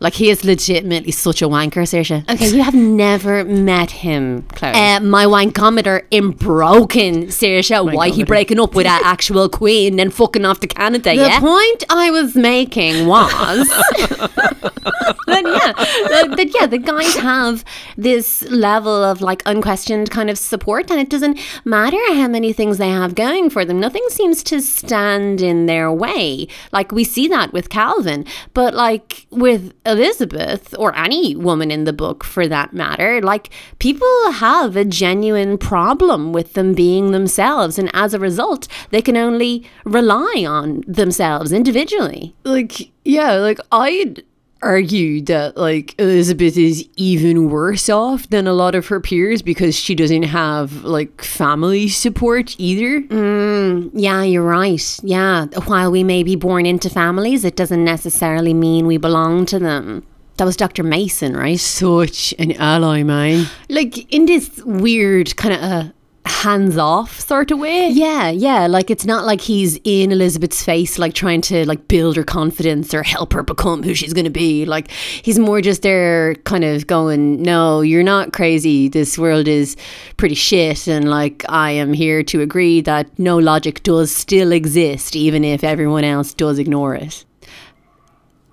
Like 0.00 0.14
he 0.14 0.30
is 0.30 0.44
legitimately 0.44 1.12
such 1.12 1.42
a 1.42 1.44
wanker, 1.46 1.84
Saoirse. 1.84 2.26
Okay, 2.30 2.48
you 2.48 2.62
have 2.62 2.74
never 2.74 3.44
met 3.44 3.90
him, 3.90 4.44
Claire. 4.54 4.74
Uh, 4.74 5.00
my 5.00 5.26
wankometer 5.26 6.06
in 6.10 6.30
broken, 6.30 7.26
Saoirse. 7.26 7.94
Why 7.94 8.08
he 8.08 8.24
breaking 8.24 8.58
up 8.58 8.74
with 8.74 8.86
that 8.86 9.02
actual 9.04 9.50
queen 9.50 10.00
and 10.00 10.12
fucking 10.12 10.46
off 10.46 10.60
to 10.60 10.66
Canada? 10.66 11.10
The 11.10 11.16
yeah. 11.16 11.40
point 11.40 11.84
I 11.90 12.10
was 12.10 12.34
making 12.34 13.06
was 13.06 13.68
that 15.26 15.44
yeah, 15.44 15.72
that, 16.08 16.34
that 16.36 16.50
yeah, 16.58 16.66
the 16.66 16.78
guys 16.78 17.16
have 17.16 17.62
this 17.98 18.42
level 18.44 19.04
of 19.04 19.20
like 19.20 19.42
unquestioned 19.44 20.10
kind 20.10 20.30
of 20.30 20.38
support, 20.38 20.90
and 20.90 20.98
it 20.98 21.10
doesn't 21.10 21.38
matter 21.66 21.98
how 22.14 22.26
many 22.26 22.54
things 22.54 22.78
they 22.78 22.88
have 22.88 23.14
going 23.14 23.50
for 23.50 23.66
them. 23.66 23.78
Nothing 23.78 24.06
seems 24.08 24.42
to 24.44 24.62
stand 24.62 25.42
in 25.42 25.66
their 25.66 25.92
way. 25.92 26.48
Like 26.72 26.90
we 26.90 27.04
see 27.04 27.28
that 27.28 27.52
with 27.52 27.68
Calvin, 27.68 28.24
but 28.54 28.72
like 28.72 29.26
with 29.30 29.74
Elizabeth, 29.90 30.74
or 30.78 30.96
any 30.96 31.36
woman 31.36 31.70
in 31.70 31.84
the 31.84 31.92
book 31.92 32.24
for 32.24 32.46
that 32.46 32.72
matter, 32.72 33.20
like 33.20 33.50
people 33.78 34.32
have 34.32 34.76
a 34.76 34.84
genuine 34.84 35.58
problem 35.58 36.32
with 36.32 36.54
them 36.54 36.74
being 36.74 37.10
themselves. 37.10 37.78
And 37.78 37.90
as 37.92 38.14
a 38.14 38.18
result, 38.18 38.68
they 38.90 39.02
can 39.02 39.16
only 39.16 39.66
rely 39.84 40.44
on 40.46 40.82
themselves 40.86 41.52
individually. 41.52 42.34
Like, 42.44 42.90
yeah, 43.04 43.32
like 43.32 43.58
I'd 43.72 44.22
argue 44.62 45.22
that 45.22 45.56
like 45.56 45.94
Elizabeth 45.98 46.56
is 46.56 46.88
even 46.96 47.50
worse 47.50 47.88
off 47.88 48.28
than 48.28 48.46
a 48.46 48.52
lot 48.52 48.74
of 48.74 48.86
her 48.88 49.00
peers 49.00 49.42
because 49.42 49.76
she 49.76 49.94
doesn't 49.94 50.24
have 50.24 50.84
like 50.84 51.22
family 51.22 51.88
support 51.88 52.54
either. 52.58 53.00
Mm, 53.02 53.90
yeah, 53.94 54.22
you're 54.22 54.42
right. 54.42 54.98
Yeah, 55.02 55.46
while 55.66 55.90
we 55.90 56.04
may 56.04 56.22
be 56.22 56.36
born 56.36 56.66
into 56.66 56.90
families, 56.90 57.44
it 57.44 57.56
doesn't 57.56 57.84
necessarily 57.84 58.54
mean 58.54 58.86
we 58.86 58.96
belong 58.96 59.46
to 59.46 59.58
them. 59.58 60.06
That 60.36 60.44
was 60.44 60.56
Dr. 60.56 60.82
Mason, 60.82 61.36
right? 61.36 61.60
Such 61.60 62.32
an 62.38 62.52
ally, 62.52 63.02
man. 63.02 63.46
Like 63.68 64.10
in 64.12 64.24
this 64.24 64.62
weird 64.64 65.36
kind 65.36 65.54
of 65.54 65.60
uh, 65.60 65.90
hands 66.30 66.78
off 66.78 67.20
sort 67.20 67.50
of 67.50 67.58
way. 67.58 67.88
Yeah, 67.88 68.30
yeah. 68.30 68.66
Like 68.66 68.90
it's 68.90 69.04
not 69.04 69.26
like 69.26 69.40
he's 69.40 69.78
in 69.84 70.12
Elizabeth's 70.12 70.64
face, 70.64 70.98
like 70.98 71.12
trying 71.12 71.40
to 71.42 71.66
like 71.66 71.88
build 71.88 72.16
her 72.16 72.24
confidence 72.24 72.94
or 72.94 73.02
help 73.02 73.32
her 73.32 73.42
become 73.42 73.82
who 73.82 73.94
she's 73.94 74.12
gonna 74.12 74.30
be. 74.30 74.64
Like 74.64 74.90
he's 74.90 75.38
more 75.38 75.60
just 75.60 75.82
there, 75.82 76.36
kind 76.44 76.64
of 76.64 76.86
going, 76.86 77.42
"No, 77.42 77.80
you're 77.80 78.02
not 78.02 78.32
crazy. 78.32 78.88
This 78.88 79.18
world 79.18 79.48
is 79.48 79.76
pretty 80.16 80.34
shit, 80.34 80.86
and 80.86 81.10
like 81.10 81.44
I 81.48 81.72
am 81.72 81.92
here 81.92 82.22
to 82.24 82.40
agree 82.40 82.80
that 82.82 83.18
no 83.18 83.36
logic 83.36 83.82
does 83.82 84.14
still 84.14 84.52
exist, 84.52 85.16
even 85.16 85.44
if 85.44 85.62
everyone 85.64 86.04
else 86.04 86.32
does 86.32 86.58
ignore 86.58 86.94
it." 86.94 87.24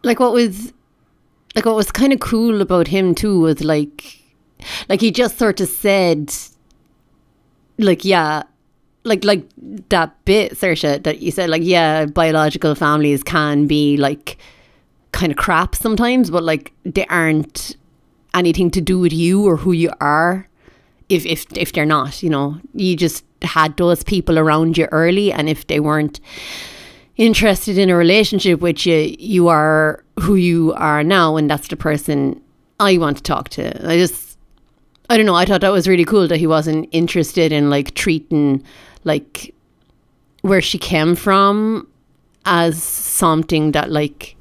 Like 0.04 0.20
what 0.20 0.34
was, 0.34 0.74
like 1.56 1.66
what 1.66 1.76
was 1.76 1.92
kind 1.92 2.14
of 2.14 2.20
cool 2.20 2.62
about 2.62 2.88
him 2.88 3.16
too 3.16 3.40
was 3.40 3.64
like 3.64 4.18
like 4.90 5.02
he 5.02 5.12
just 5.12 5.38
sort 5.38 5.62
of 5.62 5.70
said 5.70 6.34
like 7.78 8.04
yeah 8.04 8.44
like 9.04 9.24
like 9.24 9.48
that 9.90 10.14
bit 10.26 10.54
Saoirse 10.54 11.04
that 11.04 11.20
you 11.20 11.32
said 11.32 11.50
like 11.50 11.62
yeah 11.64 12.06
biological 12.06 12.76
families 12.76 13.24
can 13.24 13.68
be 13.68 13.98
like 13.98 14.38
kind 15.12 15.32
of 15.32 15.38
crap 15.38 15.76
sometimes 15.76 16.30
but 16.30 16.44
like 16.44 16.74
they 16.84 17.06
aren't 17.08 17.76
anything 18.34 18.70
to 18.72 18.82
do 18.82 19.00
with 19.00 19.14
you 19.14 19.48
or 19.48 19.56
who 19.58 19.72
you 19.72 19.92
are 20.02 20.48
if 21.10 21.26
if 21.26 21.46
if 21.56 21.72
they're 21.74 21.86
not 21.86 22.22
you 22.22 22.30
know? 22.30 22.60
You 22.74 22.96
just 22.96 23.24
had 23.42 23.78
those 23.78 24.04
people 24.04 24.38
around 24.38 24.78
you 24.78 24.86
early 24.92 25.32
and 25.32 25.48
if 25.48 25.68
they 25.68 25.80
weren't 25.80 26.20
interested 27.16 27.78
in 27.78 27.90
a 27.90 27.96
relationship 27.96 28.60
with 28.60 28.86
you 28.86 29.16
you 29.18 29.48
are 29.48 30.04
who 30.20 30.36
you 30.36 30.74
are 30.74 31.04
now 31.04 31.38
and 31.38 31.50
that's 31.50 31.68
the 31.68 31.78
person 31.78 32.42
I 32.80 32.98
want 32.98 33.18
to 33.18 33.24
talk 33.24 33.50
to. 33.50 33.90
I 33.90 33.98
just 33.98 34.27
I 35.10 35.18
don't 35.18 35.26
know 35.26 35.36
I 35.36 35.46
thought 35.46 35.62
that 35.62 35.72
was 35.72 35.88
really 35.88 36.06
cool 36.06 36.28
that 36.28 36.38
he 36.38 36.48
wasn't 36.48 36.90
interested 36.92 37.52
in 37.52 37.70
like 37.70 37.94
treating 37.96 38.64
like 39.04 39.54
where 40.42 40.62
she 40.62 40.78
came 40.78 41.16
from 41.16 41.88
as 42.46 42.82
something 42.82 43.72
that 43.72 43.92
like 43.92 44.36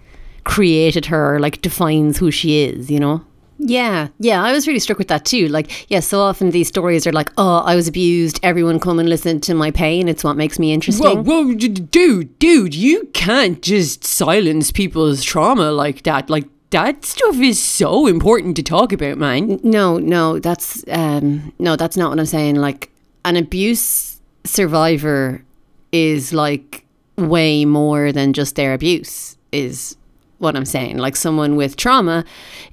created 0.45 1.07
her 1.07 1.41
like 1.41 1.61
defines 1.63 2.19
who 2.19 2.31
she 2.31 2.65
is 2.65 2.91
you 2.91 3.01
know 3.01 3.25
yeah, 3.59 4.09
yeah, 4.19 4.43
I 4.43 4.53
was 4.53 4.67
really 4.67 4.79
struck 4.79 4.99
with 4.99 5.09
that 5.09 5.25
too. 5.25 5.49
Like, 5.49 5.91
yeah, 5.91 6.01
so 6.01 6.21
often 6.21 6.51
these 6.51 6.69
stories 6.69 7.07
are 7.07 7.13
like, 7.13 7.31
"Oh, 7.39 7.59
I 7.61 7.75
was 7.75 7.89
abused. 7.89 8.39
Everyone 8.43 8.79
come 8.79 8.99
and 8.99 9.09
listen 9.09 9.41
to 9.43 9.55
my 9.55 9.71
pain. 9.71 10.09
It's 10.09 10.23
what 10.23 10.37
makes 10.37 10.59
me 10.59 10.73
interesting." 10.73 11.25
Whoa, 11.25 11.45
whoa, 11.45 11.55
d- 11.55 11.69
dude, 11.69 12.39
dude, 12.39 12.75
you 12.75 13.09
can't 13.15 13.63
just 13.63 14.05
silence 14.05 14.71
people's 14.71 15.23
trauma 15.25 15.73
like 15.73 16.03
that. 16.03 16.29
Like 16.29 16.45
that 16.77 17.07
stuff 17.07 17.37
is 17.37 17.59
so 17.59 18.07
important 18.07 18.55
to 18.57 18.63
talk 18.63 18.93
about, 18.93 19.17
man. 19.17 19.59
No, 19.63 19.97
no, 19.97 20.39
that's 20.39 20.85
um, 20.89 21.55
no, 21.59 21.75
that's 21.75 21.97
not 21.97 22.11
what 22.11 22.19
I'm 22.21 22.27
saying. 22.27 22.57
Like, 22.57 22.91
an 23.25 23.37
abuse 23.37 24.21
survivor 24.45 25.43
is 25.91 26.35
like 26.35 26.85
way 27.17 27.65
more 27.65 28.13
than 28.13 28.35
just 28.35 28.57
their 28.57 28.75
abuse. 28.75 29.39
Is 29.53 29.97
what 30.37 30.55
I'm 30.55 30.67
saying. 30.67 30.99
Like 30.99 31.17
someone 31.17 31.57
with 31.57 31.79
trauma 31.79 32.27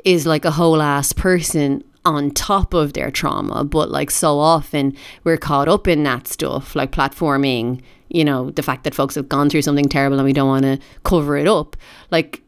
is 0.04 0.26
like 0.26 0.44
a 0.44 0.52
whole 0.52 0.82
ass 0.82 1.14
person 1.14 1.82
on 2.04 2.32
top 2.32 2.74
of 2.74 2.92
their 2.92 3.10
trauma, 3.10 3.64
but 3.64 3.90
like 3.90 4.12
so 4.12 4.38
often 4.38 4.98
we're 5.24 5.38
caught 5.38 5.70
up 5.70 5.88
in 5.88 6.04
that 6.04 6.28
stuff, 6.28 6.76
like 6.76 6.92
platforming, 6.92 7.82
you 8.10 8.26
know, 8.26 8.52
the 8.52 8.64
fact 8.64 8.84
that 8.84 8.94
folks 8.94 9.16
have 9.16 9.30
gone 9.30 9.50
through 9.50 9.62
something 9.62 9.88
terrible 9.88 10.18
and 10.20 10.26
we 10.26 10.34
don't 10.34 10.50
want 10.50 10.66
to 10.66 10.78
cover 11.06 11.38
it 11.38 11.48
up. 11.48 11.78
Like 12.12 12.44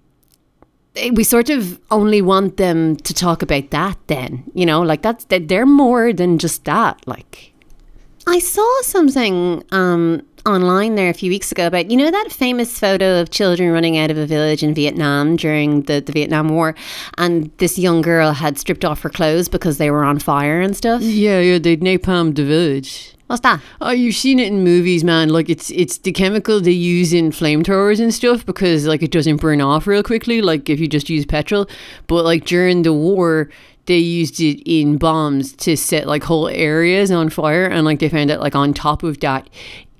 we 1.13 1.23
sort 1.23 1.49
of 1.49 1.79
only 1.91 2.21
want 2.21 2.57
them 2.57 2.95
to 2.97 3.13
talk 3.13 3.41
about 3.41 3.69
that 3.71 3.97
then, 4.07 4.43
you 4.53 4.65
know, 4.65 4.81
like 4.81 5.01
that's 5.01 5.25
they're 5.29 5.65
more 5.65 6.13
than 6.13 6.37
just 6.37 6.65
that. 6.65 7.05
Like 7.07 7.53
I 8.27 8.39
saw 8.39 8.81
something 8.81 9.63
um 9.71 10.21
online 10.45 10.93
there 10.93 11.09
a 11.09 11.13
few 11.13 11.31
weeks 11.31 11.51
ago 11.51 11.65
about 11.65 11.89
you 11.89 11.97
know 11.97 12.11
that 12.11 12.31
famous 12.31 12.79
photo 12.79 13.19
of 13.19 13.31
children 13.31 13.71
running 13.71 13.97
out 13.97 14.11
of 14.11 14.17
a 14.17 14.27
village 14.27 14.61
in 14.61 14.75
Vietnam 14.75 15.35
during 15.35 15.81
the, 15.83 16.01
the 16.01 16.11
Vietnam 16.11 16.49
War 16.49 16.75
and 17.17 17.51
this 17.57 17.79
young 17.79 18.01
girl 18.01 18.31
had 18.31 18.59
stripped 18.59 18.85
off 18.85 19.01
her 19.01 19.09
clothes 19.09 19.49
because 19.49 19.79
they 19.79 19.89
were 19.89 20.03
on 20.03 20.19
fire 20.19 20.61
and 20.61 20.77
stuff. 20.77 21.01
Yeah, 21.01 21.39
yeah, 21.39 21.57
they'd 21.57 21.81
napalm 21.81 22.35
the 22.35 22.45
village. 22.45 23.14
What's 23.27 23.41
that? 23.41 23.59
Oh, 23.81 23.91
you've 23.91 24.15
seen 24.15 24.39
it 24.39 24.47
in 24.47 24.63
movies, 24.63 25.03
man. 25.03 25.29
Like 25.29 25.49
it's 25.49 25.71
it's 25.71 25.97
the 25.97 26.11
chemical 26.11 26.61
they 26.61 26.71
use 26.71 27.11
in 27.11 27.31
flamethrowers 27.31 27.99
and 27.99 28.13
stuff 28.13 28.45
because 28.45 28.85
like 28.85 29.01
it 29.01 29.11
doesn't 29.11 29.37
burn 29.37 29.61
off 29.61 29.87
real 29.87 30.03
quickly. 30.03 30.41
Like 30.41 30.69
if 30.69 30.79
you 30.79 30.87
just 30.87 31.09
use 31.09 31.25
petrol, 31.25 31.67
but 32.05 32.23
like 32.23 32.45
during 32.45 32.83
the 32.83 32.93
war, 32.93 33.49
they 33.87 33.97
used 33.97 34.39
it 34.39 34.61
in 34.69 34.97
bombs 34.97 35.53
to 35.53 35.75
set 35.75 36.07
like 36.07 36.23
whole 36.23 36.49
areas 36.49 37.09
on 37.09 37.29
fire, 37.29 37.65
and 37.65 37.83
like 37.83 37.97
they 37.97 38.09
found 38.09 38.29
that 38.29 38.41
like 38.41 38.55
on 38.55 38.75
top 38.75 39.01
of 39.01 39.19
that, 39.21 39.49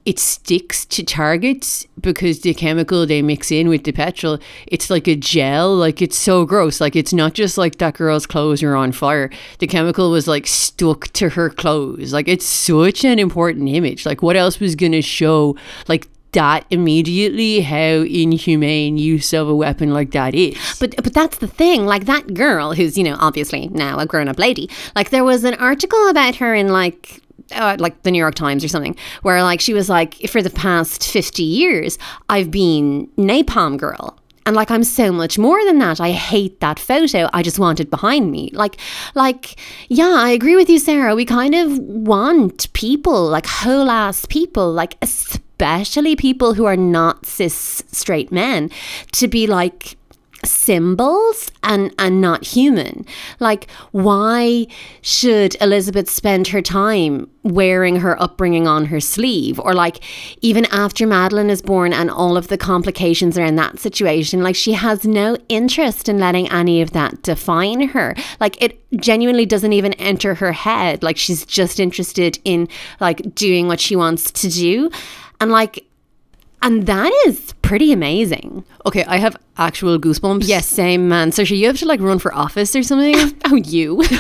it 0.06 0.20
sticks 0.20 0.86
to 0.86 1.04
targets 1.04 1.88
because 2.00 2.42
the 2.42 2.54
chemical 2.54 3.08
they 3.08 3.24
mix 3.24 3.52
in 3.52 3.68
with 3.68 3.84
the 3.84 3.92
petrol, 3.92 4.38
it's 4.68 4.90
like 4.92 5.08
a 5.08 5.16
gel. 5.16 5.76
Like 5.76 6.02
it's 6.02 6.18
so 6.18 6.46
gross. 6.46 6.80
Like 6.80 6.96
it's 6.96 7.12
not 7.12 7.34
just 7.34 7.58
like 7.58 7.80
that 7.80 7.96
girl's 7.96 8.28
clothes 8.28 8.62
are 8.62 8.76
on 8.76 8.92
fire. 8.92 9.32
The 9.60 9.68
chemical 9.68 10.12
was 10.12 10.28
like 10.28 10.46
stuck 10.46 11.08
to 11.14 11.30
her 11.30 11.50
clothes. 11.50 12.14
Like 12.14 12.28
it's 12.28 12.46
such 12.46 13.04
an 13.04 13.18
important 13.18 13.68
image. 13.68 14.06
Like 14.06 14.22
what 14.22 14.36
else 14.36 14.60
was 14.60 14.76
gonna 14.76 15.02
show 15.02 15.58
like 15.88 16.08
that 16.34 16.66
immediately 16.70 17.62
how 17.62 18.04
inhumane 18.04 18.98
use 18.98 19.32
of 19.34 19.48
a 19.48 19.56
weapon 19.56 19.94
like 19.94 20.12
that 20.12 20.36
is. 20.36 20.56
But 20.80 20.96
but 20.98 21.14
that's 21.14 21.40
the 21.40 21.48
thing. 21.48 21.86
Like 21.86 22.06
that 22.06 22.36
girl 22.36 22.74
who's 22.74 22.96
you 22.96 23.04
know 23.04 23.18
obviously 23.20 23.70
now 23.70 23.98
a 23.98 24.06
grown 24.06 24.28
up 24.28 24.38
lady. 24.38 24.70
Like 24.96 25.10
there 25.10 25.24
was 25.24 25.44
an 25.44 25.56
article 25.56 26.10
about 26.10 26.36
her 26.36 26.54
in 26.54 26.68
like 26.68 27.22
uh, 27.52 27.78
like 27.80 28.04
the 28.04 28.12
New 28.12 28.20
York 28.20 28.36
Times 28.36 28.64
or 28.64 28.68
something, 28.68 28.96
where 29.22 29.42
like 29.44 29.62
she 29.62 29.74
was 29.74 29.90
like, 29.90 30.16
for 30.30 30.42
the 30.42 30.50
past 30.50 31.10
50 31.10 31.44
years, 31.44 31.98
I've 32.30 32.52
been 32.52 33.08
napalm 33.18 33.78
girl. 33.78 34.18
And 34.48 34.56
like 34.56 34.70
I'm 34.70 34.84
so 34.84 35.12
much 35.12 35.40
more 35.40 35.64
than 35.66 35.80
that. 35.80 36.00
I 36.00 36.12
hate 36.12 36.60
that 36.60 36.78
photo. 36.78 37.28
I 37.34 37.42
just 37.42 37.58
want 37.58 37.80
it 37.80 37.90
behind 37.90 38.32
me. 38.32 38.52
Like 38.54 38.78
like 39.16 39.60
yeah, 39.90 40.14
I 40.18 40.30
agree 40.30 40.56
with 40.56 40.70
you, 40.70 40.78
Sarah. 40.78 41.16
We 41.16 41.26
kind 41.26 41.56
of 41.56 41.80
want 41.80 42.72
people, 42.74 43.28
like 43.28 43.48
whole 43.48 43.90
ass 43.90 44.28
people, 44.28 44.72
like 44.72 44.98
especially 45.02 46.16
people 46.16 46.54
who 46.54 46.66
are 46.66 46.78
not 46.78 47.26
cis 47.26 47.84
straight 47.92 48.32
men, 48.32 48.70
to 49.14 49.28
be 49.28 49.48
like 49.48 49.98
symbols 50.46 51.52
and 51.64 51.94
and 52.00 52.22
not 52.22 52.46
human. 52.46 53.06
Like 53.40 53.70
why 53.92 54.68
should 55.02 55.56
elizabeth 55.62 56.10
spend 56.10 56.48
her 56.50 56.62
time 56.62 57.30
wearing 57.44 57.98
her 57.98 58.22
upbringing 58.22 58.68
on 58.68 58.86
her 58.86 59.00
sleeve? 59.00 59.60
Or 59.60 59.74
like 59.74 60.04
even 60.42 60.66
after 60.66 61.06
madeline 61.06 61.50
is 61.50 61.62
born 61.62 61.94
and 61.94 62.10
all 62.10 62.38
of 62.38 62.48
the 62.48 62.58
complications 62.58 63.38
are 63.38 63.46
in 63.46 63.56
that 63.56 63.80
situation 63.80 64.44
like 64.44 64.56
she 64.56 64.74
has 64.74 65.06
no 65.06 65.38
interest 65.50 66.10
in 66.10 66.20
letting 66.20 66.50
any 66.52 66.82
of 66.82 66.92
that 66.92 67.22
define 67.22 67.90
her. 67.90 68.16
Like 68.40 68.62
it 68.62 68.82
genuinely 69.00 69.46
doesn't 69.46 69.74
even 69.74 69.94
enter 69.94 70.36
her 70.36 70.52
head. 70.52 71.04
Like 71.04 71.18
she's 71.18 71.46
just 71.46 71.80
interested 71.80 72.40
in 72.44 72.68
like 73.00 73.36
doing 73.36 73.68
what 73.68 73.80
she 73.80 73.96
wants 73.96 74.32
to 74.32 74.50
do. 74.50 74.90
And 75.40 75.52
like 75.52 75.86
and 76.66 76.88
that 76.88 77.14
is 77.28 77.54
pretty 77.62 77.92
amazing. 77.92 78.66
Okay, 78.88 79.06
I 79.06 79.18
have 79.18 79.38
actual 79.58 80.00
goosebumps. 80.00 80.48
Yes, 80.48 80.66
same 80.68 81.08
man. 81.08 81.32
So 81.32 81.44
should 81.44 81.60
you 81.60 81.68
have 81.68 81.78
to 81.78 81.86
like 81.86 82.00
run 82.00 82.18
for 82.18 82.34
office 82.34 82.76
or 82.76 82.82
something? 82.82 83.16
oh, 83.46 83.56
you. 83.56 83.98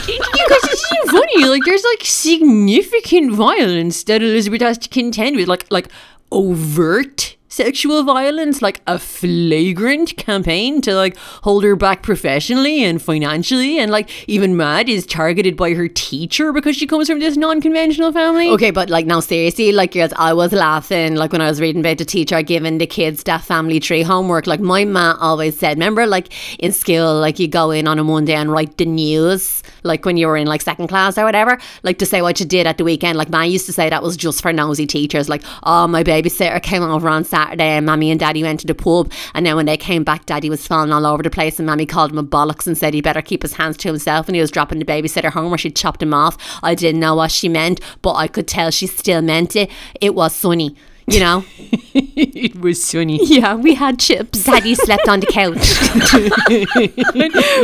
Because 0.46 0.64
it's 0.66 0.88
so 0.88 0.96
funny. 1.12 1.46
Like, 1.46 1.64
there's 1.66 1.84
like 1.84 2.02
significant 2.04 3.34
violence 3.34 4.04
that 4.04 4.22
Elizabeth 4.22 4.62
has 4.62 4.78
to 4.78 4.90
contend 4.90 5.38
with, 5.38 5.48
like 5.48 5.66
like 5.72 5.88
overt 6.32 7.35
sexual 7.56 8.04
violence, 8.04 8.62
like 8.62 8.82
a 8.86 9.00
flagrant 9.00 10.18
campaign 10.18 10.82
to 10.82 10.94
like 10.94 11.16
hold 11.44 11.64
her 11.64 11.76
back 11.76 12.04
professionally 12.04 12.84
and 12.84 13.02
financially, 13.02 13.80
and 13.80 13.92
like 13.92 14.10
even 14.28 14.58
Mad 14.58 14.90
is 14.90 15.06
targeted 15.06 15.56
by 15.56 15.74
her 15.74 15.88
teacher 15.88 16.52
because 16.52 16.76
she 16.76 16.86
comes 16.86 17.08
from 17.08 17.20
this 17.20 17.38
non-conventional 17.38 18.12
family. 18.12 18.50
Okay, 18.50 18.72
but 18.72 18.90
like 18.90 19.06
now 19.06 19.22
seriously, 19.22 19.72
like 19.72 19.94
girls, 19.94 20.12
I 20.18 20.34
was 20.34 20.52
laughing 20.52 21.16
like 21.16 21.32
when 21.32 21.40
I 21.40 21.48
was 21.48 21.62
reading 21.62 21.80
about 21.80 21.98
the 21.98 22.04
teacher 22.04 22.42
giving 22.42 22.78
the 22.78 22.88
kids 22.88 23.24
that 23.24 23.42
family 23.42 23.80
tree 23.80 24.04
homework. 24.04 24.48
Like 24.48 24.60
my 24.60 24.84
ma 24.84 25.16
always 25.22 25.58
said, 25.58 25.78
remember 25.78 26.06
like 26.06 26.34
in 26.60 26.74
school, 26.74 27.16
like 27.22 27.40
you 27.40 27.48
go 27.48 27.72
in 27.72 27.88
on 27.88 28.00
a 28.00 28.04
Monday 28.04 28.36
and 28.36 28.52
write 28.52 28.78
the 28.78 28.86
news, 28.86 29.64
like 29.84 30.04
when 30.04 30.18
you 30.18 30.28
were 30.28 30.36
in 30.36 30.48
like 30.48 30.62
second 30.62 30.90
class 30.90 31.18
or 31.18 31.24
whatever, 31.24 31.58
like 31.84 32.00
to 32.00 32.06
say 32.06 32.22
what 32.22 32.38
you 32.42 32.46
did 32.46 32.68
at 32.68 32.78
the 32.78 32.84
weekend. 32.84 33.18
Like 33.18 33.30
ma 33.30 33.44
used 33.44 33.66
to 33.68 33.74
say 33.74 33.90
that 33.90 34.04
was 34.04 34.18
just 34.18 34.42
for 34.42 34.52
nosy 34.52 34.86
teachers. 34.86 35.30
Like, 35.30 35.44
oh, 35.64 35.88
my 35.88 36.04
babysitter 36.04 36.62
came 36.62 36.84
over 36.84 37.08
on 37.08 37.24
Saturday 37.24 37.45
And 37.52 37.86
Mammy 37.86 38.12
and 38.12 38.20
Daddy 38.20 38.44
went 38.44 38.60
to 38.62 38.68
the 38.68 38.76
pub 38.76 39.12
and 39.34 39.46
then 39.46 39.56
when 39.56 39.66
they 39.66 39.78
came 39.78 40.04
back 40.04 40.26
Daddy 40.26 40.50
was 40.50 40.66
falling 40.66 40.92
all 40.92 41.06
over 41.06 41.24
the 41.24 41.30
place 41.30 41.60
and 41.60 41.66
Mammy 41.66 41.86
called 41.86 42.12
him 42.12 42.18
a 42.18 42.24
bollocks 42.24 42.68
and 42.68 42.78
said 42.78 42.94
he 42.94 43.02
better 43.02 43.22
keep 43.22 43.42
his 43.42 43.54
hands 43.54 43.78
to 43.78 43.88
himself 43.88 44.28
and 44.28 44.36
he 44.36 44.42
was 44.42 44.52
dropping 44.52 44.80
the 44.80 44.86
babysitter 44.86 45.32
home 45.32 45.50
where 45.50 45.58
she 45.58 45.72
chopped 45.72 46.02
him 46.02 46.14
off. 46.14 46.38
I 46.64 46.76
didn't 46.76 47.00
know 47.02 47.16
what 47.16 47.32
she 47.32 47.50
meant 47.50 47.80
but 48.02 48.14
I 48.14 48.28
could 48.28 48.48
tell 48.48 48.72
she 48.72 48.88
still 48.88 49.22
meant 49.22 49.56
it. 49.56 49.70
It 50.02 50.16
was 50.16 50.36
sunny 50.36 50.76
you 51.08 51.20
know. 51.20 51.46
it 51.94 52.60
was 52.60 52.84
sunny. 52.84 53.20
Yeah, 53.24 53.56
we 53.56 53.76
had 53.76 54.00
chips. 54.00 54.44
Daddy 54.44 54.76
slept 54.76 55.08
on 55.08 55.20
the 55.20 55.28
couch. 55.28 55.56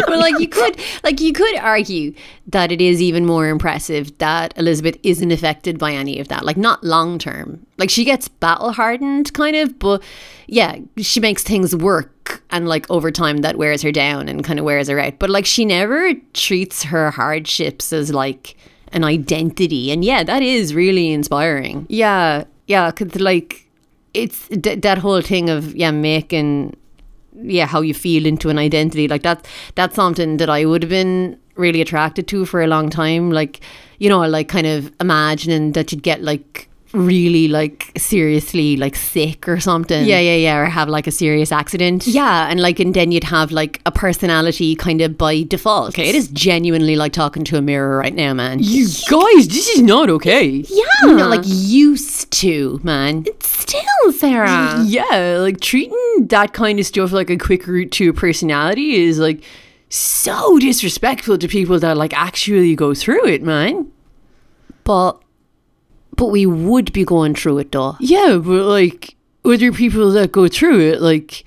but 0.08 0.20
like 0.20 0.40
you 0.40 0.48
could 0.48 0.80
like 1.04 1.20
you 1.20 1.34
could 1.34 1.58
argue 1.58 2.14
that 2.48 2.72
it 2.72 2.82
is 2.82 3.02
even 3.02 3.26
more 3.26 3.48
impressive 3.48 4.18
that 4.20 4.54
Elizabeth 4.58 4.98
isn't 5.04 5.32
affected 5.32 5.80
by 5.80 5.94
any 5.94 6.20
of 6.20 6.28
that. 6.28 6.46
Like 6.46 6.58
not 6.58 6.84
long 6.84 7.18
term. 7.18 7.66
Like 7.78 7.90
she 7.90 8.04
gets 8.04 8.28
battle 8.28 8.74
hardened 8.74 9.34
kind 9.34 9.56
of, 9.56 9.80
but 9.80 10.04
yeah, 10.48 10.78
she 10.98 11.20
makes 11.20 11.44
things 11.44 11.76
work 11.76 12.44
and 12.52 12.68
like 12.68 12.90
over 12.90 13.12
time 13.12 13.38
that 13.38 13.58
wears 13.58 13.82
her 13.82 13.92
down 13.92 14.28
and 14.28 14.44
kind 14.44 14.60
of 14.60 14.66
wears 14.66 14.88
her 14.88 15.00
out. 15.00 15.20
But 15.20 15.30
like 15.30 15.46
she 15.46 15.66
never 15.66 16.14
treats 16.34 16.84
her 16.84 17.12
hardships 17.12 17.92
as 17.92 18.14
like 18.14 18.56
an 18.92 19.04
identity. 19.04 19.92
And 19.92 20.04
yeah, 20.04 20.24
that 20.24 20.44
is 20.44 20.76
really 20.76 21.12
inspiring. 21.12 21.86
Yeah, 21.90 22.44
yeah, 22.68 22.92
because 22.92 23.20
like 23.20 23.68
it's 24.14 24.48
d- 24.50 24.76
that 24.76 24.98
whole 24.98 25.22
thing 25.22 25.50
of 25.50 25.76
yeah 25.76 25.92
making 25.92 26.76
yeah, 27.44 27.66
how 27.66 27.82
you 27.82 27.94
feel 27.94 28.26
into 28.26 28.50
an 28.50 28.58
identity. 28.58 29.08
Like 29.08 29.24
that 29.24 29.48
that's 29.76 29.96
something 29.96 30.38
that 30.38 30.50
I 30.50 30.66
would 30.66 30.84
have 30.84 30.90
been 30.90 31.40
really 31.56 31.82
attracted 31.82 32.28
to 32.30 32.46
for 32.46 32.62
a 32.62 32.68
long 32.68 32.90
time. 32.90 33.32
Like, 33.32 33.62
you 34.00 34.10
know, 34.10 34.22
like 34.28 34.48
kind 34.48 34.68
of 34.68 34.92
imagining 35.00 35.74
that 35.74 35.92
you'd 35.92 36.04
get 36.04 36.22
like 36.22 36.70
really 36.94 37.48
like 37.48 37.92
seriously 37.98 38.78
like 38.78 38.96
sick 38.96 39.48
or 39.48 39.60
something. 39.60 40.06
Yeah, 40.06 40.20
yeah, 40.20 40.36
yeah. 40.36 40.58
Or 40.58 40.66
have 40.66 40.90
like 40.90 41.08
a 41.08 41.12
serious 41.12 41.52
accident. 41.52 42.08
Yeah, 42.08 42.50
and 42.50 42.60
like 42.60 42.80
and 42.80 42.94
then 42.94 43.12
you'd 43.12 43.24
have 43.26 43.52
like 43.52 43.82
a 43.86 43.92
personality 43.92 44.76
kind 44.76 45.02
of 45.02 45.18
by 45.18 45.44
default. 45.44 45.90
Okay, 45.90 46.10
it 46.10 46.16
is 46.16 46.28
genuinely 46.30 46.96
like 46.96 47.14
talking 47.14 47.44
to 47.46 47.58
a 47.58 47.62
mirror 47.62 47.98
right 47.98 48.14
now, 48.14 48.34
man. 48.34 48.60
You 48.62 48.88
guys, 49.10 49.48
this 49.48 49.70
is 49.70 49.82
not 49.82 50.10
okay. 50.10 50.48
Yeah. 50.48 50.86
You 51.04 51.16
know, 51.16 51.28
like 51.28 51.42
used 51.46 52.32
to, 52.32 52.80
man. 52.84 53.24
It's 53.28 53.50
still, 53.50 54.12
Sarah. 54.14 54.84
Yeah, 54.86 55.38
like 55.40 55.60
treating 55.62 56.28
that 56.28 56.54
kind 56.54 56.80
of 56.80 56.86
stuff 56.86 57.12
like 57.12 57.30
a 57.30 57.38
quick 57.38 57.68
route 57.68 57.92
to 57.94 58.10
a 58.10 58.14
personality 58.14 58.96
is 58.96 59.20
like 59.20 59.44
so 59.90 60.58
disrespectful 60.60 61.38
to 61.38 61.48
people 61.48 61.80
that 61.80 61.98
like 61.98 62.14
actually 62.14 62.76
go 62.76 62.94
through 62.94 63.26
it, 63.28 63.44
man. 63.44 63.92
But 64.84 65.22
but 66.16 66.28
we 66.28 66.46
would 66.46 66.94
be 66.94 67.04
going 67.04 67.36
through 67.36 67.60
it 67.60 67.72
though. 67.72 67.96
Yeah, 68.00 68.38
but 68.38 68.66
like 68.66 69.16
other 69.44 69.72
people 69.72 70.12
that 70.12 70.32
go 70.32 70.48
through 70.48 70.80
it, 70.80 71.02
like 71.02 71.46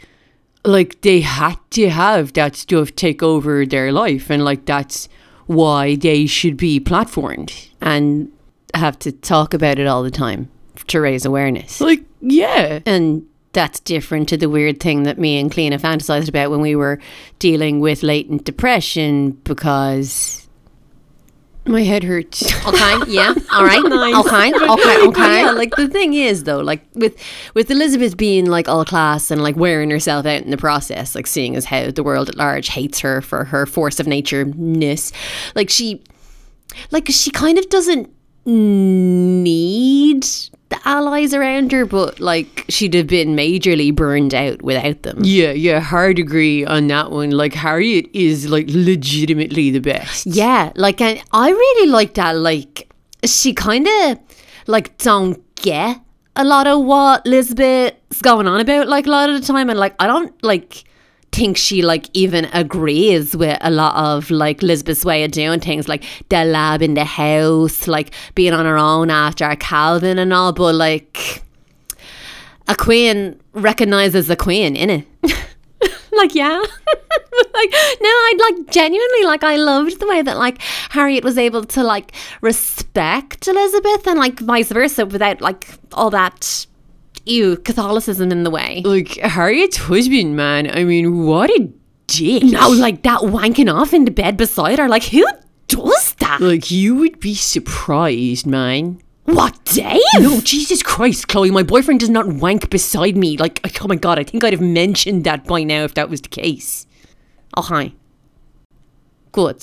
like 0.64 1.00
they 1.02 1.20
had 1.20 1.56
to 1.70 1.90
have 1.90 2.32
that 2.32 2.56
stuff 2.56 2.94
take 2.96 3.22
over 3.22 3.66
their 3.66 3.92
life 3.92 4.30
and 4.30 4.44
like 4.44 4.64
that's 4.64 5.08
why 5.46 5.94
they 5.94 6.26
should 6.26 6.56
be 6.56 6.80
platformed. 6.80 7.68
And 7.80 8.32
have 8.74 8.98
to 9.00 9.12
talk 9.12 9.54
about 9.54 9.78
it 9.78 9.86
all 9.86 10.02
the 10.02 10.10
time 10.10 10.50
to 10.88 11.00
raise 11.00 11.24
awareness. 11.24 11.80
Like, 11.80 12.04
yeah. 12.20 12.80
And 12.86 13.26
that's 13.52 13.80
different 13.80 14.28
to 14.30 14.36
the 14.36 14.48
weird 14.48 14.80
thing 14.80 15.04
that 15.04 15.18
me 15.18 15.38
and 15.38 15.50
Kleena 15.50 15.80
fantasized 15.80 16.28
about 16.28 16.50
when 16.50 16.60
we 16.60 16.74
were 16.74 16.98
dealing 17.38 17.80
with 17.80 18.02
latent 18.02 18.44
depression 18.44 19.32
because 19.44 20.43
my 21.66 21.82
head 21.82 22.04
hurts. 22.04 22.42
Okay, 22.66 22.98
yeah. 23.08 23.34
All 23.52 23.64
right. 23.64 23.84
Okay, 23.84 24.52
okay, 24.52 25.06
okay. 25.08 25.40
yeah, 25.40 25.50
like 25.52 25.74
the 25.76 25.88
thing 25.88 26.14
is 26.14 26.44
though, 26.44 26.60
like 26.60 26.84
with 26.94 27.16
with 27.54 27.70
Elizabeth 27.70 28.16
being 28.16 28.46
like 28.46 28.68
all 28.68 28.84
class 28.84 29.30
and 29.30 29.42
like 29.42 29.56
wearing 29.56 29.90
herself 29.90 30.26
out 30.26 30.42
in 30.42 30.50
the 30.50 30.56
process, 30.56 31.14
like 31.14 31.26
seeing 31.26 31.56
as 31.56 31.64
how 31.64 31.90
the 31.90 32.02
world 32.02 32.28
at 32.28 32.36
large 32.36 32.68
hates 32.68 33.00
her 33.00 33.20
for 33.20 33.44
her 33.44 33.66
force 33.66 33.98
of 33.98 34.06
nature 34.06 34.44
ness, 34.44 35.12
like 35.54 35.70
she 35.70 36.02
like 36.90 37.08
she 37.08 37.30
kind 37.30 37.58
of 37.58 37.68
doesn't 37.68 38.10
need 38.46 40.26
the 40.74 40.88
allies 40.88 41.34
around 41.34 41.72
her, 41.72 41.84
but 41.84 42.20
like 42.20 42.64
she'd 42.68 42.94
have 42.94 43.06
been 43.06 43.36
majorly 43.36 43.94
burned 43.94 44.34
out 44.34 44.62
without 44.62 45.02
them. 45.02 45.20
Yeah, 45.22 45.52
yeah, 45.52 45.80
hard 45.80 46.18
agree 46.18 46.64
on 46.64 46.88
that 46.88 47.10
one. 47.10 47.30
Like 47.30 47.54
Harriet 47.54 48.08
is 48.12 48.48
like 48.48 48.66
legitimately 48.68 49.70
the 49.70 49.80
best. 49.80 50.26
Yeah, 50.26 50.72
like 50.74 51.00
and 51.00 51.22
I 51.32 51.50
really 51.50 51.90
like 51.90 52.14
that. 52.14 52.36
Like 52.36 52.88
she 53.24 53.52
kind 53.54 53.86
of 53.86 54.18
like 54.66 54.96
don't 54.98 55.40
get 55.56 56.00
a 56.36 56.44
lot 56.44 56.66
of 56.66 56.84
what 56.84 57.24
Lisbeth's 57.24 58.22
going 58.22 58.46
on 58.46 58.60
about. 58.60 58.88
Like 58.88 59.06
a 59.06 59.10
lot 59.10 59.30
of 59.30 59.40
the 59.40 59.46
time, 59.46 59.70
and 59.70 59.78
like 59.78 59.94
I 59.98 60.06
don't 60.06 60.32
like 60.42 60.84
think 61.34 61.56
she 61.56 61.82
like 61.82 62.08
even 62.12 62.46
agrees 62.52 63.36
with 63.36 63.58
a 63.60 63.70
lot 63.70 63.96
of 63.96 64.30
like 64.30 64.62
Lisbeth's 64.62 65.04
way 65.04 65.24
of 65.24 65.32
doing 65.32 65.60
things, 65.60 65.88
like 65.88 66.04
the 66.28 66.44
lab 66.44 66.80
in 66.80 66.94
the 66.94 67.04
house, 67.04 67.88
like 67.88 68.12
being 68.34 68.52
on 68.52 68.64
her 68.64 68.78
own 68.78 69.10
after 69.10 69.54
Calvin 69.56 70.18
and 70.18 70.32
all. 70.32 70.52
But 70.52 70.74
like 70.74 71.42
a 72.68 72.76
queen 72.76 73.40
recognizes 73.52 74.30
a 74.30 74.36
queen, 74.36 74.76
innit? 74.76 75.06
like 76.12 76.34
yeah 76.34 76.62
like 77.54 77.70
no 78.00 78.08
i'd 78.08 78.36
like 78.38 78.70
genuinely 78.70 79.24
like 79.24 79.42
i 79.42 79.56
loved 79.56 79.98
the 79.98 80.06
way 80.06 80.22
that 80.22 80.36
like 80.36 80.62
harriet 80.90 81.24
was 81.24 81.36
able 81.36 81.64
to 81.64 81.82
like 81.82 82.12
respect 82.40 83.48
elizabeth 83.48 84.06
and 84.06 84.18
like 84.18 84.38
vice 84.38 84.70
versa 84.70 85.04
without 85.04 85.40
like 85.40 85.66
all 85.92 86.10
that 86.10 86.66
ew 87.26 87.56
catholicism 87.56 88.30
in 88.30 88.44
the 88.44 88.50
way 88.50 88.82
Like 88.84 89.16
Harriet's 89.18 89.76
husband, 89.78 90.36
man. 90.36 90.70
I 90.70 90.84
mean, 90.84 91.24
what 91.24 91.50
a 91.50 91.68
dick. 92.06 92.42
no 92.42 92.68
like 92.68 93.02
that 93.02 93.20
wanking 93.20 93.72
off 93.72 93.94
in 93.94 94.04
the 94.04 94.10
bed 94.10 94.36
beside 94.36 94.78
her 94.78 94.88
like 94.88 95.04
who 95.04 95.24
does 95.68 96.14
that 96.14 96.40
Like 96.40 96.70
you 96.70 96.94
would 96.96 97.18
be 97.20 97.34
surprised, 97.34 98.46
man. 98.46 99.00
what 99.24 99.58
dave 99.64 100.00
No, 100.20 100.40
Jesus 100.42 100.82
Christ, 100.82 101.28
Chloe, 101.28 101.50
my 101.50 101.62
boyfriend 101.62 102.00
does 102.00 102.10
not 102.10 102.26
wank 102.28 102.68
beside 102.68 103.16
me. 103.16 103.38
Like, 103.38 103.60
oh 103.82 103.88
my 103.88 103.96
god, 103.96 104.18
I 104.18 104.24
think 104.24 104.44
I'd 104.44 104.52
have 104.52 104.60
mentioned 104.60 105.24
that 105.24 105.46
by 105.46 105.62
now 105.62 105.84
if 105.84 105.94
that 105.94 106.10
was 106.10 106.20
the 106.20 106.28
case. 106.28 106.86
oh 107.56 107.62
hi 107.62 107.92
good 109.32 109.62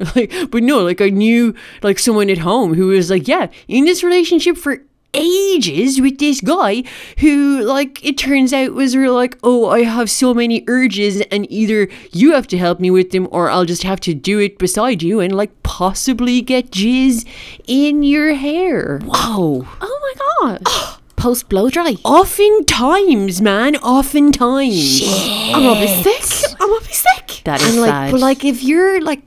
like, 0.16 0.32
but 0.50 0.62
no, 0.62 0.82
like 0.82 1.00
I 1.00 1.10
knew 1.10 1.54
like 1.82 1.98
someone 1.98 2.30
at 2.30 2.38
home 2.38 2.74
who 2.74 2.86
was 2.88 3.10
like, 3.10 3.28
yeah, 3.28 3.48
in 3.68 3.84
this 3.84 4.02
relationship 4.02 4.56
for 4.56 4.82
ages 5.14 6.00
with 6.00 6.18
this 6.18 6.40
guy 6.40 6.82
who 7.18 7.60
like 7.62 8.02
it 8.04 8.16
turns 8.16 8.52
out 8.52 8.72
was 8.72 8.96
real 8.96 9.12
like 9.14 9.36
oh 9.42 9.68
i 9.68 9.82
have 9.82 10.10
so 10.10 10.32
many 10.32 10.64
urges 10.68 11.20
and 11.30 11.46
either 11.52 11.86
you 12.12 12.32
have 12.32 12.46
to 12.46 12.56
help 12.56 12.80
me 12.80 12.90
with 12.90 13.10
them 13.10 13.28
or 13.30 13.50
i'll 13.50 13.66
just 13.66 13.82
have 13.82 14.00
to 14.00 14.14
do 14.14 14.38
it 14.38 14.56
beside 14.58 15.02
you 15.02 15.20
and 15.20 15.34
like 15.36 15.50
possibly 15.62 16.40
get 16.40 16.70
jizz 16.70 17.26
in 17.66 18.02
your 18.02 18.32
hair 18.34 19.00
whoa 19.04 19.66
Oh 19.80 20.14
my 20.40 20.48
god. 20.56 20.66
post 21.16 21.48
blow 21.48 21.68
dry 21.70 21.94
oftentimes 22.04 23.40
man 23.42 23.76
oftentimes 23.76 24.74
Shit. 24.98 25.54
I'm 25.54 25.62
gonna 25.62 25.78
be 25.80 26.02
sick. 26.02 26.50
I'm 26.60 26.68
gonna 26.68 26.80
be 26.86 26.92
sick. 26.92 27.42
That 27.44 27.60
is 27.60 27.74
and 27.74 27.80
like, 27.82 27.90
sad. 27.90 28.10
but 28.12 28.20
like, 28.20 28.44
if 28.44 28.62
you're 28.62 29.00
like, 29.00 29.22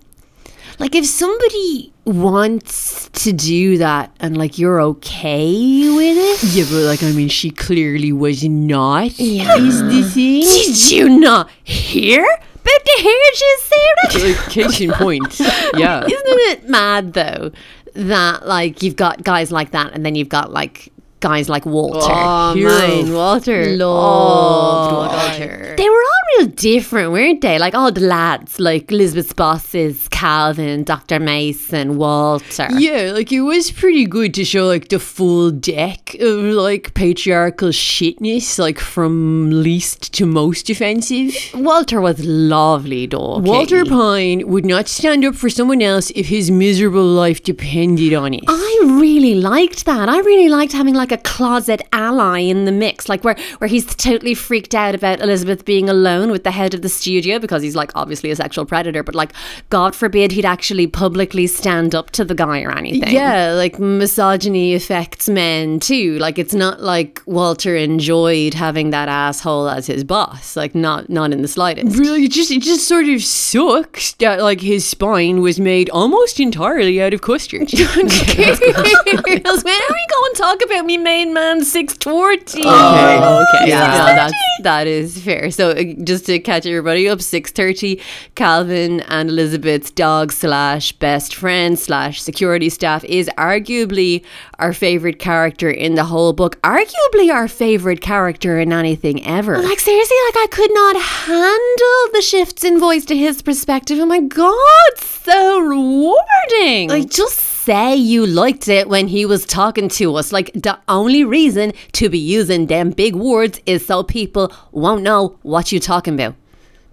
like 0.80 0.94
if 0.96 1.06
somebody 1.06 1.94
wants 2.06 3.10
to 3.10 3.34
do 3.34 3.78
that 3.80 4.16
and 4.20 4.38
like 4.38 4.60
you're 4.60 4.80
okay 4.80 5.90
with 5.90 6.18
it, 6.18 6.56
yeah 6.56 6.64
but 6.66 6.86
like 6.86 7.02
i 7.02 7.12
mean 7.12 7.28
she 7.28 7.50
clearly 7.50 8.12
was 8.12 8.44
not. 8.44 9.18
Yeah. 9.20 9.58
is 9.58 9.82
the 9.82 10.04
thing 10.04 10.42
did 10.42 10.92
you 10.92 11.20
not 11.20 11.50
hear? 11.64 12.24
About 12.24 12.84
the 12.84 13.02
hair 13.04 13.32
jizz, 13.36 14.20
Sarah? 14.20 14.34
like 14.34 14.50
case 14.50 14.82
in 14.82 14.92
point 14.92 15.40
yeah. 15.76 16.04
Isn't 16.06 16.40
it 16.52 16.70
mad 16.70 17.14
though 17.14 17.52
that 17.94 18.48
like 18.48 18.84
you've 18.84 18.96
got 18.96 19.24
guys 19.24 19.52
like 19.52 19.72
that 19.72 19.94
and 19.94 20.06
then 20.06 20.16
you've 20.16 20.30
got 20.30 20.52
like 20.52 20.92
guys 21.26 21.50
like 21.50 21.66
Walter. 21.66 22.06
Oh, 22.08 22.54
Hero. 22.54 22.70
man, 22.70 23.14
Walter. 23.14 23.66
Loved 23.76 24.94
Oh, 24.94 25.08
Walter. 25.10 25.74
They 25.76 25.90
were 25.90 26.04
all 26.12 26.24
real 26.38 26.48
different, 26.50 27.12
weren't 27.12 27.42
they? 27.42 27.58
Like 27.58 27.74
all 27.74 27.92
the 27.92 28.02
lads, 28.02 28.60
like 28.60 28.92
Elizabeth's 28.92 29.34
bosses, 29.34 30.08
Calvin, 30.10 30.84
Dr. 30.84 31.20
Mason, 31.20 31.98
Walter. 31.98 32.68
Yeah, 32.78 33.12
like 33.12 33.32
it 33.32 33.42
was 33.42 33.72
pretty 33.72 34.06
good 34.06 34.34
to 34.36 34.46
show 34.46 34.68
like 34.68 34.90
the 34.90 35.00
full 35.00 35.50
deck 35.50 36.16
of 36.20 36.40
like 36.68 36.94
patriarchal 36.94 37.70
shitness, 37.70 38.60
like 38.60 38.80
from 38.80 39.50
least 39.64 40.14
to 40.14 40.26
most 40.28 40.70
offensive. 40.70 41.34
Walter 41.56 42.00
was 42.02 42.24
lovely 42.24 43.08
though. 43.08 43.40
Walter 43.40 43.84
Pine 43.84 44.48
would 44.48 44.66
not 44.66 44.88
stand 44.88 45.26
up 45.26 45.34
for 45.36 45.50
someone 45.50 45.82
else 45.82 46.12
if 46.16 46.28
his 46.28 46.52
miserable 46.52 47.04
life 47.24 47.42
depended 47.44 48.14
on 48.14 48.34
it. 48.36 48.44
I 48.48 48.80
really 49.02 49.36
liked 49.36 49.86
that. 49.86 50.08
I 50.08 50.20
really 50.20 50.50
liked 50.50 50.74
having 50.74 50.94
like 50.94 51.12
a 51.12 51.15
closet 51.18 51.82
ally 51.92 52.40
in 52.40 52.66
the 52.66 52.72
mix, 52.72 53.10
like 53.10 53.24
where 53.24 53.36
where 53.58 53.68
he's 53.68 53.86
totally 53.96 54.34
freaked 54.34 54.76
out 54.76 54.96
about 54.96 55.22
Elizabeth 55.22 55.66
being 55.66 55.90
alone 55.90 56.32
with 56.32 56.44
the 56.44 56.52
head 56.52 56.74
of 56.74 56.82
the 56.82 56.90
studio 56.90 57.40
because 57.40 57.62
he's 57.62 57.76
like 57.76 57.92
obviously 57.96 58.32
a 58.32 58.36
sexual 58.36 58.66
predator, 58.66 59.04
but 59.04 59.16
like 59.16 59.32
God 59.70 59.96
forbid 59.96 60.32
he'd 60.32 60.46
actually 60.46 60.88
publicly 60.88 61.48
stand 61.48 61.96
up 61.96 62.12
to 62.12 62.26
the 62.26 62.36
guy 62.36 62.62
or 62.62 62.72
anything. 62.72 63.14
Yeah, 63.14 63.54
like 63.54 63.80
misogyny 63.80 64.74
affects 64.74 65.30
men 65.30 65.80
too. 65.80 66.18
Like 66.20 66.40
it's 66.40 66.54
not 66.54 66.82
like 66.82 67.22
Walter 67.26 67.76
enjoyed 67.76 68.54
having 68.54 68.90
that 68.92 69.10
asshole 69.10 69.70
as 69.70 69.88
his 69.88 70.04
boss. 70.04 70.56
Like 70.56 70.76
not 70.76 71.10
not 71.10 71.32
in 71.32 71.42
the 71.42 71.48
slightest. 71.48 71.98
Really, 71.98 72.26
it 72.26 72.32
just 72.32 72.52
it 72.52 72.62
just 72.62 72.88
sort 72.88 73.08
of 73.08 73.24
sucks 73.24 74.14
that 74.14 74.42
like 74.42 74.62
his 74.62 74.88
spine 74.88 75.42
was 75.42 75.60
made 75.60 75.90
almost 75.90 76.40
entirely 76.40 77.02
out 77.02 77.14
of 77.14 77.22
custard. 77.22 77.74
Are 77.74 78.04
we 78.04 79.42
going 79.42 79.42
to 79.42 80.34
talk 80.36 80.62
about 80.64 80.86
me 80.86 80.98
main 81.06 81.34
man 81.34 81.64
640? 81.64 82.62
Oh, 82.66 83.46
okay. 83.54 83.70
Yeah, 83.70 83.80
Yeah. 83.94 83.98
no, 84.00 84.06
that's, 84.20 84.34
that 84.64 84.88
is 84.88 85.20
fair. 85.24 85.52
So 85.52 85.70
uh, 85.72 85.84
just 86.04 86.26
to 86.26 86.40
catch 86.40 86.66
everybody 86.66 87.08
up, 87.08 87.22
630, 87.22 88.02
Calvin 88.36 89.02
and 89.02 89.30
Elizabeth's 89.30 89.92
dog 89.92 90.32
slash 90.34 90.92
best 90.94 91.36
friend 91.36 91.78
slash 91.80 92.22
security 92.22 92.70
staff 92.70 93.04
is 93.06 93.30
arguably 93.38 94.24
our 94.60 94.74
favorite 94.74 95.20
character 95.20 95.70
in 95.70 95.96
the 95.96 96.06
whole 96.06 96.34
book. 96.34 96.60
Arguably 96.64 97.32
our 97.32 97.48
favorite 97.48 98.02
character 98.02 98.60
in 98.60 98.74
anything 98.74 99.24
ever. 99.26 99.58
Like 99.62 99.80
seriously, 99.80 100.18
like 100.28 100.38
I 100.38 100.48
could 100.52 100.74
not 100.74 100.96
handle 101.00 102.02
the 102.14 102.22
shifts 102.22 102.64
in 102.64 102.80
voice 102.80 103.06
to 103.06 103.16
his 103.16 103.42
perspective. 103.44 104.00
Oh 104.00 104.06
my 104.06 104.20
god, 104.22 104.92
so 104.98 105.60
rewarding. 105.60 106.90
Like 106.90 107.10
just 107.10 107.40
say 107.66 107.96
you 107.96 108.28
liked 108.28 108.68
it 108.68 108.88
when 108.88 109.08
he 109.08 109.26
was 109.26 109.44
talking 109.46 109.90
to 109.90 110.16
us. 110.16 110.32
Like, 110.32 110.52
the 110.54 110.78
only 110.88 111.24
reason 111.24 111.74
to 111.94 112.10
be 112.10 112.20
using 112.20 112.68
them 112.68 112.92
big 112.92 113.16
words 113.16 113.60
is 113.66 113.84
so 113.86 114.04
people 114.04 114.54
won't 114.72 115.02
know 115.02 115.38
what 115.42 115.72
you're 115.72 115.82
talking 115.82 116.14
about. 116.14 116.36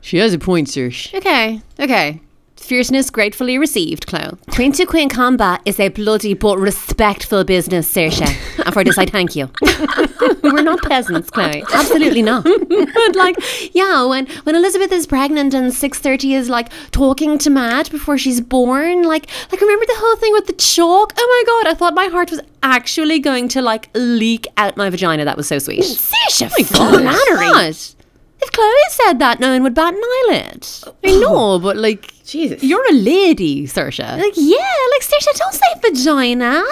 She 0.00 0.16
has 0.16 0.32
a 0.32 0.38
point, 0.38 0.70
sir. 0.70 0.90
Okay, 1.14 1.60
okay. 1.78 2.20
Fierceness 2.62 3.10
gratefully 3.10 3.58
received, 3.58 4.06
Chloe. 4.06 4.36
Queen 4.52 4.72
to 4.72 4.86
Queen 4.86 5.08
combat 5.08 5.60
is 5.64 5.80
a 5.80 5.88
bloody 5.88 6.32
but 6.34 6.58
respectful 6.58 7.42
business, 7.44 7.92
Saoirse. 7.92 8.64
and 8.64 8.72
for 8.72 8.84
this, 8.84 8.96
I 8.98 9.06
thank 9.06 9.34
you. 9.34 9.50
We're 10.42 10.62
not 10.62 10.80
peasants, 10.82 11.30
Chloe. 11.30 11.64
Absolutely 11.72 12.22
not. 12.22 12.44
but 12.44 13.14
like, 13.16 13.36
yeah, 13.74 14.04
when 14.04 14.26
when 14.44 14.54
Elizabeth 14.54 14.92
is 14.92 15.06
pregnant 15.06 15.54
and 15.54 15.74
six 15.74 15.98
thirty 15.98 16.34
is 16.34 16.48
like 16.48 16.68
talking 16.92 17.36
to 17.38 17.50
Mad 17.50 17.90
before 17.90 18.16
she's 18.16 18.40
born, 18.40 19.02
like 19.02 19.28
like 19.50 19.60
remember 19.60 19.84
the 19.86 19.96
whole 19.96 20.16
thing 20.16 20.32
with 20.32 20.46
the 20.46 20.52
chalk? 20.54 21.12
Oh 21.18 21.44
my 21.44 21.52
god, 21.64 21.70
I 21.72 21.74
thought 21.74 21.94
my 21.94 22.06
heart 22.06 22.30
was 22.30 22.40
actually 22.62 23.18
going 23.18 23.48
to 23.48 23.62
like 23.62 23.90
leak 23.94 24.46
out 24.56 24.76
my 24.76 24.88
vagina. 24.88 25.24
That 25.24 25.36
was 25.36 25.48
so 25.48 25.58
sweet. 25.58 25.80
Oh 25.80 26.28
Saoirse, 26.30 26.66
Flannery. 26.66 27.74
If 28.44 28.50
Chloe 28.50 28.72
said 28.90 29.18
that, 29.20 29.38
no 29.38 29.52
one 29.52 29.62
would 29.62 29.74
bat 29.74 29.94
an 29.94 30.00
eyelid. 30.02 30.66
I 31.04 31.16
know, 31.20 31.60
but 31.60 31.76
like, 31.76 32.12
Jesus. 32.32 32.62
You're 32.62 32.88
a 32.88 32.94
lady, 32.94 33.66
Saoirse. 33.66 34.18
Like, 34.18 34.32
yeah, 34.36 34.56
like, 34.92 35.02
Saoirse, 35.02 35.38
don't 35.38 35.54
say 35.54 35.66
vagina. 35.82 36.62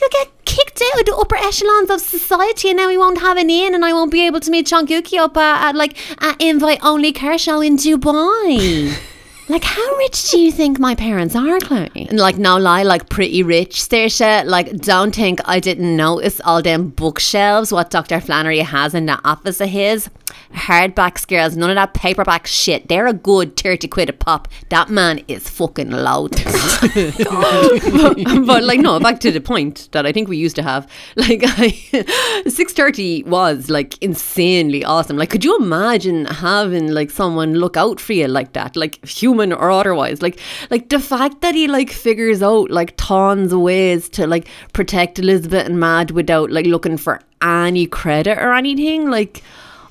You'll 0.00 0.10
get 0.10 0.28
kicked 0.46 0.82
out 0.82 1.00
of 1.00 1.06
the 1.06 1.14
upper 1.14 1.36
echelons 1.36 1.90
of 1.90 2.00
society 2.00 2.70
and 2.70 2.78
now 2.78 2.88
we 2.88 2.96
won't 2.96 3.20
have 3.20 3.36
an 3.36 3.50
in 3.50 3.74
and 3.74 3.84
I 3.84 3.92
won't 3.92 4.10
be 4.10 4.26
able 4.26 4.40
to 4.40 4.50
meet 4.50 4.66
Sean 4.68 4.86
Gookie 4.86 5.18
up 5.18 5.36
at, 5.36 5.68
at 5.68 5.76
like, 5.76 5.98
an 6.22 6.36
invite-only 6.40 7.12
car 7.12 7.36
show 7.36 7.60
in 7.60 7.76
Dubai. 7.76 8.96
Like, 9.50 9.64
how 9.64 9.96
rich 9.96 10.30
do 10.30 10.38
you 10.38 10.52
think 10.52 10.78
my 10.78 10.94
parents 10.94 11.34
are, 11.34 11.58
Chloe? 11.58 12.06
And 12.08 12.20
like, 12.20 12.38
no 12.38 12.56
lie, 12.56 12.84
like 12.84 13.08
pretty 13.08 13.42
rich, 13.42 13.80
Saoirse. 13.80 14.44
Like, 14.44 14.76
don't 14.76 15.12
think 15.12 15.40
I 15.44 15.58
didn't 15.58 15.96
notice 15.96 16.40
all 16.42 16.62
them 16.62 16.90
bookshelves, 16.90 17.72
what 17.72 17.90
Dr. 17.90 18.20
Flannery 18.20 18.60
has 18.60 18.94
in 18.94 19.06
the 19.06 19.18
office 19.24 19.60
of 19.60 19.68
his. 19.68 20.08
Hardbacks, 20.52 21.26
girls, 21.26 21.56
none 21.56 21.70
of 21.70 21.76
that 21.76 21.94
paperback 21.94 22.46
shit. 22.46 22.88
They're 22.88 23.06
a 23.06 23.12
good 23.12 23.56
30 23.56 23.88
quid 23.88 24.08
a 24.08 24.12
pop. 24.12 24.48
That 24.68 24.90
man 24.90 25.20
is 25.28 25.48
fucking 25.48 25.90
loud. 25.90 26.30
but, 26.32 28.44
but, 28.46 28.64
like, 28.64 28.80
no, 28.80 28.98
back 29.00 29.20
to 29.20 29.30
the 29.30 29.40
point 29.40 29.88
that 29.92 30.06
I 30.06 30.12
think 30.12 30.28
we 30.28 30.36
used 30.36 30.56
to 30.56 30.62
have. 30.62 30.88
Like, 31.20 31.40
6.30 31.40 33.26
was 33.26 33.68
like 33.68 34.02
insanely 34.02 34.84
awesome. 34.84 35.18
Like, 35.18 35.30
could 35.30 35.44
you 35.44 35.56
imagine 35.58 36.24
having 36.24 36.90
like 36.92 37.10
someone 37.10 37.54
look 37.54 37.76
out 37.76 38.00
for 38.00 38.14
you 38.14 38.26
like 38.26 38.54
that? 38.54 38.74
Like, 38.74 39.04
human 39.06 39.52
or 39.52 39.70
otherwise. 39.70 40.22
Like, 40.22 40.40
like 40.70 40.88
the 40.88 40.98
fact 40.98 41.42
that 41.42 41.54
he 41.54 41.68
like 41.68 41.90
figures 41.90 42.42
out 42.42 42.70
like 42.70 42.94
tons 42.96 43.52
of 43.52 43.60
ways 43.60 44.08
to 44.10 44.26
like 44.26 44.48
protect 44.72 45.18
Elizabeth 45.18 45.66
and 45.66 45.78
Mad 45.78 46.10
without 46.10 46.50
like 46.50 46.66
looking 46.66 46.96
for 46.96 47.20
any 47.42 47.86
credit 47.86 48.38
or 48.38 48.54
anything. 48.54 49.10
Like, 49.10 49.42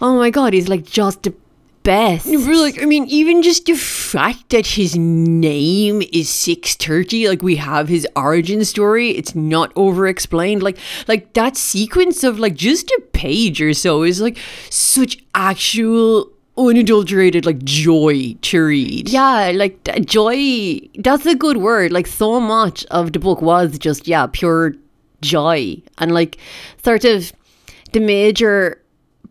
oh 0.02 0.16
my 0.16 0.30
god, 0.30 0.54
he's 0.54 0.68
like 0.68 0.86
just 0.86 1.24
the 1.24 1.34
best. 1.84 2.28
Like, 2.28 2.82
I 2.82 2.86
mean, 2.86 3.06
even 3.06 3.42
just 3.42 3.66
the 3.66 3.76
fact 3.76 4.50
that 4.50 4.68
his 4.68 4.96
name 4.98 6.02
is 6.14 6.30
six 6.30 6.76
thirty, 6.76 7.28
like 7.28 7.42
we 7.42 7.56
have 7.56 7.88
his 7.88 8.08
origin 8.16 8.66
story. 8.66 9.12
It's 9.12 9.36
not 9.36 9.72
over 9.76 10.08
explained. 10.08 10.64
Like, 10.64 10.78
like 11.08 11.34
that 11.34 11.58
sequence 11.58 12.24
of 12.24 12.40
like 12.40 12.56
just 12.56 12.90
a 12.92 13.02
page 13.14 13.62
or 13.62 13.74
so 13.74 14.04
is 14.04 14.22
like 14.22 14.38
such 14.70 15.18
actual 15.34 16.32
unadulterated 16.58 17.46
like 17.46 17.64
joy 17.64 18.36
to 18.42 18.66
read. 18.66 19.10
Yeah, 19.10 19.52
like 19.56 19.84
joy. 20.06 20.80
That's 20.96 21.26
a 21.26 21.36
good 21.36 21.58
word. 21.58 21.92
Like 21.92 22.08
so 22.08 22.40
much 22.40 22.86
of 22.86 23.14
the 23.14 23.20
book 23.20 23.42
was 23.42 23.78
just 23.80 24.08
yeah 24.08 24.28
pure 24.32 24.76
joy 25.22 25.82
and 25.98 26.14
like 26.14 26.38
sort 26.84 27.04
of 27.04 27.34
the 27.92 28.00
major 28.00 28.82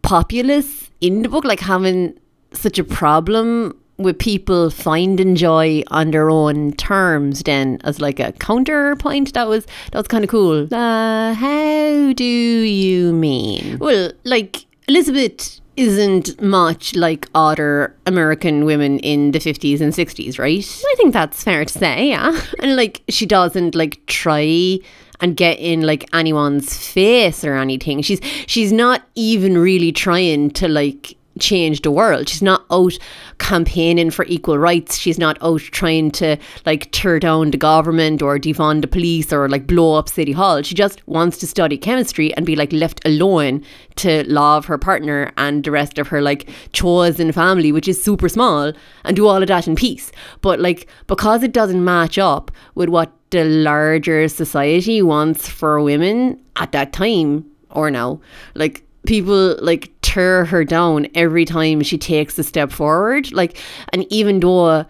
populace 0.03 0.91
in 1.01 1.23
the 1.23 1.29
book 1.29 1.45
like 1.45 1.61
having 1.61 2.19
such 2.53 2.79
a 2.79 2.85
problem 2.85 3.79
with 3.99 4.19
people 4.19 4.71
finding 4.71 5.35
joy 5.35 5.83
on 5.89 6.13
their 6.13 6.31
own 6.31 6.73
terms 6.73 7.43
then 7.43 7.79
as 7.85 8.01
like 8.01 8.21
a 8.21 8.33
counterpoint 8.33 9.33
that 9.35 9.49
was 9.49 9.67
that 9.91 9.99
was 9.99 10.09
kind 10.09 10.25
of 10.25 10.31
cool 10.31 10.73
uh 10.73 11.35
how 11.35 12.13
do 12.13 12.25
you 12.25 13.13
mean 13.13 13.77
well 13.79 14.13
like 14.25 14.65
elizabeth 14.87 15.61
isn't 15.79 16.43
much 16.43 16.97
like 16.97 17.29
other 17.37 17.95
American 18.05 18.65
women 18.65 18.99
in 18.99 19.31
the 19.31 19.39
50s 19.39 19.81
and 19.81 19.93
60s, 19.93 20.37
right? 20.37 20.83
I 20.85 20.95
think 20.97 21.13
that's 21.13 21.45
fair 21.45 21.65
to 21.65 21.73
say, 21.73 22.09
yeah. 22.09 22.39
And 22.59 22.75
like 22.75 23.03
she 23.09 23.27
doesn't 23.27 23.77
like 23.77 24.05
try 24.07 24.81
and 25.21 25.37
get 25.37 25.59
in 25.59 25.83
like 25.83 26.09
anyone's 26.15 26.87
face 26.87 27.45
or 27.45 27.55
anything. 27.55 28.03
She's 28.03 28.21
she's 28.47 28.73
not 28.73 29.03
even 29.15 29.59
really 29.59 29.93
trying 29.93 30.51
to 30.53 30.69
like 30.69 31.17
change 31.39 31.83
the 31.83 31.91
world. 31.91 32.29
She's 32.29 32.43
not 32.43 32.65
out 32.71 32.99
campaigning 33.39 34.11
for 34.11 34.25
equal 34.27 34.59
rights. 34.59 34.97
She's 34.97 35.19
not 35.19 35.39
out 35.43 35.61
trying 35.61 36.11
to 36.13 36.37
like 36.67 36.91
tear 36.93 37.19
down 37.19 37.51
the 37.51 37.59
government 37.59 38.23
or 38.23 38.39
defund 38.39 38.83
the 38.83 38.89
police 38.89 39.33
or 39.33 39.49
like 39.49 39.67
blow 39.67 39.95
up 39.95 40.09
City 40.09 40.33
Hall. 40.33 40.63
She 40.63 40.75
just 40.75 41.07
wants 41.09 41.39
to 41.39 41.47
study 41.47 41.77
chemistry 41.77 42.33
and 42.35 42.47
be 42.47 42.57
like 42.57 42.73
left 42.73 43.01
alone 43.05 43.65
to 43.97 44.23
love 44.25 44.67
her 44.67 44.79
partner 44.79 45.33
and 45.37 45.65
the 45.65 45.71
rest 45.71 45.99
of 45.99 46.09
her 46.09 46.21
like 46.23 46.49
chores 46.73 47.09
chosen 47.09 47.33
family, 47.33 47.73
which 47.73 47.89
is 47.89 48.03
super 48.03 48.29
small, 48.29 48.73
and 49.05 49.17
do 49.17 49.27
all 49.27 49.43
of 49.43 49.49
that 49.49 49.67
in 49.67 49.75
peace. 49.75 50.13
But 50.41 50.61
like 50.61 50.89
because 51.07 51.43
it 51.43 51.53
doesn't 51.53 51.85
match 51.85 52.19
up 52.19 52.51
with 52.75 52.89
what 52.89 53.13
the 53.31 53.45
larger 53.45 54.29
society 54.29 55.03
wants 55.03 55.49
for 55.49 55.81
women 55.81 56.41
at 56.57 56.73
that 56.73 56.93
time 56.93 57.45
or 57.71 57.91
now, 57.91 58.21
like 58.55 58.85
people 59.09 59.57
like 59.61 59.91
tear 60.03 60.45
her 60.45 60.65
down 60.65 61.09
every 61.15 61.47
time 61.47 61.83
she 61.83 61.97
takes 61.97 62.39
a 62.39 62.45
step 62.45 62.71
forward. 62.71 63.33
Like, 63.33 63.57
and 63.93 64.07
even 64.13 64.39
though 64.41 64.85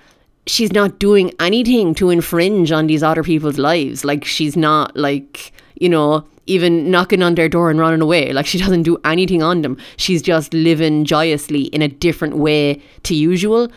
she's 0.47 0.73
not 0.73 0.99
doing 0.99 1.33
anything 1.39 1.95
to 1.95 2.11
infringe 2.11 2.73
on 2.73 2.89
these 2.89 3.03
other 3.03 3.23
people's 3.23 3.59
lives, 3.59 4.05
like, 4.05 4.25
she's 4.25 4.57
not 4.57 4.97
like, 4.97 5.53
you 5.77 5.89
know, 5.89 6.27
even 6.47 6.91
knocking 6.91 7.23
on 7.23 7.37
their 7.37 7.49
door 7.49 7.71
and 7.71 7.79
running 7.79 8.01
away. 8.01 8.33
Like, 8.33 8.47
she 8.47 8.59
doesn't 8.59 8.83
do 8.83 8.99
anything 9.05 9.43
on 9.43 9.63
them. 9.63 9.79
She's 9.97 10.21
just 10.21 10.53
living 10.53 11.05
joyously 11.05 11.65
in 11.67 11.81
a 11.81 11.89
different 11.89 12.37
way 12.39 12.83
to 13.05 13.15
usual 13.15 13.69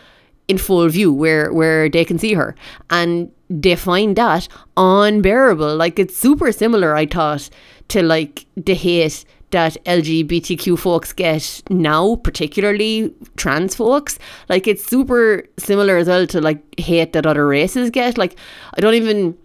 in 0.48 0.58
full 0.58 0.88
view 0.88 1.12
where 1.12 1.52
where 1.52 1.88
they 1.88 2.04
can 2.04 2.18
see 2.18 2.34
her 2.34 2.56
and 2.90 3.30
they 3.48 3.76
find 3.76 4.16
that 4.16 4.48
unbearable 4.76 5.76
like 5.76 6.00
it's 6.00 6.16
super 6.16 6.50
similar 6.50 6.96
i 6.96 7.06
thought 7.06 7.48
to 7.86 8.02
like 8.02 8.44
the 8.56 8.74
hate 8.74 9.24
that 9.52 9.76
LGBTQ 9.84 10.78
folks 10.78 11.12
get 11.12 11.62
now, 11.70 12.16
particularly 12.16 13.14
trans 13.36 13.74
folks. 13.74 14.18
Like 14.48 14.66
it's 14.66 14.84
super 14.84 15.44
similar 15.58 15.96
as 15.96 16.08
well 16.08 16.26
to 16.26 16.40
like 16.40 16.62
hate 16.78 17.12
that 17.12 17.26
other 17.26 17.46
races 17.46 17.90
get. 17.90 18.18
Like 18.18 18.36
I 18.74 18.80
don't 18.80 18.94
even 18.94 19.38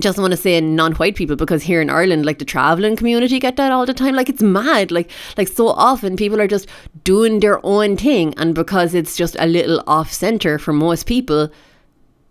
just 0.00 0.18
want 0.18 0.32
to 0.32 0.36
say 0.36 0.60
non-white 0.60 1.14
people 1.14 1.36
because 1.36 1.62
here 1.62 1.80
in 1.80 1.90
Ireland 1.90 2.26
like 2.26 2.38
the 2.38 2.44
traveling 2.44 2.96
community 2.96 3.38
get 3.38 3.56
that 3.56 3.72
all 3.72 3.86
the 3.86 3.94
time 3.94 4.14
like 4.14 4.28
it's 4.28 4.42
mad 4.42 4.90
like 4.90 5.10
like 5.36 5.48
so 5.48 5.68
often 5.68 6.16
people 6.16 6.40
are 6.40 6.48
just 6.48 6.68
doing 7.04 7.40
their 7.40 7.64
own 7.64 7.96
thing 7.96 8.34
and 8.36 8.54
because 8.54 8.94
it's 8.94 9.16
just 9.16 9.36
a 9.38 9.46
little 9.46 9.82
off 9.86 10.12
center 10.12 10.58
for 10.58 10.72
most 10.72 11.06
people 11.06 11.48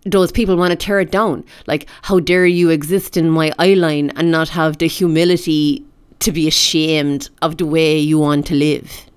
those 0.04 0.30
people 0.30 0.56
want 0.56 0.70
to 0.70 0.76
tear 0.76 1.00
it 1.00 1.10
down 1.10 1.42
like 1.66 1.88
how 2.02 2.20
dare 2.20 2.46
you 2.46 2.68
exist 2.68 3.16
in 3.16 3.30
my 3.30 3.50
eyeline 3.58 4.12
and 4.16 4.30
not 4.30 4.50
have 4.50 4.76
the 4.76 4.86
humility 4.86 5.82
to 6.20 6.32
be 6.32 6.48
ashamed 6.48 7.30
of 7.42 7.56
the 7.58 7.66
way 7.66 7.98
you 7.98 8.18
want 8.18 8.46
to 8.46 8.54
live. 8.54 9.10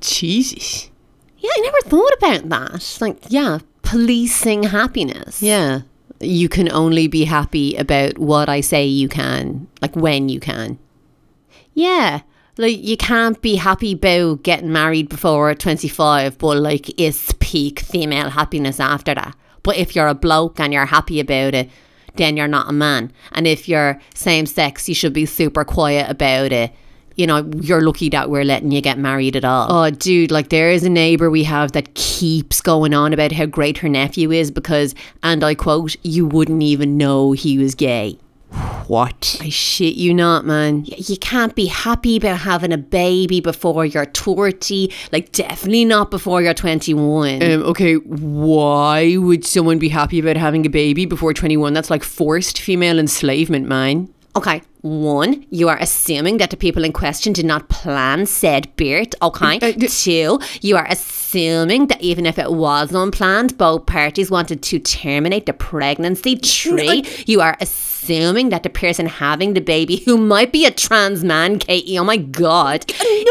Jesus. 0.00 0.90
Yeah, 1.38 1.50
I 1.54 1.60
never 1.60 1.80
thought 1.84 2.12
about 2.18 2.48
that. 2.48 2.98
Like, 3.00 3.18
yeah, 3.28 3.58
policing 3.82 4.64
happiness. 4.64 5.42
Yeah. 5.42 5.82
You 6.20 6.48
can 6.48 6.70
only 6.70 7.06
be 7.06 7.24
happy 7.24 7.76
about 7.76 8.18
what 8.18 8.48
I 8.48 8.60
say 8.60 8.84
you 8.84 9.08
can, 9.08 9.68
like 9.80 9.96
when 9.96 10.28
you 10.28 10.38
can. 10.38 10.78
Yeah. 11.72 12.20
Like, 12.58 12.82
you 12.82 12.96
can't 12.98 13.40
be 13.40 13.56
happy 13.56 13.92
about 13.92 14.42
getting 14.42 14.70
married 14.70 15.08
before 15.08 15.54
25, 15.54 16.36
but 16.36 16.58
like, 16.58 17.00
it's 17.00 17.32
peak 17.40 17.80
female 17.80 18.28
happiness 18.28 18.78
after 18.78 19.14
that. 19.14 19.34
But 19.62 19.76
if 19.76 19.96
you're 19.96 20.08
a 20.08 20.14
bloke 20.14 20.60
and 20.60 20.72
you're 20.72 20.86
happy 20.86 21.20
about 21.20 21.54
it, 21.54 21.70
then 22.16 22.36
you're 22.36 22.48
not 22.48 22.68
a 22.68 22.72
man. 22.72 23.12
And 23.32 23.46
if 23.46 23.68
you're 23.68 24.00
same 24.14 24.46
sex, 24.46 24.88
you 24.88 24.94
should 24.94 25.12
be 25.12 25.26
super 25.26 25.64
quiet 25.64 26.10
about 26.10 26.52
it. 26.52 26.72
You 27.16 27.26
know, 27.26 27.50
you're 27.60 27.82
lucky 27.82 28.08
that 28.10 28.30
we're 28.30 28.44
letting 28.44 28.70
you 28.70 28.80
get 28.80 28.98
married 28.98 29.36
at 29.36 29.44
all. 29.44 29.70
Oh, 29.70 29.90
dude, 29.90 30.30
like 30.30 30.48
there 30.48 30.70
is 30.70 30.84
a 30.84 30.88
neighbor 30.88 31.28
we 31.28 31.44
have 31.44 31.72
that 31.72 31.94
keeps 31.94 32.60
going 32.60 32.94
on 32.94 33.12
about 33.12 33.32
how 33.32 33.46
great 33.46 33.78
her 33.78 33.88
nephew 33.88 34.30
is 34.30 34.50
because, 34.50 34.94
and 35.22 35.44
I 35.44 35.54
quote, 35.54 35.96
you 36.02 36.26
wouldn't 36.26 36.62
even 36.62 36.96
know 36.96 37.32
he 37.32 37.58
was 37.58 37.74
gay. 37.74 38.18
What? 38.90 39.38
I 39.40 39.50
shit 39.50 39.94
you 39.94 40.12
not, 40.12 40.44
man. 40.44 40.84
You 40.84 41.16
can't 41.16 41.54
be 41.54 41.66
happy 41.66 42.16
about 42.16 42.40
having 42.40 42.72
a 42.72 42.76
baby 42.76 43.40
before 43.40 43.86
you're 43.86 44.04
30. 44.04 44.92
Like, 45.12 45.30
definitely 45.30 45.84
not 45.84 46.10
before 46.10 46.42
you're 46.42 46.54
21. 46.54 47.40
Um, 47.40 47.62
okay, 47.62 47.94
why 47.94 49.16
would 49.16 49.44
someone 49.44 49.78
be 49.78 49.90
happy 49.90 50.18
about 50.18 50.36
having 50.36 50.66
a 50.66 50.68
baby 50.68 51.06
before 51.06 51.32
21? 51.32 51.72
That's 51.72 51.88
like 51.88 52.02
forced 52.02 52.60
female 52.60 52.98
enslavement, 52.98 53.68
man. 53.68 54.12
Okay, 54.34 54.60
one, 54.80 55.46
you 55.50 55.68
are 55.68 55.78
assuming 55.78 56.38
that 56.38 56.50
the 56.50 56.56
people 56.56 56.84
in 56.84 56.92
question 56.92 57.32
did 57.32 57.44
not 57.44 57.68
plan 57.68 58.26
said 58.26 58.74
birth. 58.74 59.14
Okay. 59.22 59.58
Uh, 59.60 59.68
uh, 59.68 59.88
Two, 59.88 60.40
you 60.62 60.76
are 60.76 60.86
assuming 60.88 61.19
that 61.32 61.98
even 62.00 62.26
if 62.26 62.38
it 62.38 62.52
was 62.52 62.92
unplanned, 62.92 63.56
both 63.56 63.86
parties 63.86 64.30
wanted 64.30 64.62
to 64.62 64.78
terminate 64.78 65.46
the 65.46 65.52
pregnancy. 65.52 66.36
Three, 66.36 67.04
you 67.26 67.40
are 67.40 67.56
assuming 67.60 68.48
that 68.48 68.62
the 68.62 68.70
person 68.70 69.06
having 69.06 69.54
the 69.54 69.60
baby, 69.60 69.96
who 69.98 70.16
might 70.18 70.52
be 70.52 70.66
a 70.66 70.70
trans 70.70 71.22
man, 71.22 71.58
Katie, 71.58 71.98
oh 71.98 72.04
my 72.04 72.16
god, 72.16 72.84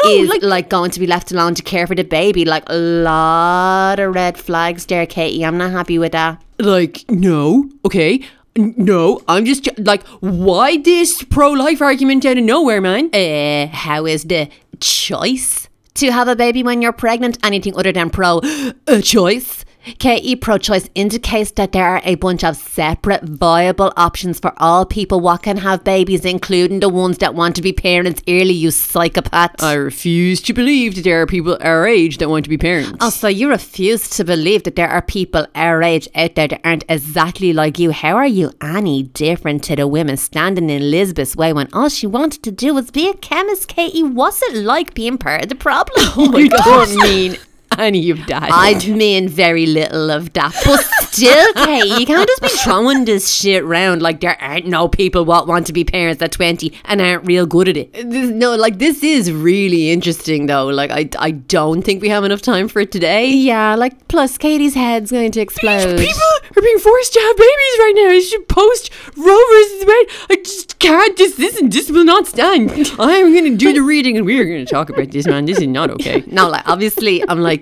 is 0.06 0.44
like, 0.44 0.70
going 0.70 0.92
to 0.92 1.00
be 1.00 1.08
left 1.08 1.32
alone 1.32 1.56
to 1.56 1.64
care 1.64 1.88
for 1.88 1.96
the 1.96 2.04
baby. 2.04 2.46
Like 2.46 2.64
a 2.68 2.78
lot 2.78 4.00
of 4.00 4.14
red 4.16 4.38
flags 4.38 4.86
there, 4.86 5.06
Katie. 5.06 5.46
I'm 5.46 5.58
not 5.58 5.72
happy 5.72 6.00
with 6.00 6.14
that. 6.14 6.42
Like, 6.58 7.06
no, 7.10 7.70
okay. 7.86 8.22
No, 8.58 9.22
I'm 9.28 9.46
just 9.46 9.70
like, 9.78 10.06
why 10.20 10.78
this 10.78 11.24
pro 11.24 11.52
life 11.52 11.82
argument 11.82 12.26
out 12.26 12.38
of 12.38 12.44
nowhere, 12.44 12.82
man? 12.82 13.10
Uh, 13.14 13.68
how 13.68 14.06
is 14.06 14.26
the 14.26 14.50
choice 14.82 15.69
to 16.00 16.12
have 16.12 16.28
a 16.28 16.36
baby 16.36 16.64
when 16.64 16.82
you're 16.82 16.94
pregnant 16.94 17.38
anything 17.44 17.76
other 17.76 17.92
than 17.92 18.10
pro 18.10 18.42
uh, 18.88 19.02
choice? 19.02 19.66
KE 19.98 20.36
pro 20.38 20.58
choice 20.58 20.90
indicates 20.96 21.52
that 21.52 21.72
there 21.72 21.86
are 21.86 22.02
a 22.04 22.16
bunch 22.16 22.44
of 22.44 22.56
separate 22.56 23.24
viable 23.24 23.94
options 23.98 24.40
for 24.40 24.54
all 24.58 24.86
people 24.86 25.20
what 25.20 25.44
can 25.44 25.58
have 25.58 25.84
babies, 25.84 26.26
including 26.26 26.80
the 26.80 26.90
ones 26.90 27.18
that 27.20 27.36
want 27.36 27.56
to 27.56 27.62
be 27.62 27.74
parents 27.74 28.22
early, 28.28 28.54
you 28.54 28.72
psychopath. 28.72 29.62
I 29.64 29.74
refuse 29.74 30.42
to 30.44 30.54
believe 30.54 30.96
that 30.96 31.04
there 31.04 31.22
are 31.22 31.26
people 31.26 31.58
our 31.62 31.88
age 31.88 32.18
that 32.18 32.30
want 32.30 32.46
to 32.46 32.50
be 32.50 32.58
parents. 32.58 32.98
Oh, 33.02 33.10
so 33.10 33.28
you 33.28 33.50
refuse 33.50 34.10
to 34.12 34.24
believe 34.24 34.64
that 34.64 34.76
there 34.76 34.90
are 34.90 35.02
people 35.02 35.48
our 35.56 35.82
age 35.82 36.08
out 36.16 36.36
there 36.36 36.48
that 36.48 36.62
aren't 36.64 36.86
exactly 36.90 37.54
like 37.54 37.80
you. 37.80 37.92
How 37.92 38.16
are 38.16 38.28
you 38.28 38.52
any 38.62 39.04
different 39.04 39.64
to 39.66 39.76
the 39.76 39.88
women 39.88 40.18
standing 40.18 40.70
in 40.70 40.82
Elizabeth's 40.82 41.36
way 41.36 41.54
when 41.54 41.70
all 41.74 41.90
she 41.90 42.08
wanted 42.08 42.44
to 42.44 42.52
do 42.52 42.74
was 42.74 42.92
be 42.92 43.10
a 43.10 43.14
chemist, 43.14 43.68
Katie? 43.68 44.04
What's 44.04 44.42
it 44.42 44.56
like 44.56 44.94
being 44.94 45.18
part 45.18 45.44
of 45.44 45.50
the 45.50 45.56
problem? 45.56 45.96
Oh, 46.00 46.32
oh 46.34 46.38
I 46.38 46.48
don't 46.48 46.96
mean 47.04 47.38
any 47.78 48.10
of 48.10 48.26
that. 48.28 48.50
I'd 48.52 48.88
mean 48.88 49.28
very 49.28 49.66
little 49.66 50.10
of 50.10 50.34
that. 50.34 50.54
But 50.66 50.82
still, 51.12 51.54
Kate, 51.54 52.00
you 52.00 52.06
can't 52.06 52.28
just 52.28 52.42
be 52.42 52.50
throwing 52.50 53.06
this 53.06 53.32
shit 53.32 53.64
round 53.64 54.02
like 54.02 54.22
there 54.22 54.42
aren't 54.42 54.66
no 54.66 54.88
people 54.88 55.26
what 55.26 55.48
want 55.48 55.68
to 55.68 55.74
be 55.74 55.84
parents 55.84 56.22
at 56.22 56.32
20 56.32 56.74
and 56.86 57.02
aren't 57.02 57.26
real 57.26 57.46
good 57.46 57.68
at 57.68 57.78
it. 57.78 57.94
This, 57.94 58.30
no, 58.30 58.56
like 58.56 58.80
this 58.80 59.04
is 59.04 59.32
really 59.32 59.92
interesting 59.92 60.48
though. 60.48 60.68
Like 60.68 60.92
I, 60.92 61.10
I 61.20 61.32
don't 61.32 61.82
think 61.82 62.02
we 62.02 62.10
have 62.10 62.24
enough 62.24 62.42
time 62.42 62.68
for 62.68 62.80
it 62.80 62.92
today. 62.92 63.30
Yeah, 63.30 63.76
like, 63.76 64.08
plus 64.08 64.38
Katie's 64.38 64.76
head's 64.76 65.12
going 65.12 65.32
to 65.32 65.42
explode. 65.42 65.98
People 65.98 66.22
are 66.56 66.62
being 66.62 66.80
forced 66.80 67.14
to 67.14 67.20
have 67.20 67.38
babies 67.38 67.78
right 67.80 67.94
now. 67.96 68.10
I 68.10 68.20
should 68.20 68.48
post 68.48 68.92
Roe 69.16 69.24
v. 69.26 69.86
Wade. 69.86 70.08
I 70.30 70.36
just 70.44 70.80
can't. 70.80 71.18
This, 71.18 71.36
this, 71.36 71.60
this 71.64 71.90
will 71.90 72.06
not 72.06 72.28
stand. 72.28 72.72
I'm 73.00 73.34
going 73.34 73.46
to 73.46 73.56
do 73.56 73.74
the 73.74 73.82
reading 73.82 74.18
and 74.18 74.26
we're 74.26 74.46
going 74.46 74.66
to 74.66 74.72
talk 74.72 74.90
about 74.90 75.12
this, 75.12 75.28
man. 75.28 75.46
This 75.46 75.60
is 75.60 75.68
not 75.68 75.90
okay. 75.92 76.24
No, 76.28 76.50
like 76.50 76.68
obviously, 76.68 77.28
I'm 77.28 77.42
like 77.42 77.59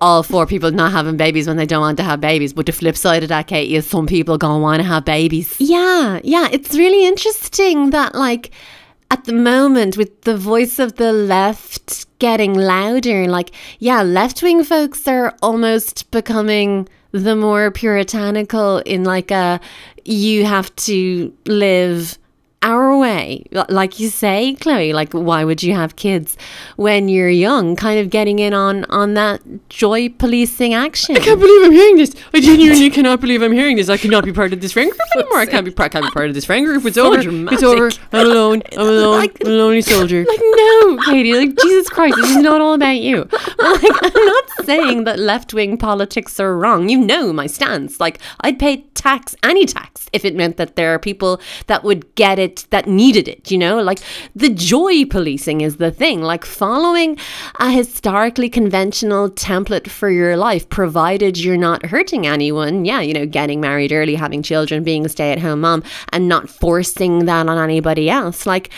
all 0.00 0.22
four 0.22 0.46
people 0.46 0.70
not 0.70 0.92
having 0.92 1.16
babies 1.16 1.46
when 1.46 1.56
they 1.56 1.66
don't 1.66 1.80
want 1.80 1.96
to 1.98 2.02
have 2.02 2.20
babies. 2.20 2.52
But 2.52 2.66
the 2.66 2.72
flip 2.72 2.96
side 2.96 3.22
of 3.22 3.28
that, 3.28 3.46
Katie, 3.46 3.76
is 3.76 3.86
some 3.86 4.06
people 4.06 4.38
gonna 4.38 4.60
want 4.60 4.80
to 4.80 4.88
have 4.88 5.04
babies. 5.04 5.56
Yeah, 5.58 6.20
yeah, 6.24 6.48
it's 6.50 6.76
really 6.76 7.06
interesting 7.06 7.90
that 7.90 8.14
like 8.14 8.50
at 9.10 9.24
the 9.24 9.32
moment 9.32 9.96
with 9.96 10.22
the 10.22 10.36
voice 10.36 10.78
of 10.78 10.96
the 10.96 11.12
left 11.12 12.06
getting 12.18 12.54
louder, 12.54 13.26
like 13.26 13.50
yeah, 13.78 14.02
left 14.02 14.42
wing 14.42 14.64
folks 14.64 15.06
are 15.06 15.34
almost 15.42 16.10
becoming 16.10 16.88
the 17.12 17.36
more 17.36 17.70
puritanical 17.70 18.78
in 18.78 19.04
like 19.04 19.30
a 19.30 19.60
you 20.04 20.44
have 20.44 20.74
to 20.76 21.32
live 21.46 22.18
our 22.62 22.96
way. 22.98 23.44
Like 23.68 24.00
you 24.00 24.08
say, 24.08 24.54
Chloe, 24.54 24.92
like 24.92 25.12
why 25.12 25.44
would 25.44 25.62
you 25.62 25.74
have 25.74 25.96
kids 25.96 26.36
when 26.76 27.08
you're 27.08 27.28
young? 27.28 27.76
Kind 27.76 28.00
of 28.00 28.10
getting 28.10 28.38
in 28.40 28.52
on 28.54 28.84
on 28.86 29.14
that 29.14 29.40
joy 29.68 30.08
policing 30.08 30.74
action. 30.74 31.16
I 31.16 31.20
can't 31.20 31.38
believe 31.40 31.66
I'm 31.66 31.72
hearing 31.72 31.96
this. 31.96 32.14
I 32.34 32.40
genuinely 32.40 32.90
cannot 32.90 33.20
believe 33.20 33.42
I'm 33.42 33.52
hearing 33.52 33.76
this. 33.76 33.88
I 33.88 33.96
cannot 33.96 34.24
be 34.24 34.32
part 34.32 34.52
of 34.52 34.60
this 34.60 34.72
friend 34.72 34.90
group 34.90 35.00
anymore. 35.16 35.38
I 35.38 35.46
can't 35.46 35.64
be, 35.64 35.70
part- 35.70 35.92
can't 35.92 36.04
be 36.04 36.10
part 36.10 36.28
of 36.28 36.34
this 36.34 36.44
friend 36.44 36.66
group. 36.66 36.84
It's 36.84 36.98
over. 36.98 37.18
It's 37.54 37.62
over. 37.62 37.90
I'm 38.12 38.26
alone. 38.26 38.62
I'm 38.72 38.80
alone. 38.88 39.18
Like- 39.20 39.38
I'm 39.44 39.52
a 39.52 39.54
lonely 39.54 39.82
soldier. 39.82 40.24
Like 40.28 40.40
no, 40.42 40.98
Katie, 41.06 41.34
like 41.34 41.56
Jesus 41.62 41.88
Christ, 41.88 42.16
this 42.16 42.30
is 42.30 42.36
not 42.38 42.60
all 42.60 42.74
about 42.74 42.98
you. 42.98 43.28
Like 43.58 44.02
I'm 44.02 44.24
not 44.26 44.44
saying 44.64 45.04
that 45.04 45.18
left 45.18 45.52
wing 45.52 45.76
politics 45.78 46.38
are 46.40 46.56
wrong. 46.56 46.88
You 46.88 46.98
know 46.98 47.32
my 47.32 47.46
stance. 47.46 48.00
Like 48.00 48.18
I'd 48.40 48.58
pay 48.58 48.78
tax, 48.94 49.36
any 49.42 49.66
tax, 49.66 50.08
if 50.12 50.24
it 50.24 50.34
meant 50.34 50.56
that 50.56 50.76
there 50.76 50.94
are 50.94 50.98
people 50.98 51.40
that 51.66 51.84
would 51.84 52.14
get 52.14 52.38
it 52.38 52.47
that 52.70 52.86
needed 52.86 53.28
it, 53.28 53.50
you 53.50 53.58
know? 53.58 53.80
Like 53.82 54.00
the 54.34 54.48
joy 54.48 55.04
policing 55.04 55.60
is 55.60 55.76
the 55.76 55.90
thing. 55.90 56.22
Like 56.22 56.44
following 56.44 57.18
a 57.58 57.70
historically 57.70 58.48
conventional 58.48 59.30
template 59.30 59.88
for 59.88 60.10
your 60.10 60.36
life, 60.36 60.68
provided 60.68 61.38
you're 61.38 61.56
not 61.56 61.86
hurting 61.86 62.26
anyone. 62.26 62.84
Yeah, 62.84 63.00
you 63.00 63.14
know, 63.14 63.26
getting 63.26 63.60
married 63.60 63.92
early, 63.92 64.14
having 64.14 64.42
children, 64.42 64.84
being 64.84 65.06
a 65.06 65.08
stay 65.08 65.32
at 65.32 65.38
home 65.38 65.60
mom, 65.60 65.82
and 66.12 66.28
not 66.28 66.48
forcing 66.48 67.26
that 67.26 67.48
on 67.48 67.58
anybody 67.58 68.10
else. 68.10 68.46
Like 68.46 68.70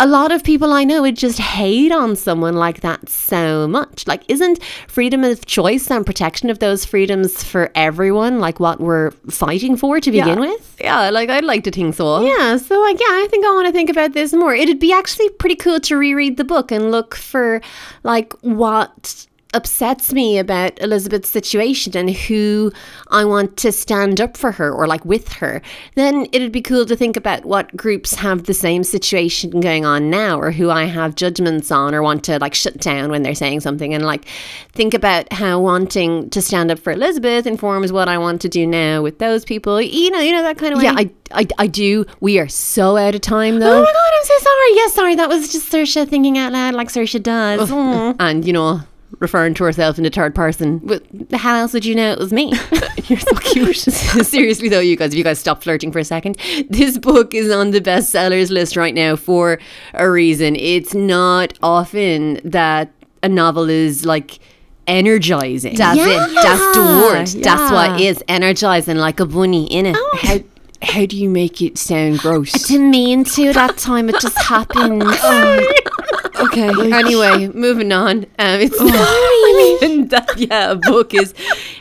a 0.00 0.06
lot 0.06 0.32
of 0.32 0.42
people 0.42 0.72
I 0.72 0.82
know 0.84 1.02
would 1.02 1.16
just 1.16 1.38
hate 1.38 1.92
on 1.92 2.16
someone 2.16 2.54
like 2.54 2.80
that 2.80 3.10
so 3.10 3.68
much. 3.68 4.06
Like, 4.06 4.22
isn't 4.28 4.62
freedom 4.88 5.22
of 5.22 5.44
choice 5.44 5.90
and 5.90 6.06
protection 6.06 6.48
of 6.48 6.58
those 6.58 6.86
freedoms 6.86 7.44
for 7.44 7.70
everyone 7.74 8.40
like 8.40 8.58
what 8.58 8.80
we're 8.80 9.10
fighting 9.28 9.76
for 9.76 10.00
to 10.00 10.10
begin 10.10 10.40
with? 10.40 10.76
Yeah, 10.80 11.10
like 11.10 11.28
I'd 11.28 11.44
like 11.44 11.64
to 11.64 11.70
think 11.70 11.94
so. 11.94 12.24
Yeah, 12.24 12.56
so 12.56 12.80
like, 12.80 12.98
yeah, 12.98 13.06
I 13.08 13.28
think 13.30 13.44
I 13.44 13.50
want 13.50 13.66
to 13.66 13.72
think 13.72 13.90
about 13.90 14.14
this 14.14 14.32
more. 14.32 14.54
It'd 14.54 14.80
be 14.80 14.90
actually 14.90 15.28
pretty 15.28 15.56
cool 15.56 15.78
to 15.80 15.96
reread 15.98 16.38
the 16.38 16.44
book 16.44 16.72
and 16.72 16.90
look 16.90 17.14
for 17.14 17.60
like 18.02 18.32
what 18.40 19.26
upsets 19.54 20.12
me 20.12 20.38
about 20.38 20.80
Elizabeth's 20.80 21.28
situation 21.28 21.96
and 21.96 22.10
who 22.10 22.72
I 23.08 23.24
want 23.24 23.56
to 23.58 23.72
stand 23.72 24.20
up 24.20 24.36
for 24.36 24.52
her 24.52 24.72
or 24.72 24.86
like 24.86 25.04
with 25.04 25.32
her, 25.34 25.60
then 25.94 26.26
it'd 26.32 26.52
be 26.52 26.62
cool 26.62 26.86
to 26.86 26.96
think 26.96 27.16
about 27.16 27.44
what 27.44 27.74
groups 27.76 28.14
have 28.14 28.44
the 28.44 28.54
same 28.54 28.84
situation 28.84 29.60
going 29.60 29.84
on 29.84 30.10
now 30.10 30.38
or 30.40 30.50
who 30.50 30.70
I 30.70 30.84
have 30.84 31.14
judgments 31.14 31.70
on 31.70 31.94
or 31.94 32.02
want 32.02 32.24
to 32.24 32.38
like 32.38 32.54
shut 32.54 32.78
down 32.78 33.10
when 33.10 33.22
they're 33.22 33.34
saying 33.34 33.60
something 33.60 33.92
and 33.94 34.04
like 34.04 34.26
think 34.72 34.94
about 34.94 35.32
how 35.32 35.60
wanting 35.60 36.30
to 36.30 36.40
stand 36.42 36.70
up 36.70 36.78
for 36.78 36.92
Elizabeth 36.92 37.46
informs 37.46 37.92
what 37.92 38.08
I 38.08 38.18
want 38.18 38.40
to 38.42 38.48
do 38.48 38.66
now 38.66 39.02
with 39.02 39.18
those 39.18 39.44
people. 39.44 39.80
You 39.80 40.10
know, 40.10 40.20
you 40.20 40.32
know 40.32 40.42
that 40.42 40.58
kind 40.58 40.72
of 40.72 40.78
way. 40.78 40.84
Yeah, 40.84 40.94
I, 40.96 41.10
I, 41.32 41.46
I 41.58 41.66
do. 41.66 42.06
We 42.20 42.38
are 42.38 42.48
so 42.48 42.96
out 42.96 43.14
of 43.14 43.20
time 43.20 43.58
though. 43.58 43.78
Oh 43.78 43.80
my 43.80 43.92
god, 43.92 44.12
I'm 44.18 44.24
so 44.24 44.38
sorry. 44.38 44.74
Yes, 44.74 44.94
sorry. 44.94 45.14
That 45.16 45.28
was 45.28 45.52
just 45.52 45.72
Saoirse 45.72 46.08
thinking 46.08 46.38
out 46.38 46.52
loud 46.52 46.74
like 46.74 46.88
Saoirse 46.88 47.22
does. 47.22 47.70
And 48.18 48.44
you 48.44 48.52
know, 48.52 48.80
referring 49.20 49.54
to 49.54 49.64
herself 49.64 49.98
in 49.98 50.04
the 50.04 50.10
third 50.10 50.34
person. 50.34 50.78
But 50.78 51.04
how 51.32 51.56
else 51.56 51.72
would 51.72 51.84
you 51.84 51.94
know 51.94 52.10
it 52.12 52.18
was 52.18 52.32
me? 52.32 52.52
You're 53.04 53.20
so 53.20 53.34
cute. 53.36 53.76
Seriously 54.26 54.68
though, 54.68 54.80
you 54.80 54.96
guys, 54.96 55.12
if 55.12 55.18
you 55.18 55.24
guys 55.24 55.38
stop 55.38 55.62
flirting 55.62 55.92
for 55.92 55.98
a 55.98 56.04
second, 56.04 56.36
this 56.68 56.98
book 56.98 57.34
is 57.34 57.50
on 57.50 57.70
the 57.70 57.80
bestsellers 57.80 58.50
list 58.50 58.76
right 58.76 58.94
now 58.94 59.16
for 59.16 59.60
a 59.94 60.10
reason. 60.10 60.56
It's 60.56 60.94
not 60.94 61.52
often 61.62 62.40
that 62.44 62.90
a 63.22 63.28
novel 63.28 63.68
is 63.68 64.04
like 64.04 64.40
energizing. 64.86 65.76
That's 65.76 65.98
That's 65.98 66.30
it. 66.30 66.34
That's 66.34 66.76
the 66.76 66.82
word. 66.82 67.44
That's 67.44 67.70
what 67.70 68.00
is 68.00 68.24
energizing 68.28 68.96
like 68.96 69.20
a 69.20 69.26
bunny 69.26 69.66
in 69.66 69.86
it. 69.86 69.96
Oh, 69.98 70.18
how 70.20 70.38
how 70.82 71.04
do 71.04 71.16
you 71.16 71.28
make 71.28 71.60
it 71.60 71.76
sound 71.76 72.20
gross? 72.20 72.52
Didn't 72.52 72.90
mean 72.90 73.24
to 73.24 73.52
that 73.52 73.76
time. 73.76 74.08
It 74.08 74.18
just 74.20 74.38
happened. 74.38 75.02
Oh, 75.22 75.72
Okay. 76.46 76.68
anyway, 76.92 77.48
moving 77.48 77.92
on. 77.92 78.24
Um, 78.38 78.60
it's 78.60 78.80
not 78.80 79.82
even 79.82 80.08
that. 80.08 80.34
Yeah, 80.38 80.72
a 80.72 80.76
book 80.76 81.12
is 81.14 81.34